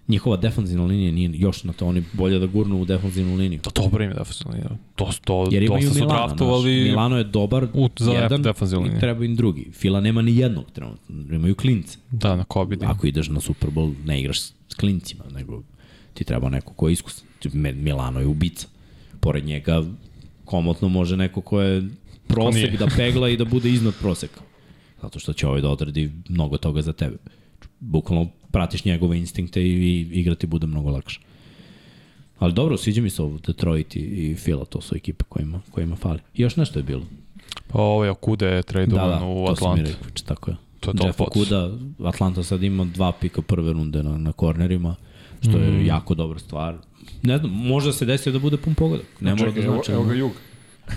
Njihova 0.07 0.37
defanzivna 0.37 0.85
linija 0.85 1.11
nije 1.11 1.31
još 1.33 1.63
na 1.63 1.73
to, 1.73 1.87
oni 1.87 2.03
bolje 2.13 2.39
da 2.39 2.45
gurnu 2.45 2.81
u 2.81 2.85
defanzivnu 2.85 3.35
liniju. 3.35 3.59
To 3.59 3.71
dobro 3.73 4.03
im 4.03 4.09
je 4.09 4.15
defensivna 4.15 4.53
linija. 4.53 4.69
To, 4.95 5.09
to, 5.23 5.47
Jer 5.51 5.63
imaju 5.63 5.83
dosta 5.83 5.99
Milana, 5.99 6.27
draftovali. 6.27 6.73
znaš, 6.73 6.85
Milano 6.85 7.17
je 7.17 7.23
dobar, 7.23 7.67
u- 7.73 7.89
za 7.99 8.11
jedan, 8.11 8.41
defanzivnu 8.41 8.83
liniju. 8.83 8.99
treba 8.99 9.25
im 9.25 9.35
drugi. 9.35 9.71
Fila 9.73 10.01
nema 10.01 10.21
ni 10.21 10.37
jednog 10.37 10.71
trenutno, 10.71 11.35
imaju 11.35 11.55
klince. 11.55 11.97
Da, 12.11 12.35
na 12.35 12.43
Kobidi. 12.43 12.85
Ako 12.85 13.07
ideš 13.07 13.27
na 13.29 13.41
Super 13.41 13.69
Bowl, 13.69 13.93
ne 14.05 14.19
igraš 14.19 14.39
s 14.39 14.51
klincima, 14.79 15.23
nego 15.33 15.63
ti 16.13 16.23
treba 16.23 16.49
neko 16.49 16.73
ko 16.73 16.87
je 16.87 16.93
iskusan. 16.93 17.27
Milano 17.73 18.19
je 18.19 18.25
ubica. 18.27 18.67
Pored 19.19 19.45
njega 19.45 19.83
komotno 20.45 20.89
može 20.89 21.17
neko 21.17 21.41
ko 21.41 21.61
je 21.61 21.83
prosek 22.27 22.79
da 22.79 22.87
pegla 22.97 23.29
i 23.29 23.37
da 23.37 23.45
bude 23.45 23.69
iznad 23.69 23.93
proseka. 24.01 24.41
Zato 25.01 25.19
što 25.19 25.33
će 25.33 25.47
ovaj 25.47 25.61
da 25.61 25.69
odradi 25.69 26.11
mnogo 26.29 26.57
toga 26.57 26.81
za 26.81 26.93
tebe. 26.93 27.17
Bukvalno 27.79 28.27
pratiš 28.55 28.85
njegove 28.85 29.17
instinkte 29.17 29.61
i, 29.61 29.67
i 29.67 30.09
igra 30.11 30.35
ti 30.35 30.47
bude 30.47 30.67
mnogo 30.67 30.89
lakše. 30.91 31.19
Ali 32.39 32.53
dobro, 32.53 32.77
sviđa 32.77 33.01
mi 33.01 33.09
se 33.09 33.21
ovo 33.21 33.37
Detroit 33.37 33.95
i, 33.95 33.99
i 33.99 34.35
Fila, 34.35 34.65
to 34.65 34.81
su 34.81 34.95
ekipe 34.95 35.23
kojima, 35.25 35.61
kojima 35.71 35.95
fali. 35.95 36.19
I 36.33 36.41
još 36.41 36.55
nešto 36.55 36.79
je 36.79 36.83
bilo. 36.83 37.03
Pa 37.67 37.79
ovaj 37.81 38.09
Okude 38.09 38.45
je 38.45 38.55
Da, 38.55 38.61
tradovan 38.63 39.09
da, 39.09 39.25
u 39.25 39.45
to 39.47 39.55
sam 39.55 39.67
mi 39.67 39.71
Atlantu. 39.73 39.91
rekao, 39.91 40.09
če 40.09 40.23
tako 40.23 40.51
je. 40.51 40.57
To 40.79 40.91
je 40.91 40.95
Jeff. 41.03 41.21
Okuda, 41.21 41.71
Atlanta 42.05 42.43
sad 42.43 42.63
ima 42.63 42.85
dva 42.85 43.11
pika 43.11 43.41
prve 43.41 43.73
runde 43.73 44.03
na, 44.03 44.17
na 44.17 44.31
kornerima, 44.33 44.95
što 45.41 45.57
je 45.57 45.71
Mm. 45.71 45.85
jako 45.85 46.15
dobra 46.15 46.39
stvar. 46.39 46.75
Ne 47.23 47.37
znam, 47.37 47.51
može 47.51 47.93
se 47.93 48.05
desiti 48.05 48.31
da 48.31 48.39
bude 48.39 48.57
pun 48.57 48.75
pogodak. 48.75 49.05
Ne 49.19 49.31
mora 49.31 49.43
da 49.43 49.51
Čekaj, 49.51 49.63
evo, 49.65 49.73
znači. 49.75 49.91
evo 49.91 50.03
ga 50.03 50.13
jug. 50.13 50.31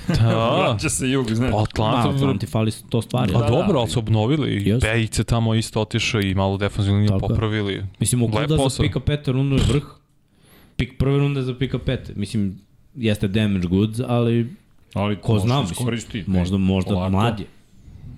Da, 0.09 0.57
Vraća 0.71 0.89
se 0.89 1.11
jug, 1.11 1.35
znaš. 1.35 1.51
pa 1.51 1.57
Ma, 1.57 1.63
Atlanta, 1.63 2.11
Atlanti 2.11 2.47
fali 2.47 2.73
to 2.89 3.03
stvari. 3.03 3.33
Pa 3.33 3.39
Da, 3.39 3.45
da, 3.45 3.51
dobro, 3.51 3.69
ali 3.69 3.79
ali- 3.79 3.91
su 3.91 3.99
obnovili. 3.99 4.69
Jesu. 4.69 4.87
Bejice 4.87 5.25
tamo 5.25 5.55
isto 5.55 5.81
otišao 5.81 6.21
i 6.21 6.35
malo 6.35 6.57
defensivnu 6.57 6.99
liniju 6.99 7.09
Tako 7.11 7.25
je. 7.25 7.29
popravili. 7.29 7.85
Mislim, 8.01 8.23
Lep 8.23 8.35
Okuda 8.35 8.57
za 8.69 8.83
pika 8.83 9.01
pete 9.01 9.33
rundu 9.33 9.57
je 9.57 9.63
vrh. 9.69 9.83
Pik 10.77 10.99
prve 10.99 11.19
runde 11.19 11.43
za 11.43 11.55
pika 11.55 11.79
pete. 11.79 12.13
Mislim, 12.17 12.61
jeste 12.95 13.29
damage 13.29 13.67
goods, 13.69 14.01
ali 14.09 14.55
Ali 14.95 15.17
ko 15.17 15.39
zna, 15.39 15.55
da 15.55 15.61
mislim, 15.61 16.25
možda, 16.27 16.57
možda 16.57 16.91
Polako. 16.91 17.11
mlad 17.11 17.41
je. 17.41 17.47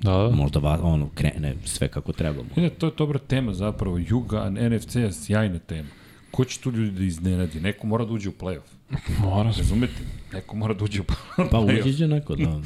Da, 0.03 0.13
da. 0.13 0.31
Možda 0.31 0.59
va, 0.61 0.79
ono, 0.83 1.09
krene 1.15 1.55
sve 1.65 1.89
kako 1.89 2.13
treba. 2.13 2.43
Ne, 2.57 2.71
to 2.71 2.87
je 2.87 2.93
dobra 2.99 3.19
tema 3.19 3.55
zapravo. 3.55 3.99
Juga, 3.99 4.51
NFC 4.51 4.95
je 4.97 5.13
sjajna 5.13 5.59
tema. 5.59 5.89
Ko 6.31 6.45
će 6.45 6.61
tu 6.61 6.71
ljudi 6.71 6.91
da 6.91 7.05
iznenadi? 7.05 7.61
Neko 7.61 7.87
mora 7.87 8.05
da 8.05 8.13
uđe 8.13 8.29
u 8.29 8.33
play-off. 8.33 8.80
Mora 9.21 9.53
se. 9.53 9.59
Razumete? 9.59 9.95
Neko 10.33 10.57
mora 10.57 10.75
da 10.75 10.85
uđe 10.85 11.01
u. 11.01 11.05
Pa 11.51 11.59
uđe 11.81 11.93
će 11.93 12.09
neko, 12.09 12.37
da. 12.37 12.61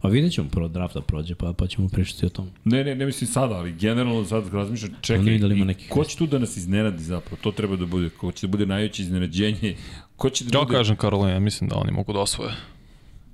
A 0.00 0.08
vidjet 0.08 0.32
ćemo 0.32 0.48
prvo 0.48 0.68
draft 0.68 0.94
da 0.94 1.00
prođe, 1.00 1.34
pa, 1.34 1.52
pa 1.52 1.66
ćemo 1.66 1.88
pričati 1.88 2.26
o 2.26 2.28
tom. 2.28 2.50
Ne, 2.64 2.84
ne, 2.84 2.94
ne 2.94 3.06
mislim 3.06 3.28
sada, 3.28 3.54
ali 3.54 3.72
generalno 3.72 4.24
sad 4.24 4.54
razmišljam, 4.54 4.92
čekaj, 5.00 5.38
da 5.38 5.46
ima 5.46 5.56
i 5.56 5.64
nekih 5.64 5.88
ko 5.88 6.04
će 6.04 6.16
tu 6.16 6.26
da 6.26 6.38
nas 6.38 6.56
iznenadi 6.56 7.02
zapravo? 7.02 7.36
To 7.42 7.52
treba 7.52 7.76
da 7.76 7.86
bude, 7.86 8.10
ko 8.10 8.32
će 8.32 8.46
da 8.46 8.50
bude 8.50 8.66
najveće 8.66 9.02
iznenađenje? 9.02 9.76
Ko 10.16 10.30
će 10.30 10.44
da 10.44 10.58
Ja 10.58 10.64
bude... 10.64 10.76
kažem 10.76 10.96
Karolina, 10.96 11.38
mislim 11.38 11.70
da 11.70 11.76
oni 11.76 11.92
mogu 11.92 12.12
da 12.12 12.18
osvoje. 12.18 12.52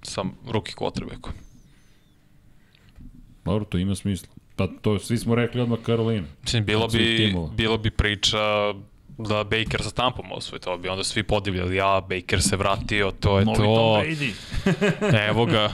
Sam 0.02 0.32
ruki 0.48 0.72
quarterbackom. 0.72 1.32
Dobro, 3.44 3.64
to 3.64 3.78
ima 3.78 3.94
smisla. 3.94 4.28
Pa 4.56 4.66
to 4.82 4.98
svi 4.98 5.18
smo 5.18 5.34
rekli 5.34 5.60
odmah 5.60 5.78
Karolina. 5.82 6.26
Mislim, 6.42 6.64
bilo 6.64 6.88
bi, 6.88 7.16
timova. 7.16 7.48
bilo 7.56 7.78
bi 7.78 7.90
priča 7.90 8.38
da 9.28 9.44
Baker 9.44 9.82
sa 9.82 9.90
Tampom 9.90 10.32
osvoji, 10.32 10.60
to 10.60 10.78
bi 10.78 10.88
onda 10.88 11.04
svi 11.04 11.22
podivljali, 11.22 11.76
ja, 11.76 12.00
Baker 12.00 12.42
se 12.42 12.56
vratio, 12.56 13.10
to 13.10 13.38
je 13.38 13.44
Novi 13.44 13.56
to, 13.56 13.64
Tom 13.64 14.04
Brady. 14.04 14.32
evo 15.30 15.46
ga, 15.46 15.70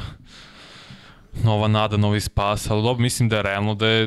nova 1.44 1.68
nada, 1.68 1.97
novi 1.97 2.20
spas, 2.20 2.70
ali 2.70 2.82
dobro, 2.82 3.03
mislim 3.03 3.28
da 3.28 3.36
je 3.36 3.42
realno 3.42 3.74
da, 3.74 3.86
je 3.86 4.07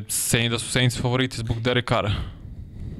da 0.50 0.60
su 0.60 0.70
Saints 0.70 1.02
favoriti 1.02 1.38
zbog 1.38 1.62
Derek 1.62 1.90
Carra. 1.90 2.12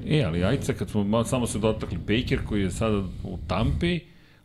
E, 0.06 0.24
ali 0.24 0.58
sad, 0.62 0.78
kad 0.78 0.90
smo 0.90 1.24
samo 1.24 1.46
se 1.46 1.58
dotakli 1.58 1.98
Baker 1.98 2.44
koji 2.44 2.62
je 2.62 2.70
sada 2.70 2.98
u 3.24 3.38
Tampi, 3.46 4.00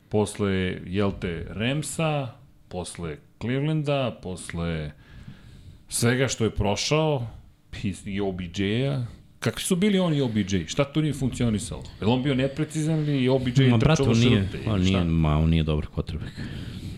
posle, 0.10 0.78
jel 0.86 1.12
te, 1.22 1.48
Remsa, 1.50 2.28
posle 2.68 3.18
Clevelanda, 3.42 4.20
posle 4.24 4.92
svega 5.90 6.28
što 6.28 6.44
je 6.44 6.56
prošao, 6.56 7.28
i 8.06 8.22
OBJ-a, 8.22 9.06
Kakvi 9.40 9.64
su 9.64 9.76
bili 9.76 10.00
oni 10.00 10.22
OBJ? 10.22 10.66
Šta 10.68 10.94
tu 10.94 11.02
nije 11.02 11.14
funkcionisalo? 11.14 11.84
Je 12.02 12.08
on 12.08 12.24
bio 12.24 12.36
neprecizan 12.36 13.00
ili 13.00 13.30
OBJ 13.30 13.70
brate, 13.80 13.80
trčao 13.80 14.16
šrute? 14.16 14.60
on 14.68 14.82
nije, 14.82 15.04
ma, 15.04 15.38
on 15.38 15.50
nije 15.50 15.64
dobar 15.64 15.86
quarterback. 15.96 16.32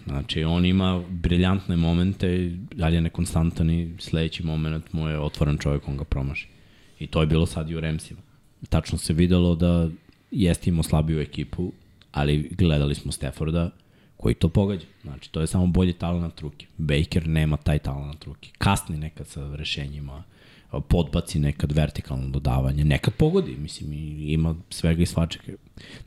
Znači, 0.06 0.44
on 0.44 0.66
ima 0.66 1.04
briljantne 1.10 1.76
momente, 1.76 2.52
ali 2.82 2.96
je 2.96 3.02
nekonstantan 3.02 3.70
i 3.70 3.94
sledeći 4.00 4.44
moment 4.44 4.94
mu 4.94 5.10
je 5.10 5.20
otvoren 5.20 5.58
čovjek, 5.58 5.88
on 5.88 5.98
ga 5.98 6.04
promaši. 6.04 6.48
I 7.00 7.08
to 7.08 7.22
je 7.22 7.28
bilo 7.28 7.46
sad 7.46 7.70
i 7.70 7.76
u 7.76 7.80
Remsima. 7.80 8.20
Tačno 8.70 8.98
se 8.98 9.14
videlo 9.14 9.56
da 9.56 9.90
jeste 10.32 10.70
imao 10.70 10.84
slabiju 10.84 11.22
ekipu, 11.22 11.72
ali 12.12 12.50
gledali 12.52 12.96
smo 12.96 13.12
Stafforda 13.12 13.72
koji 14.18 14.36
to 14.36 14.50
pogađa. 14.50 14.86
Znači, 15.02 15.32
to 15.32 15.42
je 15.42 15.48
samo 15.48 15.68
bolji 15.68 15.94
talent 15.94 16.40
ruke. 16.40 16.66
Baker 16.78 17.28
nema 17.28 17.58
taj 17.58 17.80
talent 17.80 18.24
ruke. 18.24 18.50
Kasni 18.58 18.98
nekad 18.98 19.28
sa 19.28 19.56
rešenjima, 19.56 20.24
podbaci 20.90 21.40
nekad 21.40 21.72
vertikalno 21.72 22.30
dodavanje, 22.30 22.84
nekad 22.84 23.14
pogodi, 23.14 23.56
mislim, 23.58 23.94
ima 24.20 24.56
svega 24.70 25.04
i 25.04 25.06
svačega. 25.06 25.58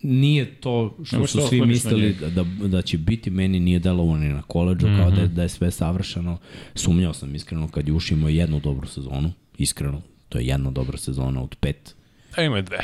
Nije 0.02 0.54
to 0.54 0.96
što 1.04 1.16
Nemo 1.16 1.26
su 1.26 1.40
svi 1.48 1.66
mislili 1.66 2.14
da, 2.14 2.28
da, 2.28 2.44
da 2.68 2.82
će 2.82 2.98
biti, 2.98 3.30
meni 3.30 3.60
nije 3.60 3.78
delovo 3.78 4.16
ni 4.16 4.28
na 4.28 4.42
koleđu, 4.42 4.86
mm 4.86 4.90
-hmm. 4.90 4.98
kao 4.98 5.10
da 5.10 5.20
je, 5.20 5.28
da 5.28 5.42
je 5.42 5.48
sve 5.48 5.70
savršeno. 5.70 6.38
Sumnjao 6.74 7.12
sam 7.12 7.34
iskreno 7.34 7.68
kad 7.68 7.88
je 7.88 7.94
ušao 7.94 8.16
imao 8.16 8.28
jednu 8.28 8.60
dobru 8.60 8.86
sezonu, 8.86 9.32
iskreno, 9.58 10.02
to 10.28 10.38
je 10.38 10.46
jedna 10.46 10.70
dobra 10.70 10.98
sezona 10.98 11.42
od 11.42 11.56
pet. 11.60 11.94
E, 12.36 12.44
ima 12.44 12.58
i 12.58 12.62
dve. 12.62 12.78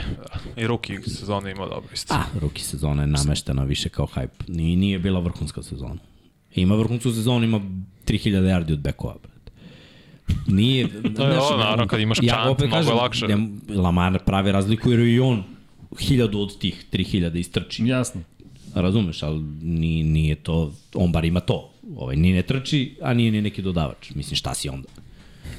I 0.56 0.66
ruki 0.66 0.98
sezone 1.06 1.50
ima 1.50 1.66
dobro 1.66 1.88
isto. 1.94 2.14
A, 2.14 2.22
ruki 2.40 2.62
sezona 2.62 3.02
je 3.02 3.06
nameštena 3.06 3.64
više 3.64 3.88
kao 3.88 4.06
hype. 4.06 4.48
Nije, 4.48 4.76
nije 4.76 4.98
bila 4.98 5.20
vrhunska 5.20 5.62
sezona. 5.62 6.00
Ima 6.54 6.74
vrhunsku 6.74 7.10
sezonu, 7.10 7.44
ima 7.44 7.60
3000 8.06 8.30
yardi 8.30 8.72
od 8.72 8.78
bekova, 8.78 9.14
brate. 9.22 9.35
Nije, 10.46 10.88
To 11.16 11.28
je 11.28 11.38
ovo, 11.38 11.56
naravno, 11.56 11.86
kad 11.86 12.00
imaš 12.00 12.18
čant, 12.18 12.46
opet 12.46 12.68
mnogo 12.68 12.88
je 12.88 12.94
lakše. 12.94 13.26
Ja, 13.28 13.38
Lamar 13.80 14.18
pravi 14.18 14.52
razliku 14.52 14.90
jer 14.90 15.00
i 15.00 15.20
on 15.20 15.42
hiljadu 16.00 16.40
od 16.40 16.58
tih 16.58 16.84
3000 16.92 17.38
istrči. 17.38 17.86
Jasno. 17.86 18.20
Razumeš, 18.74 19.22
ali 19.22 19.40
nije, 19.62 20.04
nije 20.04 20.34
to, 20.34 20.72
on 20.94 21.12
bar 21.12 21.24
ima 21.24 21.40
to. 21.40 21.70
Ovaj, 21.96 22.16
ni 22.16 22.32
ne 22.32 22.42
trči, 22.42 22.96
a 23.02 23.14
nije 23.14 23.30
ni 23.30 23.42
neki 23.42 23.62
dodavač. 23.62 24.10
Mislim, 24.14 24.36
šta 24.36 24.54
si 24.54 24.68
onda? 24.68 24.88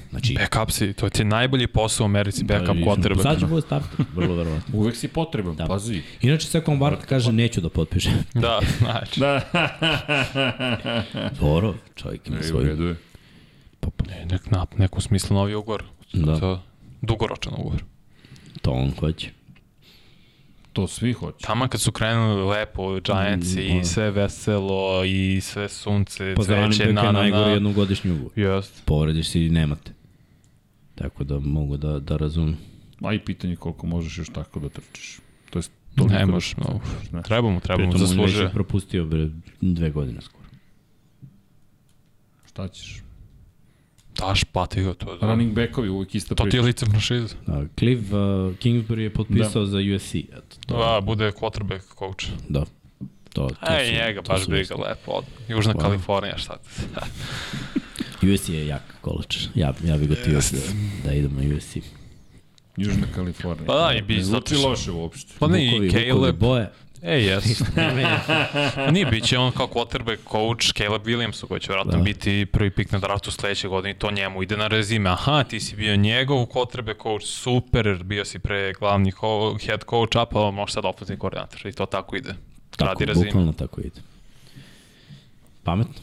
Znači, 0.10 0.34
Backup 0.34 0.72
si, 0.72 0.94
to 0.94 1.10
ti 1.10 1.22
je 1.22 1.26
najbolji 1.26 1.68
posao 1.68 2.04
u 2.04 2.06
Americi, 2.06 2.44
backup 2.44 2.68
Sad 2.68 2.78
quarterback. 2.78 3.40
će 3.40 3.46
bude 3.46 3.62
starter, 3.62 4.06
vrlo 4.16 4.36
verovatno. 4.36 4.80
Uvek 4.80 4.96
si 4.96 5.08
potreban, 5.08 5.56
da. 5.56 5.66
pazi. 5.66 6.02
Inače, 6.22 6.48
Sekon 6.48 6.80
Bart 6.80 7.06
kaže 7.06 7.32
neću 7.32 7.62
da 7.62 7.70
potpiše. 7.70 8.10
Da, 8.34 8.60
znači. 8.80 9.20
Da. 9.20 9.42
Dobro, 11.42 11.76
čovjek 11.96 12.28
ima 12.28 12.44
svoju... 12.44 12.96
je. 13.88 13.92
Pa, 13.92 14.04
pa, 14.04 14.10
Ne, 14.10 14.26
nek, 14.26 14.52
na, 14.52 14.66
neku 14.78 15.02
smislu 15.02 15.36
novi 15.36 15.56
ugovor. 15.56 15.84
Da. 16.14 16.40
To, 16.40 16.62
dugoročan 17.02 17.54
ugovor. 17.58 17.84
to 18.62 18.72
on 18.72 18.92
hoće. 18.92 19.30
To 20.74 20.88
svi 20.88 21.14
hoće. 21.14 21.38
Tamo 21.42 21.68
kad 21.68 21.82
su 21.82 21.92
krenuli 21.92 22.44
lepo, 22.44 23.00
Giants 23.00 23.56
Mm, 23.56 23.60
i 23.60 23.78
da. 23.78 23.84
sve 23.84 24.12
veselo 24.12 25.04
i 25.06 25.42
sve 25.42 25.70
sunce, 25.70 26.34
Pa 26.36 26.44
za 26.44 26.48
cveće, 26.68 26.84
na, 26.84 27.02
je 27.02 27.06
na, 27.06 27.12
najgore 27.12 27.42
na. 27.42 27.52
jednogodišnji 27.52 28.12
ugovor. 28.12 28.32
Jest. 28.36 28.82
Povrediš 28.86 29.30
se 29.30 29.46
i 29.46 29.50
nemate. 29.50 29.92
Tako 30.96 31.24
da 31.24 31.40
mogu 31.40 31.78
da, 31.78 32.00
da 32.00 32.18
razumem. 32.18 32.58
A 33.02 33.14
i 33.14 33.20
pitanje 33.20 33.56
koliko 33.56 33.88
možeš 33.88 34.18
još 34.18 34.30
tako 34.30 34.60
da 34.60 34.70
trčiš. 34.70 35.20
To 35.50 35.60
jest, 35.60 35.72
Ne 35.88 35.96
toliko 35.98 36.16
da 36.18 36.26
možeš, 36.26 36.50
trčiš, 36.50 36.64
no. 36.64 36.80
ne. 37.12 37.24
Treba 37.24 37.50
mu, 37.50 37.60
treba 37.60 37.78
mu, 37.78 37.92
Pritom 37.92 38.02
on 38.02 38.02
već 38.02 38.10
zaslužuje. 38.10 38.46
je 38.46 38.52
propustio 38.52 39.06
bre, 39.06 39.30
dve 39.62 39.90
godine 39.90 40.22
skoro. 40.22 40.44
Šta 42.48 42.68
ćeš? 42.68 43.02
Daš, 44.20 44.44
plati 44.44 44.84
ga 44.84 44.94
to. 44.94 45.16
Da. 45.16 45.28
Running 45.28 45.54
backovi 45.54 45.90
uvijek 45.90 46.16
ista 46.16 46.30
To 46.30 46.36
ti 46.36 46.44
priča. 46.44 46.58
je 46.58 46.64
lice 46.64 46.86
franšize. 46.86 47.36
Da, 47.48 47.64
Cliff 47.80 48.02
uh, 48.04 48.18
Kingsbury 48.56 49.00
je 49.00 49.10
potpisao 49.12 49.62
da. 49.62 49.68
za 49.68 49.78
USC. 49.96 50.16
Eto, 50.16 50.42
to, 50.68 50.78
Da, 50.78 51.02
bude 51.02 51.32
quarterback 51.32 51.84
coach. 52.00 52.26
da. 52.50 52.64
To, 53.34 53.50
to 53.50 53.72
Ej, 53.72 53.86
su- 53.88 53.94
njega 53.94 54.22
to 54.22 54.34
baš 54.34 54.42
su 54.42 54.50
briga 54.50 54.76
lepo. 54.76 55.12
Od, 55.12 55.26
Južna 55.48 55.74
Wow. 55.74 55.82
Kalifornija, 55.82 56.38
šta 56.38 56.58
ti? 56.58 56.82
USC 58.24 58.50
je 58.50 58.68
jak 58.68 58.96
koleč. 59.02 59.48
Ja, 59.56 59.74
ja 59.84 59.98
bih 59.98 60.10
gotivio 60.10 60.40
da, 60.42 60.58
da 61.04 61.14
idem 61.14 61.32
na 61.34 61.56
USC. 61.58 61.78
Južna 62.78 63.08
Kalifornija. 63.16 63.66
Pa 63.66 63.74
da, 63.76 63.94
i 63.94 64.02
bi 64.02 64.22
zato- 64.22 64.62
loše 64.62 64.92
uopšte. 64.92 65.34
Pa 65.40 65.48
ne, 65.48 65.66
i 65.66 65.92
Caleb. 65.92 66.36
boje. 66.36 66.72
E, 67.08 67.22
jes. 67.22 67.62
Nije, 68.92 69.06
bit 69.12 69.24
će 69.24 69.38
on 69.38 69.52
kao 69.52 69.68
quarterback 69.68 70.18
coach 70.32 70.74
Caleb 70.74 71.02
Williamsu, 71.04 71.48
koji 71.48 71.60
će 71.60 71.68
vjerojatno 71.68 71.92
Da. 71.92 72.04
biti 72.04 72.46
prvi 72.46 72.72
pik 72.72 72.92
na 72.92 73.00
draftu 73.00 73.32
sledeće 73.32 73.68
godine 73.68 73.92
i 73.92 74.00
to 74.00 74.12
njemu 74.12 74.44
ide 74.44 74.58
na 74.58 74.68
rezime. 74.68 75.10
Aha, 75.10 75.44
ti 75.44 75.60
si 75.60 75.76
bio 75.76 75.96
njegov 75.96 76.38
quarterback 76.38 77.04
coach, 77.04 77.26
super, 77.26 78.04
bio 78.04 78.26
si 78.26 78.40
pre 78.40 78.74
glavni 78.74 79.12
head 79.66 79.84
coach, 79.90 80.16
a 80.16 80.26
pa 80.26 80.52
možeš 80.52 80.74
sad 80.74 80.86
ofenzivni 80.86 81.20
koordinator 81.20 81.68
i 81.68 81.72
to 81.72 81.86
tako 81.86 82.16
ide. 82.16 82.34
Tako, 82.70 82.90
Radi 82.90 83.06
rezime. 83.06 83.26
bukvalno 83.26 83.54
tako 83.54 83.82
ide. 83.82 84.02
Pametno, 85.64 85.94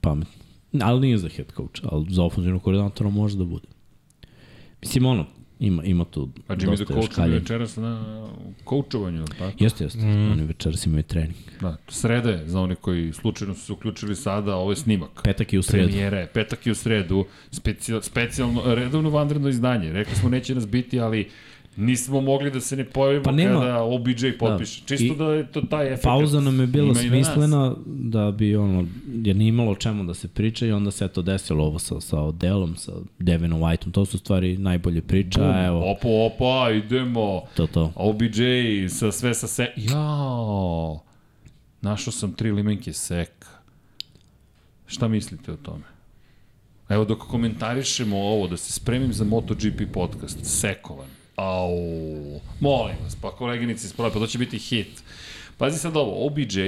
pametno. 0.00 0.34
Ali 0.82 1.00
nije 1.00 1.18
za 1.18 1.28
head 1.28 1.52
coach, 1.56 1.80
ali 1.84 2.06
za 2.08 2.22
ofenzivnog 2.22 2.62
koordinatora 2.62 3.10
može 3.10 3.36
da 3.36 3.44
bude. 3.44 3.66
Mislim, 4.80 5.06
ono, 5.06 5.26
ima, 5.60 5.84
ima 5.84 6.04
tu 6.04 6.28
A 6.48 6.54
Jimmy 6.54 6.58
the 6.58 6.66
dosta 6.66 6.94
još 6.96 7.08
kalje. 7.08 7.34
večeras 7.38 7.76
na 7.76 8.24
koučovanju, 8.64 9.24
tako? 9.24 9.56
Jeste, 9.64 9.84
jeste. 9.84 9.98
Mm. 9.98 10.32
Oni 10.32 10.44
večeras 10.44 10.86
imaju 10.86 11.02
trening. 11.02 11.34
Da, 11.60 11.76
sreda 11.88 12.30
je 12.30 12.48
za 12.48 12.60
one 12.60 12.74
koji 12.74 13.12
slučajno 13.12 13.54
su 13.54 13.60
se 13.60 13.72
uključili 13.72 14.16
sada, 14.16 14.56
ovo 14.56 14.72
je 14.72 14.76
snimak. 14.76 15.10
Petak 15.24 15.52
je 15.52 15.58
u 15.58 15.62
sredu. 15.62 15.86
Premijera 15.88 16.18
je, 16.18 16.26
petak 16.26 16.66
je 16.66 16.72
u 16.72 16.74
sredu, 16.74 17.26
specijal, 17.50 18.00
specijalno, 18.02 18.74
redovno 18.74 19.10
vanredno 19.10 19.48
izdanje. 19.48 19.92
Rekli 19.92 20.16
smo 20.16 20.28
neće 20.28 20.54
nas 20.54 20.68
biti, 20.68 21.00
ali 21.00 21.28
nismo 21.76 22.20
mogli 22.20 22.50
da 22.50 22.60
se 22.60 22.76
ne 22.76 22.84
pojavimo 22.84 23.24
Pa 23.24 23.32
nema- 23.32 23.60
kada 23.60 23.82
OBJ 23.82 24.32
potpiše. 24.38 24.80
Da. 24.80 24.86
Čisto 24.86 25.04
I- 25.04 25.16
da 25.16 25.24
je 25.24 25.46
to 25.46 25.60
taj 25.62 25.86
efekt. 25.86 26.02
Pauza 26.04 26.40
nam 26.40 26.60
je 26.60 26.66
bila 26.66 26.94
smislena 26.94 27.74
da 27.86 28.30
bi 28.30 28.56
ono, 28.56 28.86
jer 29.14 29.36
nije 29.36 29.48
imalo 29.48 29.70
o 29.70 29.76
čemu 29.76 30.04
da 30.04 30.14
se 30.14 30.28
priča 30.28 30.66
i 30.66 30.72
onda 30.72 30.90
se 30.90 31.08
to 31.08 31.22
desilo 31.22 31.64
ovo 31.64 31.78
sa, 31.78 32.00
sa 32.00 32.20
Odelom, 32.20 32.76
sa 32.76 32.92
Devinom 33.18 33.60
Whiteom, 33.60 33.92
to 33.92 34.04
su 34.04 34.18
stvari 34.18 34.58
najbolje 34.58 35.02
priča, 35.02 35.40
Bum, 35.40 35.56
evo, 35.56 35.90
Opa, 35.92 36.08
opa, 36.08 36.70
idemo. 36.72 37.42
to 37.54 37.66
to. 37.66 37.92
OBJ 37.96 38.40
sa 38.88 39.12
sve 39.12 39.34
sa 39.34 39.46
se... 39.46 39.66
Jao! 39.76 41.00
Našao 41.80 42.12
sam 42.12 42.32
tri 42.32 42.52
limenke 42.52 42.92
seka. 42.92 43.48
Šta 44.86 45.08
mislite 45.08 45.52
o 45.52 45.56
tome? 45.56 45.84
Evo 46.88 47.04
dok 47.04 47.18
komentarišemo 47.20 48.16
ovo, 48.18 48.46
da 48.46 48.56
se 48.56 48.72
spremim 48.72 49.12
za 49.12 49.24
MotoGP 49.24 49.92
podcast, 49.92 50.38
sekovan. 50.42 51.08
Au, 51.36 52.40
molim 52.60 52.96
vas, 53.04 53.16
pa 53.16 53.30
koleginici 53.30 53.86
isprave, 53.86 54.12
pa 54.12 54.18
to 54.18 54.26
će 54.26 54.38
biti 54.38 54.58
hit. 54.58 55.02
Pazi 55.58 55.78
sad 55.78 55.96
ovo, 55.96 56.26
OBJ, 56.26 56.60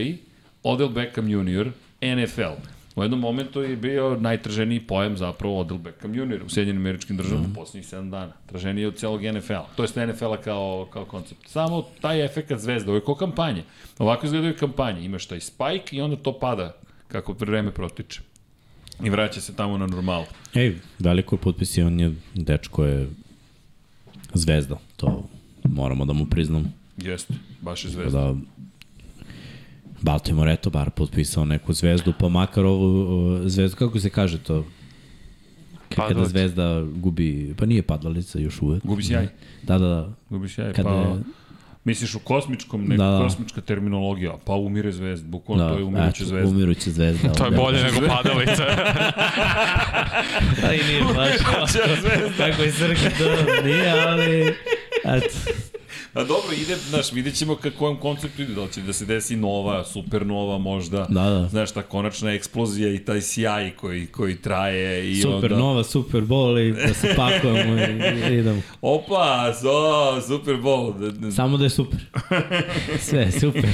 Odell 0.62 0.90
Beckham 0.90 1.28
Jr., 1.28 1.70
NFL. 2.02 2.76
U 2.96 3.02
jednom 3.02 3.20
momentu 3.20 3.62
je 3.62 3.76
bio 3.76 4.16
najtraženiji 4.20 4.80
pojam 4.80 5.16
zapravo 5.16 5.60
Odell 5.60 5.78
Beckham 5.78 6.14
Jr. 6.14 6.42
u 6.46 6.48
Sjedinjenim 6.48 6.82
američkim 6.82 7.16
državama 7.16 7.48
mm. 7.48 7.54
poslednjih 7.54 7.92
7 7.92 8.10
dana. 8.10 8.32
Traženiji 8.46 8.82
je 8.82 8.88
od 8.88 8.96
celog 8.96 9.22
NFL-a. 9.22 9.66
To 9.76 9.84
je 9.84 10.06
NFL-a 10.06 10.36
kao, 10.36 10.88
kao 10.92 11.04
koncept. 11.04 11.48
Samo 11.48 11.84
taj 12.00 12.24
efekt 12.24 12.52
zvezda, 12.56 12.90
ovo 12.90 12.96
je 12.96 13.04
kao 13.04 13.14
kampanje. 13.14 13.62
Ovako 13.98 14.26
izgledaju 14.26 14.56
kampanje. 14.56 15.04
Imaš 15.04 15.26
taj 15.26 15.40
spike 15.40 15.96
i 15.96 16.00
onda 16.00 16.16
to 16.16 16.38
pada 16.38 16.76
kako 17.08 17.32
vreme 17.32 17.70
protiče. 17.70 18.20
I 19.04 19.10
vraća 19.10 19.40
se 19.40 19.56
tamo 19.56 19.78
na 19.78 19.86
normalu. 19.86 20.26
Ej, 20.54 20.74
veliko 20.98 21.34
je 21.34 21.40
potpis 21.40 21.76
i 21.76 21.82
on 21.82 22.00
je, 22.00 22.14
dečko 22.34 22.84
je 22.84 23.08
zvezda, 24.36 24.76
to 24.96 25.24
moramo 25.64 26.04
da 26.04 26.12
mu 26.12 26.26
priznamo. 26.26 26.70
Jeste, 26.96 27.34
baš 27.60 27.84
je 27.84 27.90
zvezda. 27.90 28.20
Da 28.20 28.34
Baltimore, 30.02 30.52
eto, 30.52 30.70
bar 30.70 30.90
potpisao 30.90 31.44
neku 31.44 31.72
zvezdu, 31.72 32.12
pa 32.18 32.28
makar 32.28 32.64
ovu 32.64 33.08
zvezdu, 33.48 33.76
kako 33.76 34.00
se 34.00 34.10
kaže 34.10 34.38
to? 34.38 34.64
Kada 35.88 36.08
Padalica. 36.08 36.30
zvezda 36.30 36.84
gubi, 36.94 37.54
pa 37.58 37.66
nije 37.66 37.82
padalica 37.82 38.38
još 38.38 38.62
uvek. 38.62 38.84
Gubi 38.84 39.02
sjaj. 39.02 39.28
Da, 39.62 39.78
da, 39.78 39.86
da. 39.86 40.12
Gubiš 40.30 40.58
jaj. 40.58 40.72
Kada 40.72 40.88
pa, 40.88 40.94
je- 40.96 41.22
misliš 41.86 42.14
u 42.14 42.18
kosmičkom, 42.18 42.84
neka 42.88 43.02
Da, 43.04 43.10
da. 43.10 43.18
kosmička 43.18 43.60
terminologija, 43.60 44.32
pa 44.44 44.52
umire 44.52 44.92
zvezda, 44.92 45.28
bukvalno 45.28 45.64
Da, 45.64 45.70
to 45.70 45.78
je 45.78 45.84
umiruća 45.84 46.08
eto, 46.16 46.24
zvezda. 46.24 46.48
Umiruća 46.48 46.90
zvezda. 46.90 47.32
To 47.32 47.44
je 47.44 47.50
da. 47.50 47.56
bolje 47.56 47.82
nego 47.82 48.06
padalica. 48.06 48.64
Da, 50.62 50.74
i 50.78 50.80
nije 50.88 51.02
baš. 51.14 51.36
Kako 52.36 52.62
je 52.62 52.72
Srki 52.72 53.18
to 53.18 53.62
nije, 53.64 53.90
ali... 54.08 54.54
Eto. 55.04 55.65
A 56.16 56.24
dobro, 56.24 56.52
ide, 56.62 56.76
znaš, 56.76 57.12
vidjet 57.12 57.34
ćemo 57.34 57.56
ka 57.56 57.70
kojem 57.70 57.96
konceptu 57.96 58.42
ide, 58.42 58.54
da 58.54 58.68
će 58.68 58.82
da 58.82 58.92
se 58.92 59.04
desi 59.04 59.36
nova, 59.36 59.84
supernova 59.84 60.58
možda, 60.58 61.06
Da, 61.08 61.22
da. 61.30 61.48
znaš, 61.48 61.72
ta 61.72 61.82
konačna 61.82 62.32
eksplozija 62.32 62.94
i 62.94 62.98
taj 62.98 63.20
sjaj 63.20 63.70
koji, 63.70 64.06
koji 64.06 64.36
traje 64.36 65.12
i 65.12 65.22
Super 65.22 65.52
onda... 65.52 65.56
nova, 65.56 65.84
super 65.84 66.20
bol 66.20 66.58
i 66.58 66.72
da 66.72 66.94
se 66.94 67.14
pakujemo 67.16 67.80
i, 67.80 67.84
i 68.32 68.38
idemo. 68.38 68.62
Opa, 68.82 69.52
so, 69.60 70.20
Super 70.26 70.54
Bowl. 70.54 70.98
Da, 70.98 71.10
da, 71.10 71.30
Samo 71.30 71.56
da 71.56 71.64
je 71.64 71.70
super. 71.70 72.00
Sve 73.00 73.20
je 73.20 73.32
super. 73.32 73.64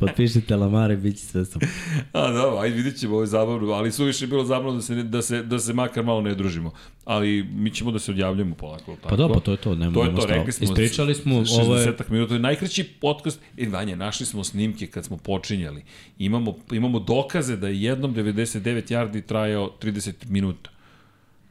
Potpišite 0.00 0.56
Lamare, 0.56 0.96
bit 0.96 1.16
će 1.16 1.24
sve 1.24 1.44
super. 1.44 1.68
A 2.12 2.30
da, 2.30 2.60
ajde 2.60 2.76
vidjet 2.76 2.96
ćemo, 2.96 3.12
ovo 3.12 3.22
je 3.22 3.26
zabavno, 3.26 3.72
ali 3.72 3.92
suviše 3.92 4.24
je 4.24 4.28
bilo 4.28 4.44
zabavno 4.44 4.72
da 4.72 4.82
se, 4.82 4.94
da, 4.94 5.22
se, 5.22 5.42
da 5.42 5.58
se 5.58 5.72
makar 5.72 6.04
malo 6.04 6.20
ne 6.20 6.34
družimo. 6.34 6.72
Ali 7.04 7.42
mi 7.42 7.70
ćemo 7.70 7.90
da 7.90 7.98
se 7.98 8.10
odjavljamo 8.10 8.54
polako. 8.54 8.96
Tako? 8.96 9.08
Pa 9.08 9.16
dobro, 9.16 9.34
pa 9.34 9.40
to 9.40 9.50
je 9.50 9.56
to, 9.56 9.74
nema 9.74 9.94
To 9.94 10.04
je 10.04 10.14
to, 10.14 10.23
stava. 10.24 10.38
rekli 10.38 10.52
smo. 10.52 10.64
Ispričali 10.64 11.14
smo, 11.14 11.34
60 11.34 11.60
ovo 11.60 11.76
je, 11.76 11.94
minuta, 12.10 12.38
najkraći 12.38 12.84
podcast. 12.84 13.40
E, 13.58 13.68
Vanja, 13.68 13.96
našli 13.96 14.26
smo 14.26 14.44
snimke 14.44 14.86
kad 14.86 15.04
smo 15.04 15.16
počinjali. 15.16 15.84
Imamo, 16.18 16.56
imamo 16.72 16.98
dokaze 16.98 17.56
da 17.56 17.68
je 17.68 17.82
jednom 17.82 18.14
99 18.14 18.92
yardi 18.92 19.26
trajao 19.26 19.72
30 19.82 20.12
minuta. 20.28 20.70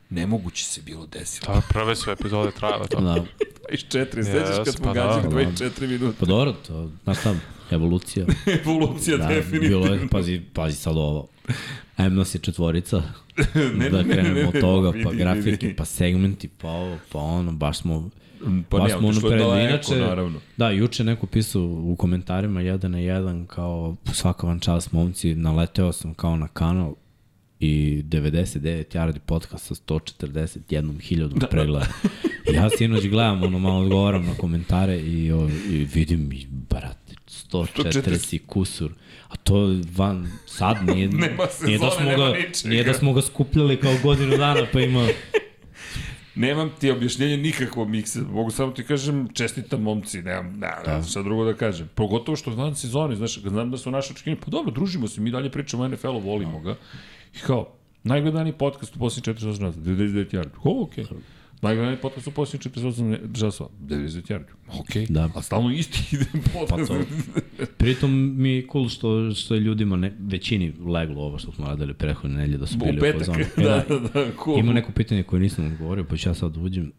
Nemoguće 0.10 0.66
se 0.66 0.82
bilo 0.82 1.06
desilo. 1.06 1.54
Da, 1.56 1.62
prve 1.70 1.96
su 1.96 2.12
epizode 2.12 2.52
trajale 2.52 2.88
to. 2.88 3.02
da, 3.02 3.26
24, 3.72 4.24
sećaš 4.24 4.66
kad 4.66 4.74
smo 4.76 4.86
pa 4.86 4.94
da, 4.94 5.22
gađali 5.22 5.46
da. 5.46 5.52
24 5.52 5.88
minuta. 5.88 6.18
pa 6.20 6.26
dobro, 6.26 6.54
to, 6.68 6.90
znaš 7.04 7.20
šta, 7.20 7.36
evolucija. 7.72 8.26
Evolucija 8.66 9.18
Da, 9.18 9.28
definitivno. 9.28 9.68
bilo 9.80 9.94
je, 9.96 10.08
pazi, 10.12 10.42
pazi 10.54 10.76
sad 10.78 10.98
ovo. 10.98 11.28
M 11.98 12.16
nas 12.16 12.36
je 12.36 12.40
četvorica, 12.40 13.04
Ne, 13.78 13.90
da 13.90 13.98
ne, 13.98 14.04
ne, 14.04 14.14
krenemo 14.14 14.36
ne, 14.36 14.48
od 14.48 14.54
ne, 14.54 14.62
toga, 14.62 14.90
vidi, 14.90 15.04
pa 15.04 15.10
vidi. 15.10 15.24
grafike, 15.24 15.76
pa 15.76 15.86
segmenti, 15.86 16.48
pa 16.48 16.70
ovo, 16.70 16.98
pa 17.12 17.20
ono, 17.20 17.52
baš 17.52 17.78
smo, 17.80 18.10
Pa 18.70 18.78
baš 18.78 18.92
ne, 18.92 18.98
smo 18.98 19.08
ono 19.08 19.20
pred, 19.20 19.40
daleko, 19.40 19.70
inače, 19.70 19.96
naravno. 19.96 20.40
da, 20.58 20.70
juče 20.70 21.04
neko 21.04 21.26
pisao 21.26 21.64
u 21.64 21.96
komentarima 21.96 22.62
jedan 22.62 22.92
na 22.92 23.00
jedan, 23.00 23.46
kao 23.46 23.96
svaka 24.14 24.48
vam 24.48 24.60
čast 24.60 24.92
momci, 24.92 25.36
naleteo 25.36 25.92
sam 25.92 26.14
kao 26.14 26.38
na 26.38 26.48
kanal 26.48 26.94
i 27.60 28.04
99 28.04 28.96
yardi 28.96 29.20
podcast 29.20 29.66
sa 29.66 29.76
141 29.76 31.00
hiljadom 31.02 31.40
da, 31.40 31.48
pregleda. 31.48 31.88
I 32.52 32.54
ja 32.56 32.70
sinoć 32.78 33.08
gledam, 33.08 33.44
ono 33.44 33.60
malo 33.60 33.80
odgovaram 33.80 34.26
na 34.26 34.34
komentare 34.34 35.00
i, 35.00 35.32
o, 35.32 35.50
i 35.70 35.88
vidim 35.94 36.32
i, 36.32 36.48
brate, 36.70 37.16
140 37.52 38.36
i 38.36 38.40
kusur. 38.40 38.92
A 39.28 39.36
to 39.36 39.76
van, 39.96 40.32
sad 40.46 40.78
nije, 40.88 41.08
nije, 41.66 41.80
da 41.80 41.92
smo 41.92 42.06
ga, 42.06 42.34
ničega. 42.38 42.70
nije 42.70 42.84
da 42.84 42.94
smo 42.94 43.14
ga 43.14 43.22
skupljali 43.22 43.78
kao 43.78 43.94
godinu 44.04 44.38
dana, 44.38 44.68
pa 44.74 44.80
ima... 44.80 45.08
Nemam 46.36 46.72
ti 46.80 46.92
objašnjenje 46.92 47.38
nikakvog 47.38 47.90
miksa. 47.90 48.20
Mogu 48.22 48.52
samo 48.52 48.72
ti 48.72 48.84
kažem, 48.84 49.28
čestitam 49.34 49.82
momci, 49.82 50.22
nemam, 50.22 50.60
ne, 50.60 50.72
ne, 50.88 50.94
Da. 50.94 51.04
šta 51.04 51.22
drugo 51.22 51.46
da 51.46 51.54
kažem. 51.54 51.90
Pogotovo 51.96 52.36
što 52.36 52.52
van 52.52 52.76
sezoni, 52.76 53.16
znaš, 53.16 53.40
znam 53.40 53.72
da 53.72 53.78
su 53.78 53.92
naše 53.92 54.14
očekivanje, 54.14 54.42
pa 54.46 54.52
dobro, 54.52 54.72
družimo 54.72 55.08
se, 55.08 55.22
mi 55.22 55.32
dalje 55.32 55.52
pričamo 55.52 55.84
o 55.84 55.88
NFL-u, 55.88 56.20
volimo 56.20 56.60
ga. 56.60 56.76
I 57.36 57.40
kao, 57.40 57.68
najgledaniji 58.04 58.54
podcast 58.54 58.96
u 58.96 59.00
posljednjih 59.00 59.36
4 59.36 59.40
časa, 59.40 59.80
99 59.80 60.34
yardi. 60.34 60.58
O, 60.64 60.84
okej. 60.84 61.04
Okay. 61.04 61.18
Najgledaniji 61.64 61.98
podcast 61.98 62.28
u 62.28 62.32
posljednjih 62.32 62.74
48 62.74 63.40
časova, 63.40 63.70
99 63.82 64.32
yardi. 64.32 64.80
Okej, 64.80 65.06
Da. 65.10 65.30
a 65.36 65.42
stalno 65.42 65.72
isti 65.72 66.16
ide 66.16 66.26
podcast. 66.54 66.92
Pa 66.92 66.98
to. 67.58 67.66
Pritom 67.78 68.36
mi 68.38 68.50
je 68.50 68.68
cool 68.72 68.90
što, 68.90 69.32
što 69.32 69.54
je 69.54 69.60
ljudima, 69.60 69.96
ne, 69.96 70.14
većini 70.20 70.74
leglo 70.86 71.22
ovo 71.22 71.38
što 71.38 71.52
smo 71.52 71.66
radili 71.66 71.94
prethodne 71.94 72.38
nedelje 72.38 72.58
da 72.58 72.66
su 72.66 72.78
bili 72.78 72.92
u 72.92 72.98
u 72.98 73.02
petak. 73.02 73.38
E, 73.58 73.64
da, 73.64 73.84
da, 73.90 74.00
da, 74.00 74.28
cool. 74.44 74.60
Ima 74.60 74.74
neko 74.74 74.92
pitanje 74.92 75.24
koje 75.24 75.40
nisam 75.40 75.66
odgovorio, 75.66 76.04
pa 76.04 76.18
ću 76.18 76.30
ja 76.30 76.34
sad 76.34 76.58
uđem 76.58 76.92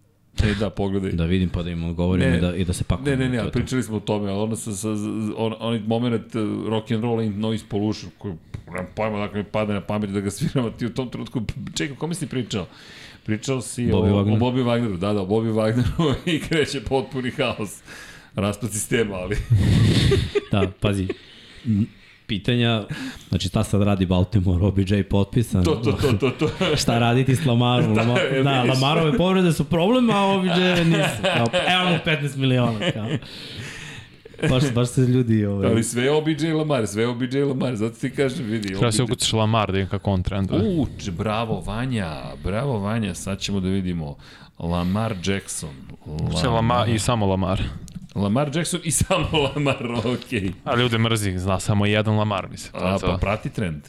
E, 0.42 0.54
da, 0.54 0.70
pogledaj. 0.70 1.12
da 1.12 1.24
vidim 1.24 1.48
pa 1.48 1.62
da 1.62 1.70
im 1.70 1.84
odgovorim 1.84 2.30
Ne. 2.30 2.38
i 2.38 2.40
da, 2.40 2.56
i 2.56 2.64
da 2.64 2.72
se 2.72 2.84
pakujemo. 2.84 3.22
Ne, 3.22 3.28
ne, 3.28 3.36
ne, 3.36 3.44
to. 3.44 3.50
pričali 3.50 3.82
smo 3.82 3.96
o 3.96 4.00
tome, 4.00 4.30
ali 4.30 4.40
ono 4.40 4.56
sa, 4.56 4.72
sa, 4.72 4.88
on, 5.36 5.54
onaj 5.60 5.80
moment 5.80 6.34
uh, 6.34 6.42
rock 6.68 6.90
and 6.90 7.02
roll 7.02 7.18
ain't 7.18 7.36
noise 7.36 7.64
pollution, 7.68 8.10
koji 8.18 8.34
nemam 8.66 8.86
pojma 8.96 9.18
dakle 9.18 9.38
mi 9.38 9.44
pada 9.44 9.72
na 9.74 9.80
pamet 9.80 10.10
da 10.10 10.20
ga 10.20 10.30
sviram, 10.30 10.66
a 10.66 10.70
ti 10.70 10.86
u 10.86 10.90
tom 10.90 11.10
trenutku, 11.10 11.42
čekaj, 11.74 11.96
kome 11.96 12.14
si 12.14 12.26
pričao? 12.26 12.66
Pričao 13.24 13.60
si 13.60 13.82
Bobby 13.86 14.12
o, 14.12 14.16
Wagner. 14.16 14.34
o 14.34 14.38
Bobby 14.38 14.64
Wagneru, 14.64 14.96
da, 14.96 15.12
da, 15.12 15.20
o 15.20 15.26
Bobby 15.26 15.52
Wagneru 15.52 16.14
i 16.34 16.40
kreće 16.40 16.80
potpuni 16.80 17.30
haos. 17.30 17.82
Raspad 18.34 18.72
sistema, 18.72 19.14
ali... 19.14 19.36
Da, 20.52 20.70
pazi, 20.80 21.08
pitanja, 22.26 22.84
znači 23.28 23.48
šta 23.48 23.64
sad 23.64 23.82
radi 23.82 24.06
Baltimore, 24.06 24.64
OBJ 24.64 25.02
potpisan, 25.02 25.64
To, 25.64 25.74
to, 25.74 25.92
to, 25.92 26.12
to, 26.12 26.30
to. 26.30 26.50
šta 26.82 26.98
raditi 26.98 27.36
s 27.36 27.46
Lamarom, 27.46 27.96
Lama, 27.96 28.20
e, 28.30 28.42
da. 28.42 28.62
Lamarove 28.62 29.16
povrede 29.16 29.52
su 29.52 29.64
problem, 29.64 30.10
a 30.10 30.26
OBJ 30.26 30.84
nisu, 30.84 31.22
kao, 31.22 31.46
evo 31.68 31.90
mu 31.90 31.98
15 32.06 32.36
miliona, 32.36 32.90
kao. 32.92 33.08
Baš, 34.50 34.72
baš 34.74 34.88
se 34.88 35.00
ljudi, 35.00 35.46
ovaj, 35.46 35.70
Ali 35.70 35.84
sve 35.84 36.02
je 36.02 36.10
OBJ 36.10 36.52
Lamar, 36.52 36.86
sve 36.86 37.02
je 37.02 37.08
OBJ 37.08 37.38
Lamar, 37.38 37.76
zato 37.76 37.98
ti 37.98 38.10
kažem, 38.10 38.46
vidi. 38.46 38.68
Treba 38.68 38.92
se 38.92 39.02
OBJ. 39.02 39.12
ukucaš 39.12 39.32
Lamar 39.32 39.66
da 39.66 39.72
vidim 39.72 39.88
kako 39.88 40.10
on 40.10 40.22
trenduje. 40.22 40.78
Uč, 40.78 41.10
bravo 41.10 41.60
Vanja, 41.60 42.22
bravo 42.44 42.78
Vanja, 42.78 43.14
sad 43.14 43.38
ćemo 43.38 43.60
da 43.60 43.68
vidimo. 43.68 44.16
Lamar 44.58 45.16
Jackson. 45.24 45.74
Se 46.40 46.48
Lamar 46.48 46.88
i 46.88 46.98
samo 46.98 47.26
Lamar. 47.26 47.62
Lamar 48.14 48.56
Jackson 48.56 48.80
i 48.84 48.90
samo 49.04 49.28
Lamar, 49.38 49.86
okej. 49.98 50.40
Okay. 50.40 50.52
A 50.64 50.76
ljude 50.76 50.98
mrzi, 50.98 51.38
zna 51.38 51.60
samo 51.60 51.86
jedan 51.86 52.16
Lamar, 52.16 52.48
mislim. 52.50 52.82
Je 52.82 52.90
A, 52.90 52.98
pa 53.00 53.18
prati 53.20 53.50
trend. 53.50 53.82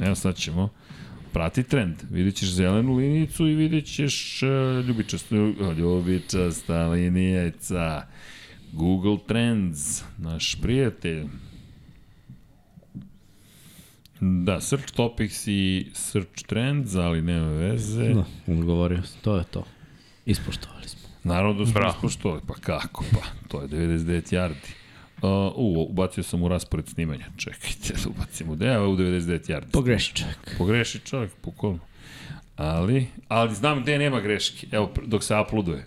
Evo 0.00 0.14
sad 0.14 0.36
ćemo. 0.36 0.68
Prati 1.32 1.62
trend. 1.62 1.94
Vidjet 2.10 2.34
ćeš 2.34 2.48
zelenu 2.48 2.96
linijicu 2.96 3.46
i 3.46 3.54
vidjet 3.54 3.86
ćeš 3.86 4.42
uh, 4.42 4.86
ljubičastu, 4.86 5.34
ljubičasta 5.76 6.88
linijeca. 6.88 8.02
Google 8.74 9.18
Trends, 9.26 10.02
naš 10.18 10.56
prijatelj. 10.62 11.24
Da, 14.20 14.60
search 14.60 14.92
topics 14.92 15.46
i 15.46 15.86
search 15.92 16.44
trends, 16.46 16.94
ali 16.94 17.22
nema 17.22 17.48
veze. 17.48 18.14
da, 18.14 18.24
odgovorio 18.46 19.02
sam, 19.02 19.20
to 19.22 19.36
je 19.36 19.44
to. 19.44 19.64
Ispoštovali 20.26 20.88
smo. 20.88 21.08
Naravno 21.24 21.58
da 21.58 21.66
smo 21.66 21.74
Bravo. 21.74 21.94
ispoštovali, 21.96 22.40
pa 22.46 22.54
kako, 22.54 23.04
pa 23.12 23.48
to 23.48 23.62
je 23.62 23.68
99 23.68 24.34
yardi. 24.34 24.72
Uh, 25.22 25.52
u, 25.56 25.86
ubacio 25.90 26.22
sam 26.22 26.42
u 26.42 26.48
raspored 26.48 26.88
snimanja, 26.88 27.26
čekajte 27.36 27.94
da 28.04 28.10
ubacim 28.10 28.50
u 28.50 28.56
deo, 28.56 28.90
u 28.90 28.96
99 28.96 29.50
yardi. 29.50 29.70
Pogreši 29.72 30.14
čovjek. 30.14 30.54
Pogreši 30.58 30.98
čovjek, 30.98 31.30
bukvalno. 31.44 31.78
Ali, 32.56 33.06
ali 33.28 33.54
znam 33.54 33.82
gde 33.82 33.98
nema 33.98 34.20
greške, 34.20 34.66
evo, 34.72 34.92
dok 35.06 35.24
se 35.24 35.34
uploaduje. 35.46 35.86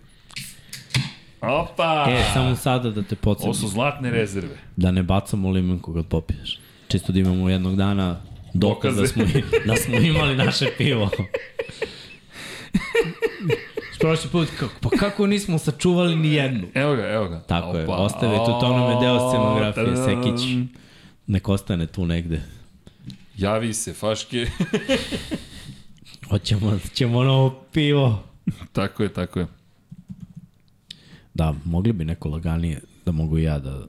Opa! 1.40 2.06
E, 2.08 2.24
samo 2.34 2.56
sada 2.56 2.90
da 2.90 3.02
te 3.02 3.14
Ovo 3.14 3.20
podsjetim, 3.22 3.54
su 3.54 3.68
zlatne 3.68 4.10
rezerve. 4.10 4.56
da 4.76 4.90
ne 4.90 5.02
bacamo 5.02 5.50
limenku 5.50 5.94
kad 5.94 6.06
popiješ. 6.06 6.58
Čisto 6.88 7.12
da 7.12 7.18
imamo 7.18 7.48
jednog 7.48 7.76
dana 7.76 8.20
dokaz 8.54 8.96
da 8.96 9.06
smo, 9.06 9.24
da 9.66 9.76
smo 9.76 9.96
imali 9.96 10.36
naše 10.36 10.66
pivo. 10.78 11.10
Prošli 14.00 14.30
put, 14.30 14.48
kako, 14.58 14.74
pa 14.80 14.88
kako 14.88 15.26
nismo 15.26 15.58
sačuvali 15.58 16.16
ni 16.16 16.32
jednu? 16.32 16.66
Evo 16.74 16.96
ga, 16.96 17.08
evo 17.08 17.28
ga. 17.28 17.40
Tako 17.40 17.76
je, 17.76 17.86
ostavite 17.88 18.36
to, 18.36 18.58
to 18.60 18.76
nam 18.76 18.90
je 18.90 18.96
deo 19.00 19.30
scenografije. 19.30 19.96
Sekić. 19.96 20.46
Nek 21.26 21.48
ostane 21.48 21.86
tu 21.86 22.06
negde. 22.06 22.42
Javi 23.36 23.74
se, 23.74 23.92
faške. 23.92 24.46
Hoćemo, 26.30 26.78
ćemo 26.94 27.24
novo 27.24 27.50
pivo. 27.72 28.22
tako 28.72 29.02
je, 29.02 29.12
tako 29.12 29.40
je. 29.40 29.46
Da, 31.38 31.54
mogli 31.64 31.92
bi 31.92 32.04
neko 32.04 32.28
laganije, 32.28 32.80
da 33.06 33.12
mogu 33.12 33.38
i 33.38 33.42
ja 33.42 33.58
da 33.58 33.86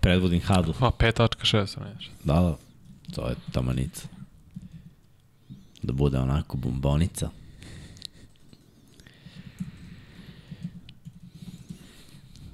predvodim 0.00 0.40
hadu. 0.40 0.74
Pa 0.80 0.90
5.6, 0.90 1.58
nešto. 1.86 2.12
Da, 2.24 2.34
da, 2.34 2.56
to 3.12 3.28
je 3.28 3.34
tamanica. 3.52 4.08
Da 5.82 5.92
bude 5.92 6.18
onako 6.18 6.56
bombonica. 6.56 7.30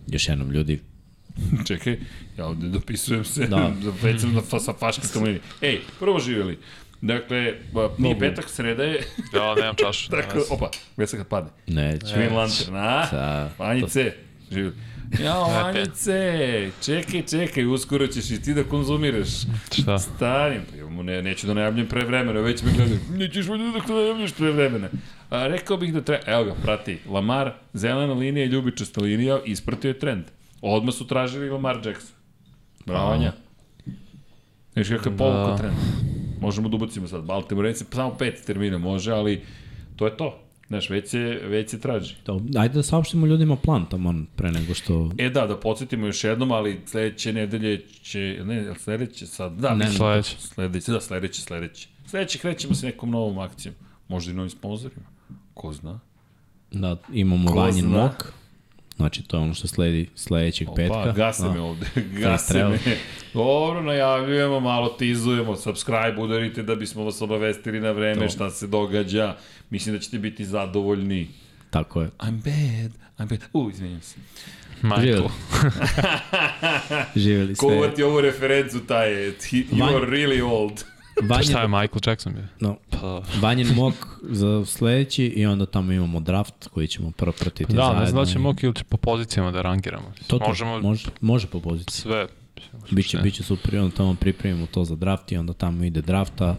Još 0.06 0.28
jednom 0.28 0.50
ljudi, 0.50 0.80
Čekaj, 1.66 1.98
ja 2.38 2.46
ovde 2.46 2.68
dopisujem 2.68 3.24
se, 3.24 3.40
da, 3.40 3.56
Da. 3.60 3.68
da 3.80 3.92
već 4.02 4.20
sam 4.20 4.32
na, 4.32 4.40
fa- 4.42 4.60
sa 4.60 4.72
faškistom 4.72 5.22
linijom. 5.24 5.42
Ej, 5.60 5.80
prvo 5.98 6.20
živjeli. 6.20 6.58
Dakle, 7.02 7.54
pa, 7.74 7.80
nije 7.98 8.14
Mogu. 8.14 8.20
petak, 8.20 8.48
sreda 8.48 8.82
je, 8.84 9.02
Ja, 9.34 9.54
nemam 9.60 9.74
čašu. 9.76 10.10
tako, 10.12 10.38
opa, 10.50 10.70
gledaj 10.96 11.06
se 11.06 11.16
kad 11.16 11.26
padne. 11.26 11.50
neće. 11.66 12.06
Twin 12.06 12.32
Lantern, 12.32 12.76
a? 12.76 13.06
Sa, 13.06 13.48
Vanjice, 13.58 14.12
živjeli. 14.50 14.74
Jao, 15.20 15.44
Vanjice, 15.44 16.20
čekaj, 16.84 17.22
čekaj, 17.22 17.66
uskoro 17.66 18.06
ćeš 18.06 18.30
i 18.30 18.42
ti 18.42 18.54
da 18.54 18.64
konzumiraš. 18.64 19.28
Šta? 19.72 19.98
Stani, 19.98 20.60
pa 20.96 21.02
ne, 21.02 21.22
neću 21.22 21.46
da 21.46 21.54
najavljam 21.54 21.86
pre 21.86 22.04
vremena, 22.04 22.40
već 22.40 22.62
me 22.62 22.72
gledaju, 22.72 22.98
nećeš 23.10 23.46
valjda 23.46 23.64
da 23.78 23.94
najavljaš 23.94 24.32
pre 24.32 24.50
vremena. 24.50 24.88
A, 25.30 25.46
rekao 25.46 25.76
bih 25.76 25.94
da 25.94 26.00
treba, 26.00 26.22
evo 26.26 26.44
ga, 26.44 26.54
prati, 26.54 26.98
Lamar, 27.06 27.52
zelena 27.72 28.12
linija 28.12 28.44
i 28.44 28.48
ljubičasta 28.48 29.00
linija, 29.00 29.40
ispratio 29.44 29.88
je 29.88 29.98
trend. 29.98 30.24
Odmah 30.62 30.94
su 30.94 31.06
tražili 31.06 31.50
Lamar 31.50 31.76
Jackson. 31.76 32.14
Bravo, 32.86 33.08
Vanja. 33.08 33.32
Znaš 34.72 34.88
kakav 34.88 35.12
je 35.12 35.18
povukao 35.18 35.46
Da. 35.46 35.56
trend. 35.56 35.74
Možemo 36.40 36.68
da 36.68 36.76
ubacimo 36.76 37.08
sad 37.08 37.24
Baltimore, 37.24 37.68
recimo 37.68 37.90
samo 37.92 38.14
pet 38.18 38.42
termina 38.46 38.78
može, 38.78 39.12
ali 39.12 39.40
to 39.96 40.06
je 40.06 40.16
to. 40.16 40.38
Znaš, 40.68 40.90
već 40.90 41.08
se, 41.10 41.18
već 41.44 41.70
se 41.70 41.80
traži. 41.80 42.14
to, 42.24 42.40
ajde 42.56 42.74
da 42.74 42.82
saopštimo 42.82 43.26
ljudima 43.26 43.56
plan 43.56 43.86
tamo 43.90 44.14
pre 44.36 44.52
nego 44.52 44.74
što... 44.74 45.10
E 45.18 45.30
da, 45.30 45.46
da 45.46 45.56
podsjetimo 45.56 46.06
još 46.06 46.24
jednom, 46.24 46.52
ali 46.52 46.80
sledeće 46.86 47.32
nedelje 47.32 47.86
će, 48.02 48.40
ne, 48.44 48.74
sledeće 48.78 49.26
sad, 49.26 49.52
da, 49.52 49.68
Ne, 49.70 49.76
mislim, 49.76 49.96
sledeće. 49.96 50.36
sledeće, 50.40 50.92
da, 50.92 51.00
sledeće, 51.00 51.40
sledeće. 51.42 51.88
Sledeće 52.06 52.38
krećemo 52.38 52.74
sa 52.74 52.86
nekom 52.86 53.10
novom 53.10 53.38
akcijom, 53.38 53.74
možda 54.08 54.32
i 54.32 54.34
novim 54.34 54.50
sponsorima, 54.50 55.06
ko 55.54 55.72
zna. 55.72 56.00
Da, 56.72 56.96
imamo 57.12 57.48
Ko 57.52 57.58
Vanjin 57.58 57.84
zna? 57.84 58.02
mok. 58.02 58.32
Znači, 59.00 59.22
to 59.22 59.36
je 59.36 59.42
ono 59.42 59.54
što 59.54 59.68
sledi 59.68 60.08
sledećeg 60.14 60.68
petka. 60.76 60.94
Pa, 61.04 61.12
gase 61.12 61.48
me 61.48 61.60
ovde, 61.60 61.86
gase 62.20 62.64
me. 62.64 62.78
Dobro, 63.34 63.82
najavljujemo, 63.82 64.60
malo 64.60 64.88
tizujemo, 64.88 65.56
subscribe 65.56 66.14
udarite 66.18 66.62
da 66.62 66.74
bismo 66.74 67.04
vas 67.04 67.22
obavestili 67.22 67.80
na 67.80 67.90
vreme 67.90 68.20
To. 68.26 68.28
šta 68.28 68.50
se 68.50 68.66
događa. 68.66 69.36
Mislim 69.70 69.94
da 69.94 70.00
ćete 70.00 70.18
biti 70.18 70.44
zadovoljni. 70.44 71.28
Tako 71.70 72.02
je. 72.02 72.08
I'm 72.18 72.30
bad, 72.44 72.92
I'm 73.18 73.28
bad. 73.28 73.38
U, 73.52 73.70
izvinjam 73.70 74.00
se. 74.02 74.16
Michael. 74.82 75.02
Živjeli. 75.02 75.28
Živjeli 77.16 77.54
Ko 77.54 77.68
sve. 77.68 77.76
uvati 77.78 78.02
ovu 78.02 78.20
referencu, 78.20 78.80
taj 78.80 79.12
je, 79.12 79.34
you 79.50 79.96
are 79.96 80.06
really 80.06 80.42
old. 80.52 80.84
Pa 81.28 81.42
šta 81.42 81.60
je 81.62 81.68
Michael 81.68 82.00
Jackson 82.06 82.32
bio? 82.34 82.44
no, 82.60 82.76
Pa, 82.90 83.22
Vanjen 83.40 83.74
mok 83.74 83.94
za 84.22 84.64
sledeći 84.66 85.24
i 85.24 85.46
onda 85.46 85.66
tamo 85.66 85.92
imamo 85.92 86.20
draft 86.20 86.68
koji 86.68 86.86
ćemo 86.88 87.10
prvo 87.10 87.32
pratiti 87.32 87.72
da, 87.74 87.82
zajedno. 87.82 88.00
ne 88.00 88.06
znam 88.06 88.24
da 88.24 88.30
će 88.30 88.38
Moki 88.38 88.66
ili 88.66 88.74
će 88.74 88.84
po 88.84 88.96
pozicijama 88.96 89.50
da 89.50 89.62
rangiramo. 89.62 90.12
To, 90.26 90.38
to, 90.38 90.48
Možemo 90.48 90.80
može, 90.80 91.08
može 91.20 91.46
po 91.46 91.60
poziciji. 91.60 92.00
sve. 92.02 92.26
Biće, 92.90 93.18
biće 93.18 93.42
super 93.42 93.74
i 93.74 93.78
onda 93.78 93.96
tamo 93.96 94.14
pripremimo 94.14 94.66
to 94.66 94.84
za 94.84 94.96
draft 94.96 95.32
i 95.32 95.36
onda 95.36 95.52
tamo 95.52 95.84
ide 95.84 96.00
drafta. 96.02 96.56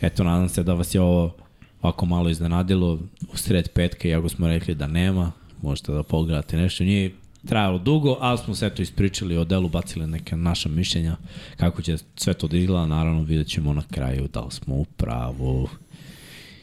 Eto, 0.00 0.24
nadam 0.24 0.48
se 0.48 0.62
da 0.62 0.74
vas 0.74 0.94
je 0.94 1.00
ovo 1.00 1.34
ovako 1.82 2.06
malo 2.06 2.28
iznenadilo. 2.30 2.92
U 3.32 3.36
sred 3.36 3.68
petka, 3.74 4.08
iako 4.08 4.28
smo 4.28 4.48
rekli 4.48 4.74
da 4.74 4.86
nema, 4.86 5.32
možete 5.62 5.92
da 5.92 6.02
pogledate 6.02 6.56
nešto. 6.56 6.84
Nije 6.84 7.10
trajalo 7.46 7.78
dugo, 7.78 8.16
ali 8.20 8.38
smo 8.38 8.54
se 8.54 8.66
eto 8.66 8.82
ispričali 8.82 9.36
o 9.36 9.44
delu, 9.44 9.68
bacili 9.68 10.06
neke 10.06 10.36
naša 10.36 10.68
mišljenja 10.68 11.16
kako 11.56 11.82
će 11.82 11.96
sve 12.16 12.34
to 12.34 12.48
da 12.48 12.56
izgleda. 12.56 12.86
Naravno, 12.86 13.22
vidjet 13.22 13.48
ćemo 13.48 13.72
na 13.72 13.82
kraju 13.90 14.28
da 14.32 14.40
li 14.40 14.50
smo 14.50 14.74
u 14.74 14.84
pravu. 14.84 15.68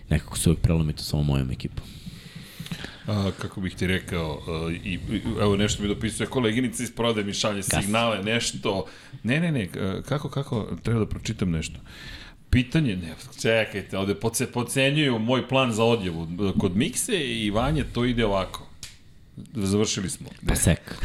Nekako 0.09 0.37
se 0.37 0.49
uvijek 0.49 0.61
prelomito 0.61 1.03
samo 1.03 1.23
mojom 1.23 1.51
ekipom. 1.51 1.85
A, 3.07 3.31
kako 3.41 3.61
bih 3.61 3.75
ti 3.75 3.87
rekao, 3.87 4.41
a, 4.47 4.71
i, 4.71 4.93
i, 4.93 5.21
evo 5.41 5.57
nešto 5.57 5.83
mi 5.83 5.89
dopisuje 5.89 6.27
koleginica 6.27 6.83
iz 6.83 6.91
prode 6.91 7.23
mi 7.23 7.33
šalje 7.33 7.63
signale, 7.63 8.23
nešto. 8.23 8.85
Ne, 9.23 9.39
ne, 9.39 9.51
ne, 9.51 9.69
kako, 10.05 10.29
kako, 10.29 10.67
treba 10.83 10.99
da 10.99 11.05
pročitam 11.05 11.51
nešto. 11.51 11.79
Pitanje, 12.49 12.95
ne, 12.95 13.15
čekajte, 13.41 13.97
ovde 13.97 14.15
podse, 14.15 14.51
podcenjuju 14.51 15.19
moj 15.19 15.47
plan 15.47 15.71
za 15.71 15.83
odjevu. 15.83 16.27
Kod 16.59 16.75
Mikse 16.75 17.15
i 17.15 17.51
Vanje 17.51 17.83
to 17.93 18.05
ide 18.05 18.25
ovako. 18.25 18.68
Završili 19.53 20.09
smo. 20.09 20.29
Pa 20.47 20.55
sek. 20.55 20.95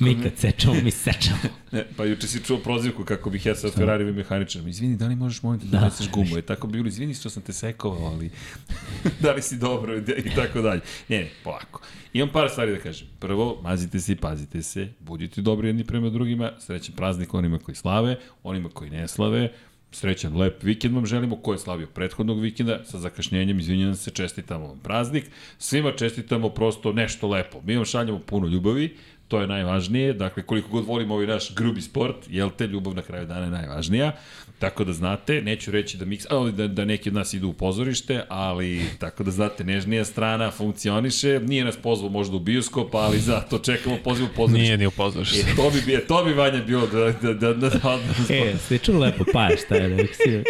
mi 0.00 0.22
kad 0.22 0.32
sečemo, 0.36 0.74
mi 0.74 0.90
sečemo. 0.90 1.38
Ne, 1.72 1.84
pa 1.96 2.04
juče 2.04 2.28
si 2.28 2.44
čuo 2.44 2.58
prozivku 2.58 3.04
kako 3.04 3.30
bih 3.30 3.46
ja 3.46 3.54
sad 3.54 3.74
Ferrari 3.74 4.12
mehaničar. 4.12 4.68
Izvini, 4.68 4.96
da 4.96 5.06
li 5.06 5.16
možeš 5.16 5.42
molim 5.42 5.60
da 5.60 5.78
doneseš 5.78 6.10
gumu? 6.10 6.36
Je 6.36 6.42
tako 6.42 6.66
bilo, 6.66 6.88
izvini 6.88 7.14
što 7.14 7.30
sam 7.30 7.42
te 7.42 7.52
sekovao, 7.52 8.06
ali 8.06 8.30
da 9.22 9.32
li 9.32 9.42
si 9.42 9.56
dobro 9.56 9.98
i 9.98 10.30
tako 10.36 10.60
dalje. 10.60 10.80
Ne, 11.08 11.18
ne, 11.18 11.30
polako. 11.44 11.80
Imam 12.12 12.32
par 12.32 12.48
stvari 12.50 12.72
da 12.72 12.78
kažem. 12.78 13.08
Prvo, 13.18 13.60
mazite 13.62 14.00
se 14.00 14.12
i 14.12 14.16
pazite 14.16 14.62
se, 14.62 14.88
budite 15.00 15.42
dobri 15.42 15.68
jedni 15.68 15.84
prema 15.84 16.10
drugima, 16.10 16.52
srećan 16.58 16.94
praznik 16.94 17.34
onima 17.34 17.58
koji 17.58 17.74
slave, 17.74 18.16
onima 18.42 18.68
koji 18.68 18.90
ne 18.90 19.08
slave, 19.08 19.52
srećan 19.92 20.36
lep 20.36 20.62
vikend 20.62 20.94
vam 20.94 21.06
želimo, 21.06 21.36
ko 21.36 21.52
je 21.52 21.58
slavio 21.58 21.86
prethodnog 21.86 22.40
vikenda, 22.40 22.84
sa 22.84 22.98
zakašnjenjem, 22.98 23.58
izvinjam 23.58 23.94
se, 23.94 24.10
čestitamo 24.10 24.66
vam 24.66 24.78
praznik, 24.78 25.30
svima 25.58 25.92
čestitamo 25.92 26.48
prosto 26.48 26.92
nešto 26.92 27.28
lepo. 27.28 27.60
Mi 27.64 27.76
vam 27.76 27.84
šaljamo 27.84 28.18
puno 28.18 28.46
ljubavi, 28.46 28.96
to 29.28 29.40
je 29.40 29.46
najvažnije, 29.46 30.12
dakle 30.12 30.42
koliko 30.42 30.68
god 30.68 30.84
volimo 30.84 31.14
ovaj 31.14 31.26
naš 31.26 31.54
grubi 31.54 31.82
sport, 31.82 32.16
jel 32.28 32.50
te, 32.50 32.66
ljubav 32.66 32.94
na 32.94 33.02
kraju 33.02 33.26
dana 33.26 33.44
je 33.44 33.50
najvažnija, 33.50 34.12
tako 34.58 34.84
da 34.84 34.92
znate, 34.92 35.42
neću 35.42 35.70
reći 35.70 35.96
da, 35.96 36.04
miks, 36.04 36.24
ali 36.30 36.52
da, 36.52 36.66
da 36.68 36.84
neki 36.84 37.08
od 37.08 37.14
nas 37.14 37.34
idu 37.34 37.48
u 37.48 37.52
pozorište, 37.52 38.22
ali 38.28 38.82
tako 38.98 39.24
da 39.24 39.30
znate, 39.30 39.64
nežnija 39.64 40.04
strana 40.04 40.50
funkcioniše, 40.50 41.40
nije 41.40 41.64
nas 41.64 41.76
pozvao 41.76 42.10
možda 42.10 42.36
u 42.36 42.40
bioskop, 42.40 42.94
ali 42.94 43.18
zato 43.18 43.58
čekamo 43.58 43.96
poziv 43.96 44.24
u 44.24 44.28
pozorište. 44.28 44.62
Nije 44.62 44.78
ni 44.78 44.86
upoznaš 44.86 45.30
se. 45.30 45.40
E, 45.42 45.56
to 45.56 45.70
bi, 45.70 45.80
bi, 45.82 46.00
to 46.00 46.24
bi 46.24 46.32
Vanja 46.32 46.62
bilo 46.62 46.86
da, 46.86 46.98
da, 47.12 47.32
da, 47.34 47.52
da, 47.54 47.68
da, 47.68 47.98
E, 48.30 48.54
ste 48.58 48.78
čuli 48.78 48.98
lepo 48.98 49.24
Paja 49.32 49.56
šta 49.56 49.74
je 49.74 49.88
rekao? 49.88 50.06
si- 50.06 50.42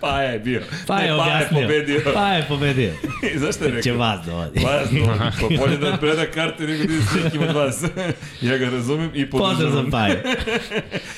pa 0.00 0.22
je 0.22 0.38
bio. 0.38 0.62
Pa 0.86 0.98
je 0.98 1.12
Ne, 1.12 1.18
pa 1.18 1.26
je 1.30 1.48
pobedio. 1.52 2.00
Pa 2.14 2.28
je 2.28 2.44
pobedio. 2.44 2.92
Znaš 3.38 3.54
šta 3.54 3.64
je 3.64 3.70
Će 3.72 3.76
rekao? 3.90 3.98
vas 3.98 4.26
da 4.26 4.34
vodi. 4.34 4.60
Pa, 4.62 4.80
pa 5.40 5.56
bolje 5.56 5.76
da 5.76 5.96
preda 5.96 6.26
karte 6.26 6.62
nego 6.62 6.78
da 6.78 6.92
ide 6.92 7.02
s 7.02 7.24
nekim 7.24 7.42
od 7.42 7.54
vas. 7.54 7.82
ja 8.48 8.58
ga 8.58 8.70
razumem 8.70 9.10
i 9.14 9.30
Pozdrav 9.30 9.70
za 9.70 9.82
podržavam. 9.82 9.90
Paju. 9.90 10.16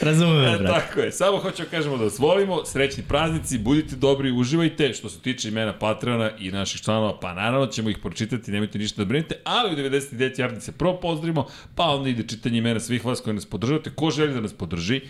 Razumem 0.01 0.37
me, 0.37 0.49
E, 0.55 0.59
brat. 0.59 0.73
tako 0.85 1.01
je. 1.01 1.13
Samo 1.13 1.39
hoću 1.39 1.63
da 1.63 1.69
kažemo 1.69 1.97
da 1.97 2.05
vas 2.05 2.19
volimo, 2.19 2.65
srećni 2.65 3.03
praznici, 3.09 3.59
budite 3.59 3.97
dobri, 3.97 4.33
uživajte. 4.33 4.93
Što 4.95 5.09
se 5.09 5.21
tiče 5.21 5.49
imena 5.49 5.73
Patreona 5.79 6.31
i 6.39 6.51
naših 6.51 6.81
članova, 6.81 7.21
pa 7.21 7.35
naravno 7.35 7.67
ćemo 7.67 7.91
ih 7.91 7.99
pročitati, 7.99 8.51
nemojte 8.51 8.79
ništa 8.79 9.03
da 9.03 9.05
brinete, 9.05 9.35
ali 9.45 9.73
u 9.73 9.77
99 9.77 10.41
jardi 10.41 10.61
se 10.61 10.73
prvo 10.73 11.01
pozdravimo, 11.01 11.47
pa 11.75 11.85
onda 11.85 12.09
ide 12.09 12.23
čitanje 12.29 12.59
imena 12.59 12.81
svih 12.81 13.05
vas 13.05 13.21
koji 13.21 13.35
nas 13.35 13.47
podržavate. 13.47 13.91
Ko 13.91 14.11
želi 14.11 14.35
da 14.35 14.41
nas 14.41 14.53
podrži, 14.53 15.01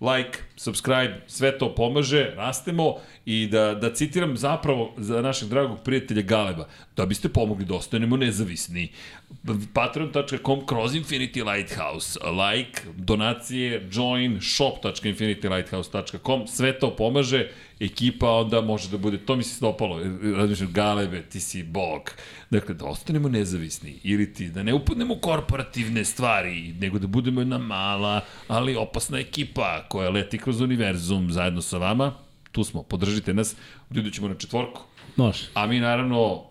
like, 0.00 0.38
subscribe, 0.56 1.14
sve 1.26 1.58
to 1.58 1.74
pomaže, 1.74 2.32
rastemo 2.36 2.94
i 3.26 3.46
da, 3.46 3.74
da 3.74 3.94
citiram 3.94 4.36
zapravo 4.36 4.94
za 4.96 5.22
našeg 5.22 5.48
dragog 5.48 5.78
prijatelja 5.84 6.22
Galeba, 6.22 6.68
da 6.96 7.06
biste 7.06 7.28
pomogli 7.28 7.64
da 7.64 7.74
ostanemo 7.74 8.16
nezavisni. 8.16 8.88
patreon.com 9.74 10.66
kroz 10.66 10.94
Infinity 10.94 11.54
Lighthouse, 11.54 12.18
like, 12.20 12.80
donacije, 12.96 13.88
join, 13.92 14.40
shop.infinitylighthouse.com, 14.40 16.46
sve 16.46 16.78
to 16.78 16.96
pomaže, 16.96 17.50
ekipa 17.80 18.30
onda 18.30 18.60
može 18.60 18.88
da 18.88 18.98
bude, 18.98 19.18
to 19.18 19.36
mi 19.36 19.42
se 19.42 19.60
dopalo, 19.60 20.00
razmišljam, 20.36 20.72
Galebe, 20.72 21.22
ti 21.22 21.40
si 21.40 21.62
bog. 21.62 22.10
Dakle, 22.50 22.74
da 22.74 22.84
ostanemo 22.84 23.28
nezavisni, 23.28 23.98
ili 24.02 24.32
ti, 24.32 24.48
da 24.48 24.62
ne 24.62 24.74
upadnemo 24.74 25.14
u 25.14 25.20
korporativne 25.20 26.04
stvari, 26.04 26.72
nego 26.72 26.98
da 26.98 27.06
budemo 27.06 27.40
jedna 27.40 27.58
mala, 27.58 28.20
ali 28.48 28.76
opasna 28.76 29.18
ekipa 29.18 29.84
koja 29.88 30.10
leti 30.10 30.38
kroz 30.38 30.60
univerzum 30.60 31.32
zajedno 31.32 31.62
sa 31.62 31.78
vama, 31.78 32.14
tu 32.52 32.64
smo, 32.64 32.82
podržite 32.82 33.34
nas, 33.34 33.56
ljudi 33.90 34.12
ćemo 34.12 34.28
na 34.28 34.34
četvorku. 34.34 34.82
Može. 35.16 35.46
A 35.54 35.66
mi 35.66 35.80
naravno, 35.80 36.44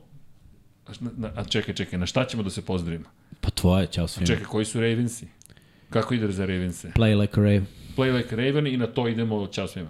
a, 0.87 0.93
šna- 0.93 1.11
na, 1.17 1.31
a 1.35 1.43
čekaj, 1.43 1.75
čekaj, 1.75 1.99
na 1.99 2.05
šta 2.05 2.25
ćemo 2.25 2.43
da 2.43 2.49
se 2.49 2.65
pozdravimo? 2.65 3.05
Pa 3.41 3.49
tvoje, 3.49 3.87
čao 3.87 4.07
svima. 4.07 4.27
Čekaj, 4.27 4.45
koji 4.45 4.65
su 4.65 4.81
Ravensi? 4.81 5.27
Kako 5.89 6.13
ide 6.13 6.31
za 6.31 6.45
Ravense? 6.45 6.91
Play 6.95 7.19
like 7.19 7.39
a 7.39 7.43
rave. 7.43 7.65
Play 7.97 8.15
like 8.15 8.35
Raven 8.35 8.67
i 8.67 8.77
na 8.77 8.87
to 8.87 9.07
idemo 9.07 9.47
čao 9.47 9.67
svima. 9.67 9.89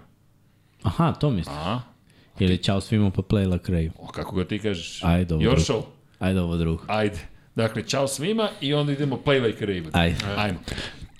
Aha, 0.82 1.12
to 1.12 1.30
misliš. 1.30 1.56
A? 1.56 1.80
Ili 2.38 2.62
čao 2.62 2.80
svima 2.80 3.10
pa 3.10 3.22
play 3.22 3.52
like 3.52 3.72
a 3.72 3.74
rave. 3.74 3.90
O, 3.98 4.06
kako 4.06 4.36
ga 4.36 4.44
ti 4.44 4.58
kažeš? 4.58 5.04
Ajde. 5.04 5.34
Your 5.34 5.56
show. 5.56 5.82
Ajde 6.18 6.40
ovo 6.40 6.56
drugo. 6.56 6.82
Ajde. 6.86 7.18
Dakle, 7.54 7.82
čao 7.82 8.08
svima 8.08 8.48
i 8.60 8.74
onda 8.74 8.92
idemo 8.92 9.18
Play 9.24 9.42
like 9.42 9.64
a 9.64 9.66
Raven. 9.66 9.90
Ajde. 9.92 10.16
Ajmo. 10.36 10.58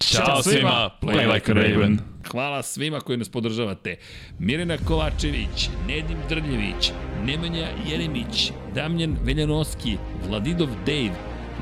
Ćao 0.01 0.43
svima, 0.43 0.91
play 1.03 1.35
like 1.35 1.53
a 1.53 1.55
raven. 1.55 1.99
Hvala 2.31 2.63
svima 2.63 3.01
koji 3.01 3.19
nas 3.19 3.29
podržavate. 3.29 3.97
Mirena 4.39 4.77
Kovačević, 4.87 5.71
Nedim 5.87 6.19
Drljević, 6.29 6.93
Nemanja 7.25 7.67
Jeremić, 7.91 8.53
Damljan 8.75 9.17
Veljanoski, 9.23 9.97
Vladidov 10.29 10.69
Dave, 10.87 11.15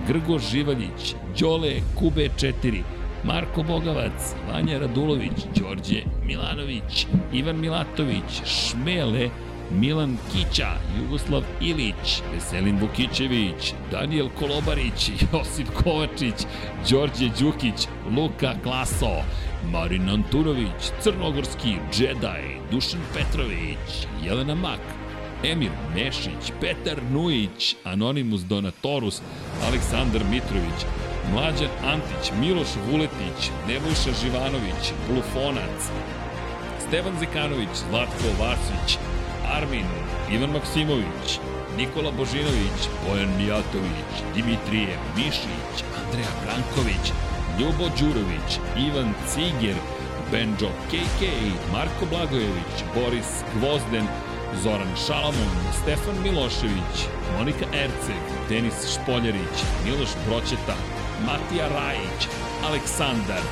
Grgo 0.06 0.38
Živaljić, 0.38 1.14
Đole 1.40 1.80
Kube 1.98 2.28
4, 2.38 2.82
Marko 3.24 3.62
Bogavac, 3.62 4.34
Vanja 4.48 4.78
Radulović, 4.78 5.46
Đorđe 5.56 6.02
Milanović, 6.24 7.06
Ivan 7.32 7.60
Milatović, 7.60 8.42
Šmele, 8.44 9.30
Milan 9.70 10.16
Kića, 10.32 10.68
Jugoslav 10.98 11.42
Ilić, 11.60 12.22
Veselin 12.32 12.78
Vukićević, 12.78 13.74
Daniel 13.90 14.28
Kolobarić, 14.38 15.10
Josip 15.32 15.68
Kovačić, 15.82 16.46
Đorđe 16.90 17.30
Đukić, 17.40 17.88
Luka 18.16 18.54
Klaso, 18.62 19.22
Marin 19.72 20.08
Antunović, 20.08 20.92
Crnogorski 21.02 21.76
Jedi, 21.98 22.60
Dušan 22.70 23.00
Petrović, 23.14 24.06
Jelena 24.24 24.54
Mak, 24.54 24.80
Emir 25.44 25.70
Mešić, 25.94 26.52
Petar 26.60 27.02
Nujić, 27.10 27.76
Anonimus 27.84 28.40
Donatorus, 28.40 29.22
Aleksandar 29.68 30.22
Mitrović, 30.30 30.86
Mlađan 31.32 31.72
Antić, 31.92 32.32
Miloš 32.40 32.68
Vuletić, 32.90 33.50
Nebojša 33.68 34.12
Živanović, 34.22 34.84
Blufonac, 35.08 35.78
Stevan 36.86 37.18
Zekanović, 37.20 37.74
Zlatko 37.88 38.28
Vasić, 38.40 38.98
Armin, 39.56 39.86
Ivan 40.32 40.50
Maksimović, 40.50 41.28
Nikola 41.76 42.10
Božinović, 42.10 42.80
Bojan 43.04 43.36
Mijatović, 43.38 44.12
Dimitrije 44.34 44.98
Mišić, 45.16 45.76
Andreja 46.00 46.32
Branković, 46.42 47.04
Ljubo 47.58 47.86
Đurović, 47.98 48.50
Ivan 48.86 49.14
Ciger, 49.30 49.76
Benjo 50.30 50.70
KK, 50.90 51.20
Marko 51.72 52.04
Blagojević, 52.10 52.76
Boris 52.94 53.30
Gvozden, 53.54 54.06
Zoran 54.62 54.92
Šalamon, 55.06 55.54
Stefan 55.82 56.22
Milošević, 56.22 56.96
Monika 57.38 57.66
Erceg, 57.84 58.22
Denis 58.48 58.78
Špoljarić, 58.94 59.56
Miloš 59.84 60.10
Broćeta, 60.26 60.76
Matija 61.24 61.68
Rajić, 61.68 62.28
Aleksandar, 62.64 63.42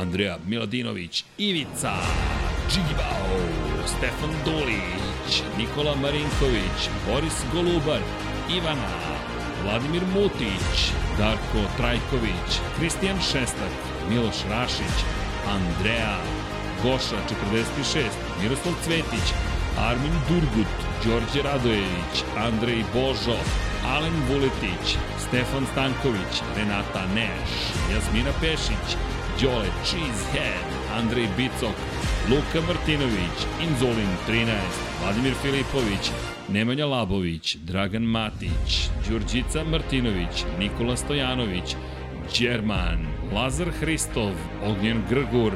Andreja 0.00 0.38
Miladinović, 0.46 1.24
Ivica, 1.38 1.92
Džigibao, 2.70 3.38
Stefan 3.86 4.34
Dulić, 4.44 5.42
Nikola 5.58 5.94
Marinković, 5.94 6.88
Boris 7.08 7.38
Golubar, 7.52 8.00
Ivana, 8.56 8.98
Vladimir 9.64 10.02
Mutić, 10.14 10.92
Darko 11.18 11.60
Trajković, 11.76 12.50
Kristijan 12.78 13.18
Šestak, 13.20 13.74
Miloš 14.10 14.36
Rašić, 14.50 14.96
Andreja, 15.48 16.18
Goša 16.82 17.18
46, 17.28 18.02
Miroslav 18.42 18.74
Cvetić, 18.84 19.26
Armin 19.78 20.16
Durgut, 20.28 20.74
Đorđe 21.04 21.42
Radojević, 21.42 22.14
Andrej 22.36 22.84
Božo, 22.94 23.38
Alen 23.84 24.16
Vuletić, 24.28 24.96
Stefan 25.18 25.66
Stanković, 25.72 26.42
Renata 26.56 27.06
Neš, 27.14 27.50
Jasmina 27.92 28.30
Pešić, 28.40 28.96
Đole 29.40 29.68
Cheesehead, 29.84 30.68
Andrej 30.98 31.28
Bicok, 31.36 31.76
Luka 32.30 32.66
Martinović, 32.66 33.38
Inzolin 33.62 34.12
13, 34.26 34.56
Vladimir 35.02 35.34
Filipović, 35.42 36.10
Nemanja 36.48 36.86
Labović, 36.86 37.56
Dragan 37.56 38.02
Matić, 38.02 38.88
Đurđica 39.08 39.64
Martinović, 39.64 40.44
Nikola 40.58 40.96
Stojanović, 40.96 41.76
Đerman, 42.38 43.06
Lazar 43.32 43.68
Hristov, 43.80 44.32
Ognjen 44.64 45.02
Grgur, 45.10 45.52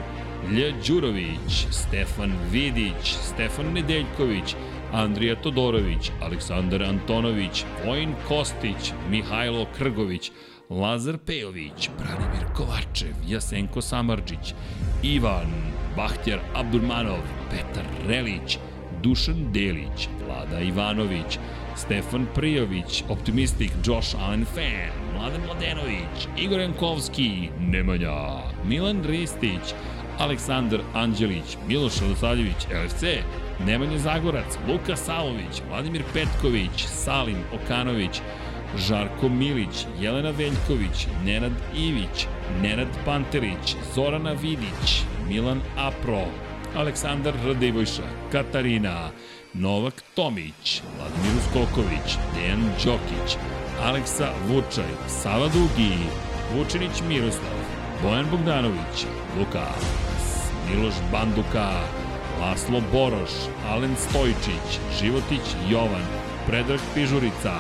Lj 0.51 0.73
Đurović, 0.87 1.67
Stefan 1.71 2.33
Vidić, 2.51 3.17
Stefan 3.23 3.73
Nedeljković, 3.73 4.55
Andrija 4.93 5.35
Todorović, 5.43 6.11
Aleksandar 6.23 6.83
Antonović, 6.83 7.65
Vojin 7.87 8.15
Kostić, 8.29 8.93
Mihajlo 9.11 9.67
Krgović, 9.77 10.31
Lazar 10.71 11.19
Pejović, 11.19 11.91
Branimir 11.99 12.53
Kovačev, 12.55 13.15
Jasenko 13.29 13.81
Samarđić, 13.81 14.55
Ivan, 15.03 15.53
Bahtjar 15.97 16.39
Abdurmanov, 16.55 17.23
Petar 17.51 17.85
Relić, 18.07 18.59
Dušan 19.03 19.53
Delić, 19.53 20.09
Vlada 20.27 20.61
Ivanović, 20.61 21.39
Stefan 21.77 22.27
Prijović, 22.35 23.05
Optimistik, 23.09 23.73
Josh 23.85 24.17
Allen 24.21 24.45
Fan, 24.45 25.15
Mladen 25.15 25.41
Mladenović, 25.47 26.29
Igor 26.39 26.61
Jankovski, 26.61 27.49
Nemanja, 27.61 28.43
Milan 28.65 29.03
Ristić, 29.05 29.75
Aleksandar 30.19 30.81
Anđelić, 30.95 31.57
Miloš 31.69 32.01
Radosavljević, 32.01 32.67
LFC, 32.85 33.03
Nemanja 33.67 33.99
Zagorac, 33.99 34.59
Luka 34.69 34.97
Salović, 34.97 35.63
Vladimir 35.69 36.03
Petković, 36.13 36.87
Salim 36.87 37.39
Okanović, 37.55 38.21
Žarko 38.77 39.29
Milić, 39.29 39.87
Jelena 40.01 40.31
Veljković, 40.31 41.07
Nenad 41.25 41.53
Ivić, 41.77 42.27
Nenad 42.63 42.89
Pantelić, 43.05 43.77
Zorana 43.95 44.33
Vidić, 44.33 45.03
Milan 45.29 45.61
Apro, 45.77 46.25
Aleksandar 46.77 47.35
Radivojša, 47.47 48.03
Katarina, 48.33 49.11
Novak 49.55 50.03
Tomić, 50.15 50.83
Vladimir 50.97 51.33
Uskoković, 51.39 52.17
Dejan 52.35 52.63
Đokić, 52.85 53.37
Aleksa 53.83 54.33
Vučaj, 54.49 54.93
Sava 55.09 55.49
Dugi, 55.49 55.93
Vučinić 56.55 57.03
Miroslav, 57.09 57.59
Bojan 58.03 58.27
Bogdanović, 58.31 59.07
Lukas, 59.37 59.83
Miloš 60.69 60.95
Banduka, 61.13 61.71
Laslo 62.41 62.81
Boroš, 62.93 63.31
Alen 63.71 63.97
Stojčić, 63.97 64.81
Životić 65.01 65.47
Jovan, 65.71 66.07
Predrag 66.47 66.81
Pižurica, 66.95 67.55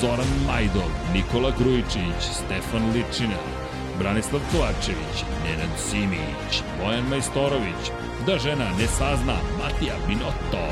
Zoran 0.00 0.32
Majdov, 0.46 0.90
Nikola 1.14 1.52
Grujičić, 1.58 2.20
Stefan 2.32 2.84
Ličina, 2.94 3.42
Branislav 3.98 4.40
Kovačević, 4.52 5.16
Nenad 5.44 5.72
Simić, 5.90 6.62
Bojan 6.78 7.08
Majstorović, 7.10 7.82
Da 8.26 8.38
žena 8.38 8.68
ne 8.78 8.86
sazna, 8.86 9.36
Matija 9.58 9.94
Binotto, 10.08 10.66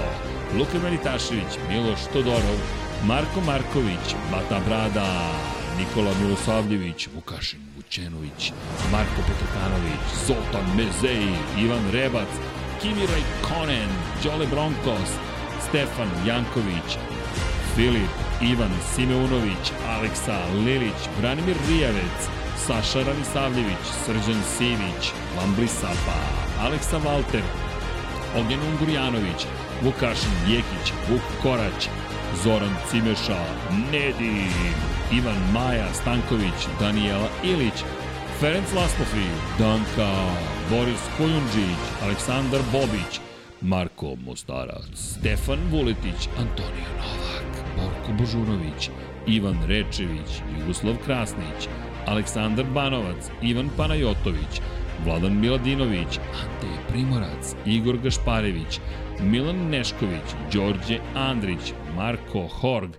Luka 0.59 0.79
Meditašević, 0.83 1.59
Miloš 1.69 2.01
Todorov, 2.13 2.59
Marko 3.05 3.41
Marković, 3.47 4.15
Bata 4.33 4.61
Brada, 4.67 5.31
Nikola 5.79 6.13
Milosavljević, 6.23 7.09
Vukašin 7.15 7.70
Vučenović, 7.91 8.53
Marko 8.93 9.21
Petrokanović, 9.29 10.03
Zoltan 10.27 10.67
Mezeji, 10.77 11.35
Ivan 11.59 11.91
Rebac, 11.93 12.29
Kimi 12.83 13.07
Raikkonen, 13.07 13.89
Đole 14.25 14.47
Bronkos, 14.47 15.11
Stefan 15.69 16.11
Janković, 16.27 16.89
Filip, 17.75 18.15
Ivan 18.43 18.71
Simeunović, 18.95 19.73
Aleksa 19.89 20.39
Lilić, 20.65 21.01
Branimir 21.21 21.57
Rijavec, 21.69 22.19
Saša 22.67 23.03
Ranisavljević, 23.03 23.85
Srđan 24.05 24.43
Sivić, 24.57 25.13
Vambli 25.37 25.69
Sapa, 25.69 26.21
Aleksa 26.61 26.99
Valter, 26.99 27.43
Ognjen 28.37 28.61
Ungurjanović, 28.71 29.47
Vukašin 29.83 30.37
Jekić, 30.49 30.93
Vuk 31.09 31.23
Korać, 31.43 31.89
Zoran 32.45 32.75
Cimeša, 32.91 33.45
Nedin, 33.93 35.00
Ivan 35.13 35.53
Maja 35.53 35.95
Stanković, 35.95 36.69
Danijela 36.81 37.29
Ilić, 37.45 37.85
Ferenc 38.41 38.73
Laslofi, 38.73 39.27
Danka, 39.59 40.13
Boris 40.71 41.01
Kojundžić, 41.17 41.81
Aleksandar 42.03 42.61
Bobić, 42.73 43.21
Marko 43.61 44.17
Mostarac, 44.25 44.85
Stefan 44.95 45.59
Vuletić, 45.71 46.29
Antonio 46.39 46.91
Novak, 46.99 47.65
Borko 47.77 48.13
Božunović, 48.19 48.91
Ivan 49.27 49.59
Rečević, 49.67 50.31
Jugoslav 50.61 50.97
Krasnić, 51.05 51.69
Aleksandar 52.07 52.65
Banovac, 52.75 53.31
Ivan 53.43 53.71
Panajotović, 53.77 54.61
Vladan 55.05 55.41
Miladinović, 55.41 56.19
Ante 56.19 56.83
Primorac, 56.89 57.55
Igor 57.67 57.99
Gašparević, 57.99 58.81
Milan 59.21 59.69
Nešković, 59.71 60.35
Đorđe 60.53 60.99
Andrić, 61.15 61.73
Marko 61.97 62.47
Horg, 62.49 62.91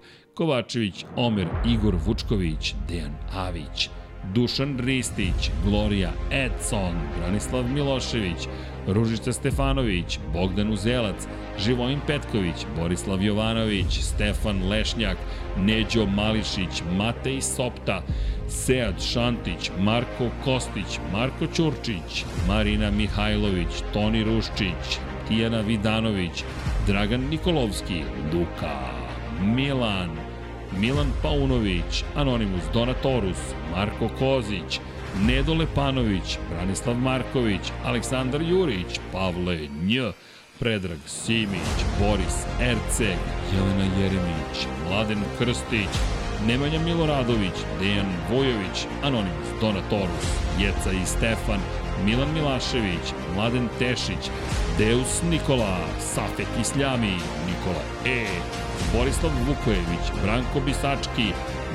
Kovačević, 0.41 1.05
Omer 1.15 1.47
Igor 1.65 1.95
Vučković, 2.05 2.73
Dejan 2.87 3.13
Avić, 3.33 3.89
Dušan 4.33 4.79
Ristić, 4.79 5.51
Gloria 5.65 6.09
Edson, 6.31 6.95
Branislav 7.17 7.65
Milošević, 7.73 8.47
Ružica 8.87 9.33
Stefanović, 9.33 10.19
Bogdan 10.33 10.73
Uzelac, 10.73 11.27
Živojin 11.59 11.99
Petković, 12.07 12.65
Borislav 12.77 13.23
Jovanović, 13.23 13.99
Stefan 13.99 14.69
Lešnjak, 14.69 15.17
Neđo 15.57 16.05
Mališić, 16.05 16.81
Matej 16.97 17.41
Sopta, 17.41 18.01
Sead 18.47 19.03
Šantić, 19.03 19.71
Marko 19.79 20.29
Kostić, 20.43 20.99
Marko 21.13 21.47
Ćurčić, 21.53 22.25
Marina 22.47 22.91
Mihajlović, 22.91 23.83
Toni 23.93 24.23
Ruščić, 24.23 24.97
Tijana 25.27 25.61
Vidanović, 25.61 26.43
Dragan 26.87 27.21
Nikolovski, 27.29 28.03
Luka, 28.33 29.01
Milan, 29.41 30.20
Milan 30.79 31.11
Paunović, 31.21 32.03
Anonimus 32.15 32.63
Donatorus, 32.73 33.37
Marko 33.75 34.09
Kozić, 34.19 34.79
Nedo 35.19 35.53
Lepanović, 35.53 36.37
Branislav 36.49 36.95
Marković, 36.95 37.61
Aleksandar 37.85 38.41
Jurić, 38.41 38.99
Pavle 39.11 39.57
Nj, 39.83 39.99
Predrag 40.59 40.99
Simić, 41.07 41.77
Boris 41.99 42.45
Erceg, 42.61 43.17
Jelena 43.53 43.85
Jeremić, 43.99 44.67
Mladen 44.87 45.23
Krstić, 45.37 45.89
Nemanja 46.47 46.79
Miloradović, 46.79 47.53
Dejan 47.79 48.13
Vojović, 48.29 48.87
Anonimus 49.03 49.47
Donatorus, 49.61 50.27
Jeca 50.59 50.91
i 50.91 51.05
Stefan, 51.05 51.59
Milan 52.05 52.33
Milašević, 52.33 53.13
Mladen 53.35 53.69
Tešić, 53.79 54.29
Deus 54.77 55.21
Nikola, 55.29 55.77
Safet 55.99 56.47
Isljami, 56.61 57.15
Nikola 57.47 57.83
E, 58.05 58.25
Borislav 58.93 59.31
Vukojević, 59.47 60.05
Branko 60.23 60.59
Bisački, 60.65 61.27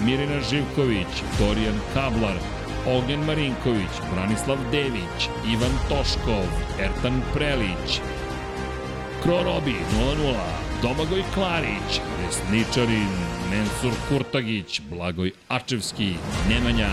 Mirina 0.05 0.41
Živković, 0.51 1.13
Dorijan 1.39 1.79
Kablar, 1.95 2.37
Ognjen 2.87 3.25
Marinković, 3.25 3.95
Branislav 4.15 4.59
Dević, 4.73 5.29
Ivan 5.53 5.75
Toškov, 5.89 6.45
Ertan 6.81 7.23
Prelić, 7.35 8.01
Krorobi 9.23 9.75
0-0, 9.93 10.35
Domagoj 10.83 11.23
Klarić, 11.35 12.01
Vesničarin, 12.21 13.15
Mensur 13.51 13.93
Kurtagić, 14.09 14.81
Blagoj 14.91 15.33
Ačevski, 15.49 16.15
Nemanja, 16.49 16.91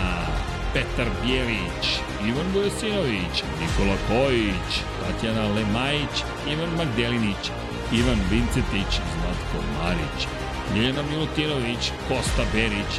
Petar 0.73 1.07
Bjelić, 1.25 1.83
Ivan 2.27 2.47
Vujosinović, 2.53 3.43
Nikola 3.61 3.97
Kojić, 4.07 4.81
Tatjana 4.99 5.53
Lemajić, 5.53 6.23
Ivan 6.47 6.69
Magdelinić, 6.77 7.51
Ivan 7.99 8.19
Vincetić, 8.31 8.91
Zlatko 9.13 9.57
Marić, 9.77 10.27
Ljeljana 10.75 11.03
Milutinović, 11.11 11.91
Kosta 12.07 12.43
Berić, 12.53 12.93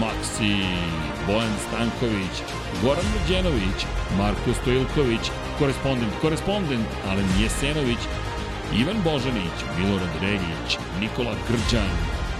Maksi, 0.00 0.54
Bojan 1.26 1.56
Stanković, 1.66 2.34
Goran 2.82 3.04
Mlađenović, 3.12 3.78
Marko 4.18 4.50
Stojilković, 4.60 5.24
korespondent, 5.58 6.12
korespondent, 6.22 6.88
Alen 7.10 7.28
Jesenović, 7.40 8.02
Ivan 8.80 8.98
Božanić, 9.04 9.56
Milorad 9.78 10.14
Regić, 10.20 10.78
Nikola 11.00 11.34
Grđan, 11.48 11.94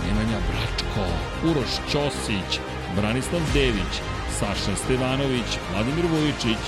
Nemanja 0.07 0.39
Bračko, 0.49 1.05
Uroš 1.49 1.73
Ćosić, 1.91 2.51
Branislav 2.97 3.43
Dević, 3.55 3.95
Saša 4.39 4.77
Stevanović, 4.77 5.51
Vladimir 5.73 6.07
Vujičić, 6.13 6.63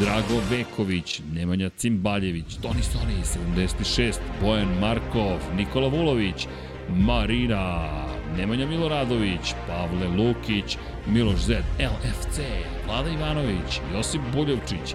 Drago 0.00 0.40
Veković, 0.50 1.20
Nemanja 1.32 1.70
Cimbaljević, 1.76 2.56
Toni 2.62 2.82
Soni 2.82 3.44
76, 3.84 4.18
Bojan 4.40 4.78
Markov, 4.80 5.38
Nikola 5.56 5.88
Vulović, 5.88 6.46
Marina, 6.88 7.88
Nemanja 8.36 8.66
Miloradović, 8.66 9.54
Pavle 9.66 10.08
Lukić, 10.08 10.78
Miloš 11.06 11.40
Zed, 11.40 11.64
LFC, 11.78 12.40
Vlada 12.86 13.10
Ivanović, 13.10 13.80
Josip 13.94 14.20
Buljovčić, 14.34 14.94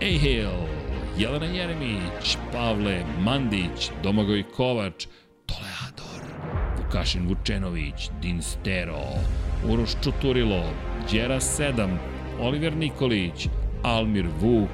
Ejhil, 0.00 0.50
Jelena 1.18 1.46
Jeremić, 1.46 2.36
Pavle 2.52 3.02
Mandić, 3.20 3.90
Domagoj 4.02 4.42
Kovač, 4.42 5.06
Toleador, 5.46 6.22
Vukašin 6.78 7.28
Vučenović, 7.28 8.10
Din 8.22 8.42
Stero, 8.42 9.04
Uroš 9.68 9.90
Čuturilo, 10.04 10.62
Đera 11.12 11.40
7, 11.40 11.96
Oliver 12.40 12.76
Nikolić, 12.76 13.48
Almir 13.84 14.26
Vuk, 14.40 14.70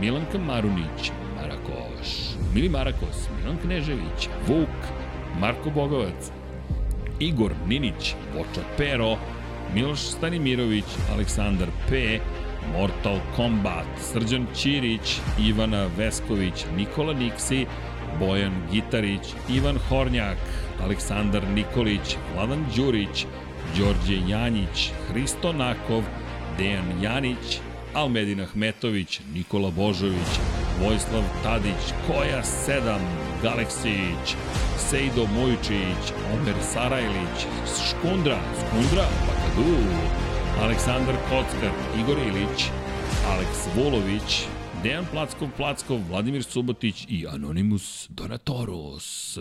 Milanka 0.00 0.38
Marunić, 0.38 1.10
Marakoš, 1.36 2.36
Mili 2.54 2.68
Marakos, 2.68 3.28
Milan 3.38 3.56
Knežević, 3.62 4.28
Vuk, 4.48 4.88
Marko 5.40 5.70
Bogovac, 5.70 6.30
Igor 7.20 7.52
Ninić, 7.66 8.14
Voča 8.34 8.60
Pero, 8.76 9.16
Miloš 9.74 10.00
Stanimirović, 10.00 10.84
Aleksandar 11.14 11.68
P, 11.88 12.20
Mortal 12.72 13.18
Kombat, 13.36 13.86
Srđan 14.00 14.46
Ćirić, 14.54 15.20
Ivana 15.40 15.88
Vesković, 15.96 16.64
Nikola 16.76 17.12
Niksi, 17.12 17.66
Bojan 18.18 18.52
Gitarić, 18.72 19.34
Ivan 19.48 19.78
Hornjak, 19.88 20.38
Aleksandar 20.84 21.42
Nikolić, 21.54 22.16
Vladan 22.34 22.64
Đurić, 22.76 23.26
Đorđe 23.78 24.20
Janjić, 24.28 24.90
Hristo 25.08 25.52
Nakov, 25.52 26.02
Dejan 26.58 27.02
Janić, 27.02 27.60
Almedin 27.94 28.40
Ahmetović, 28.40 29.20
Nikola 29.34 29.70
Božović, 29.70 30.32
Vojislav 30.80 31.22
Tadić, 31.42 31.92
Koja 32.06 32.42
7, 32.42 32.98
Galeksić, 33.42 34.36
Sejdo 34.78 35.26
Mojčić, 35.26 36.12
Omer 36.34 36.54
Sarajlić, 36.72 37.38
Škundra, 37.88 38.38
Skundra, 38.60 39.06
Pakadu, 39.26 39.76
Aleksandar 40.62 41.16
Kockar, 41.28 41.70
Igor 42.00 42.18
Ilić, 42.18 42.64
Aleks 43.28 43.76
Volović, 43.76 44.44
Dejan 44.82 45.06
Plackov 45.12 45.48
Plackov, 45.56 46.00
Vladimir 46.08 46.44
Subotić 46.44 47.06
i 47.08 47.26
Anonimus 47.26 48.06
Donatorus. 48.08 49.38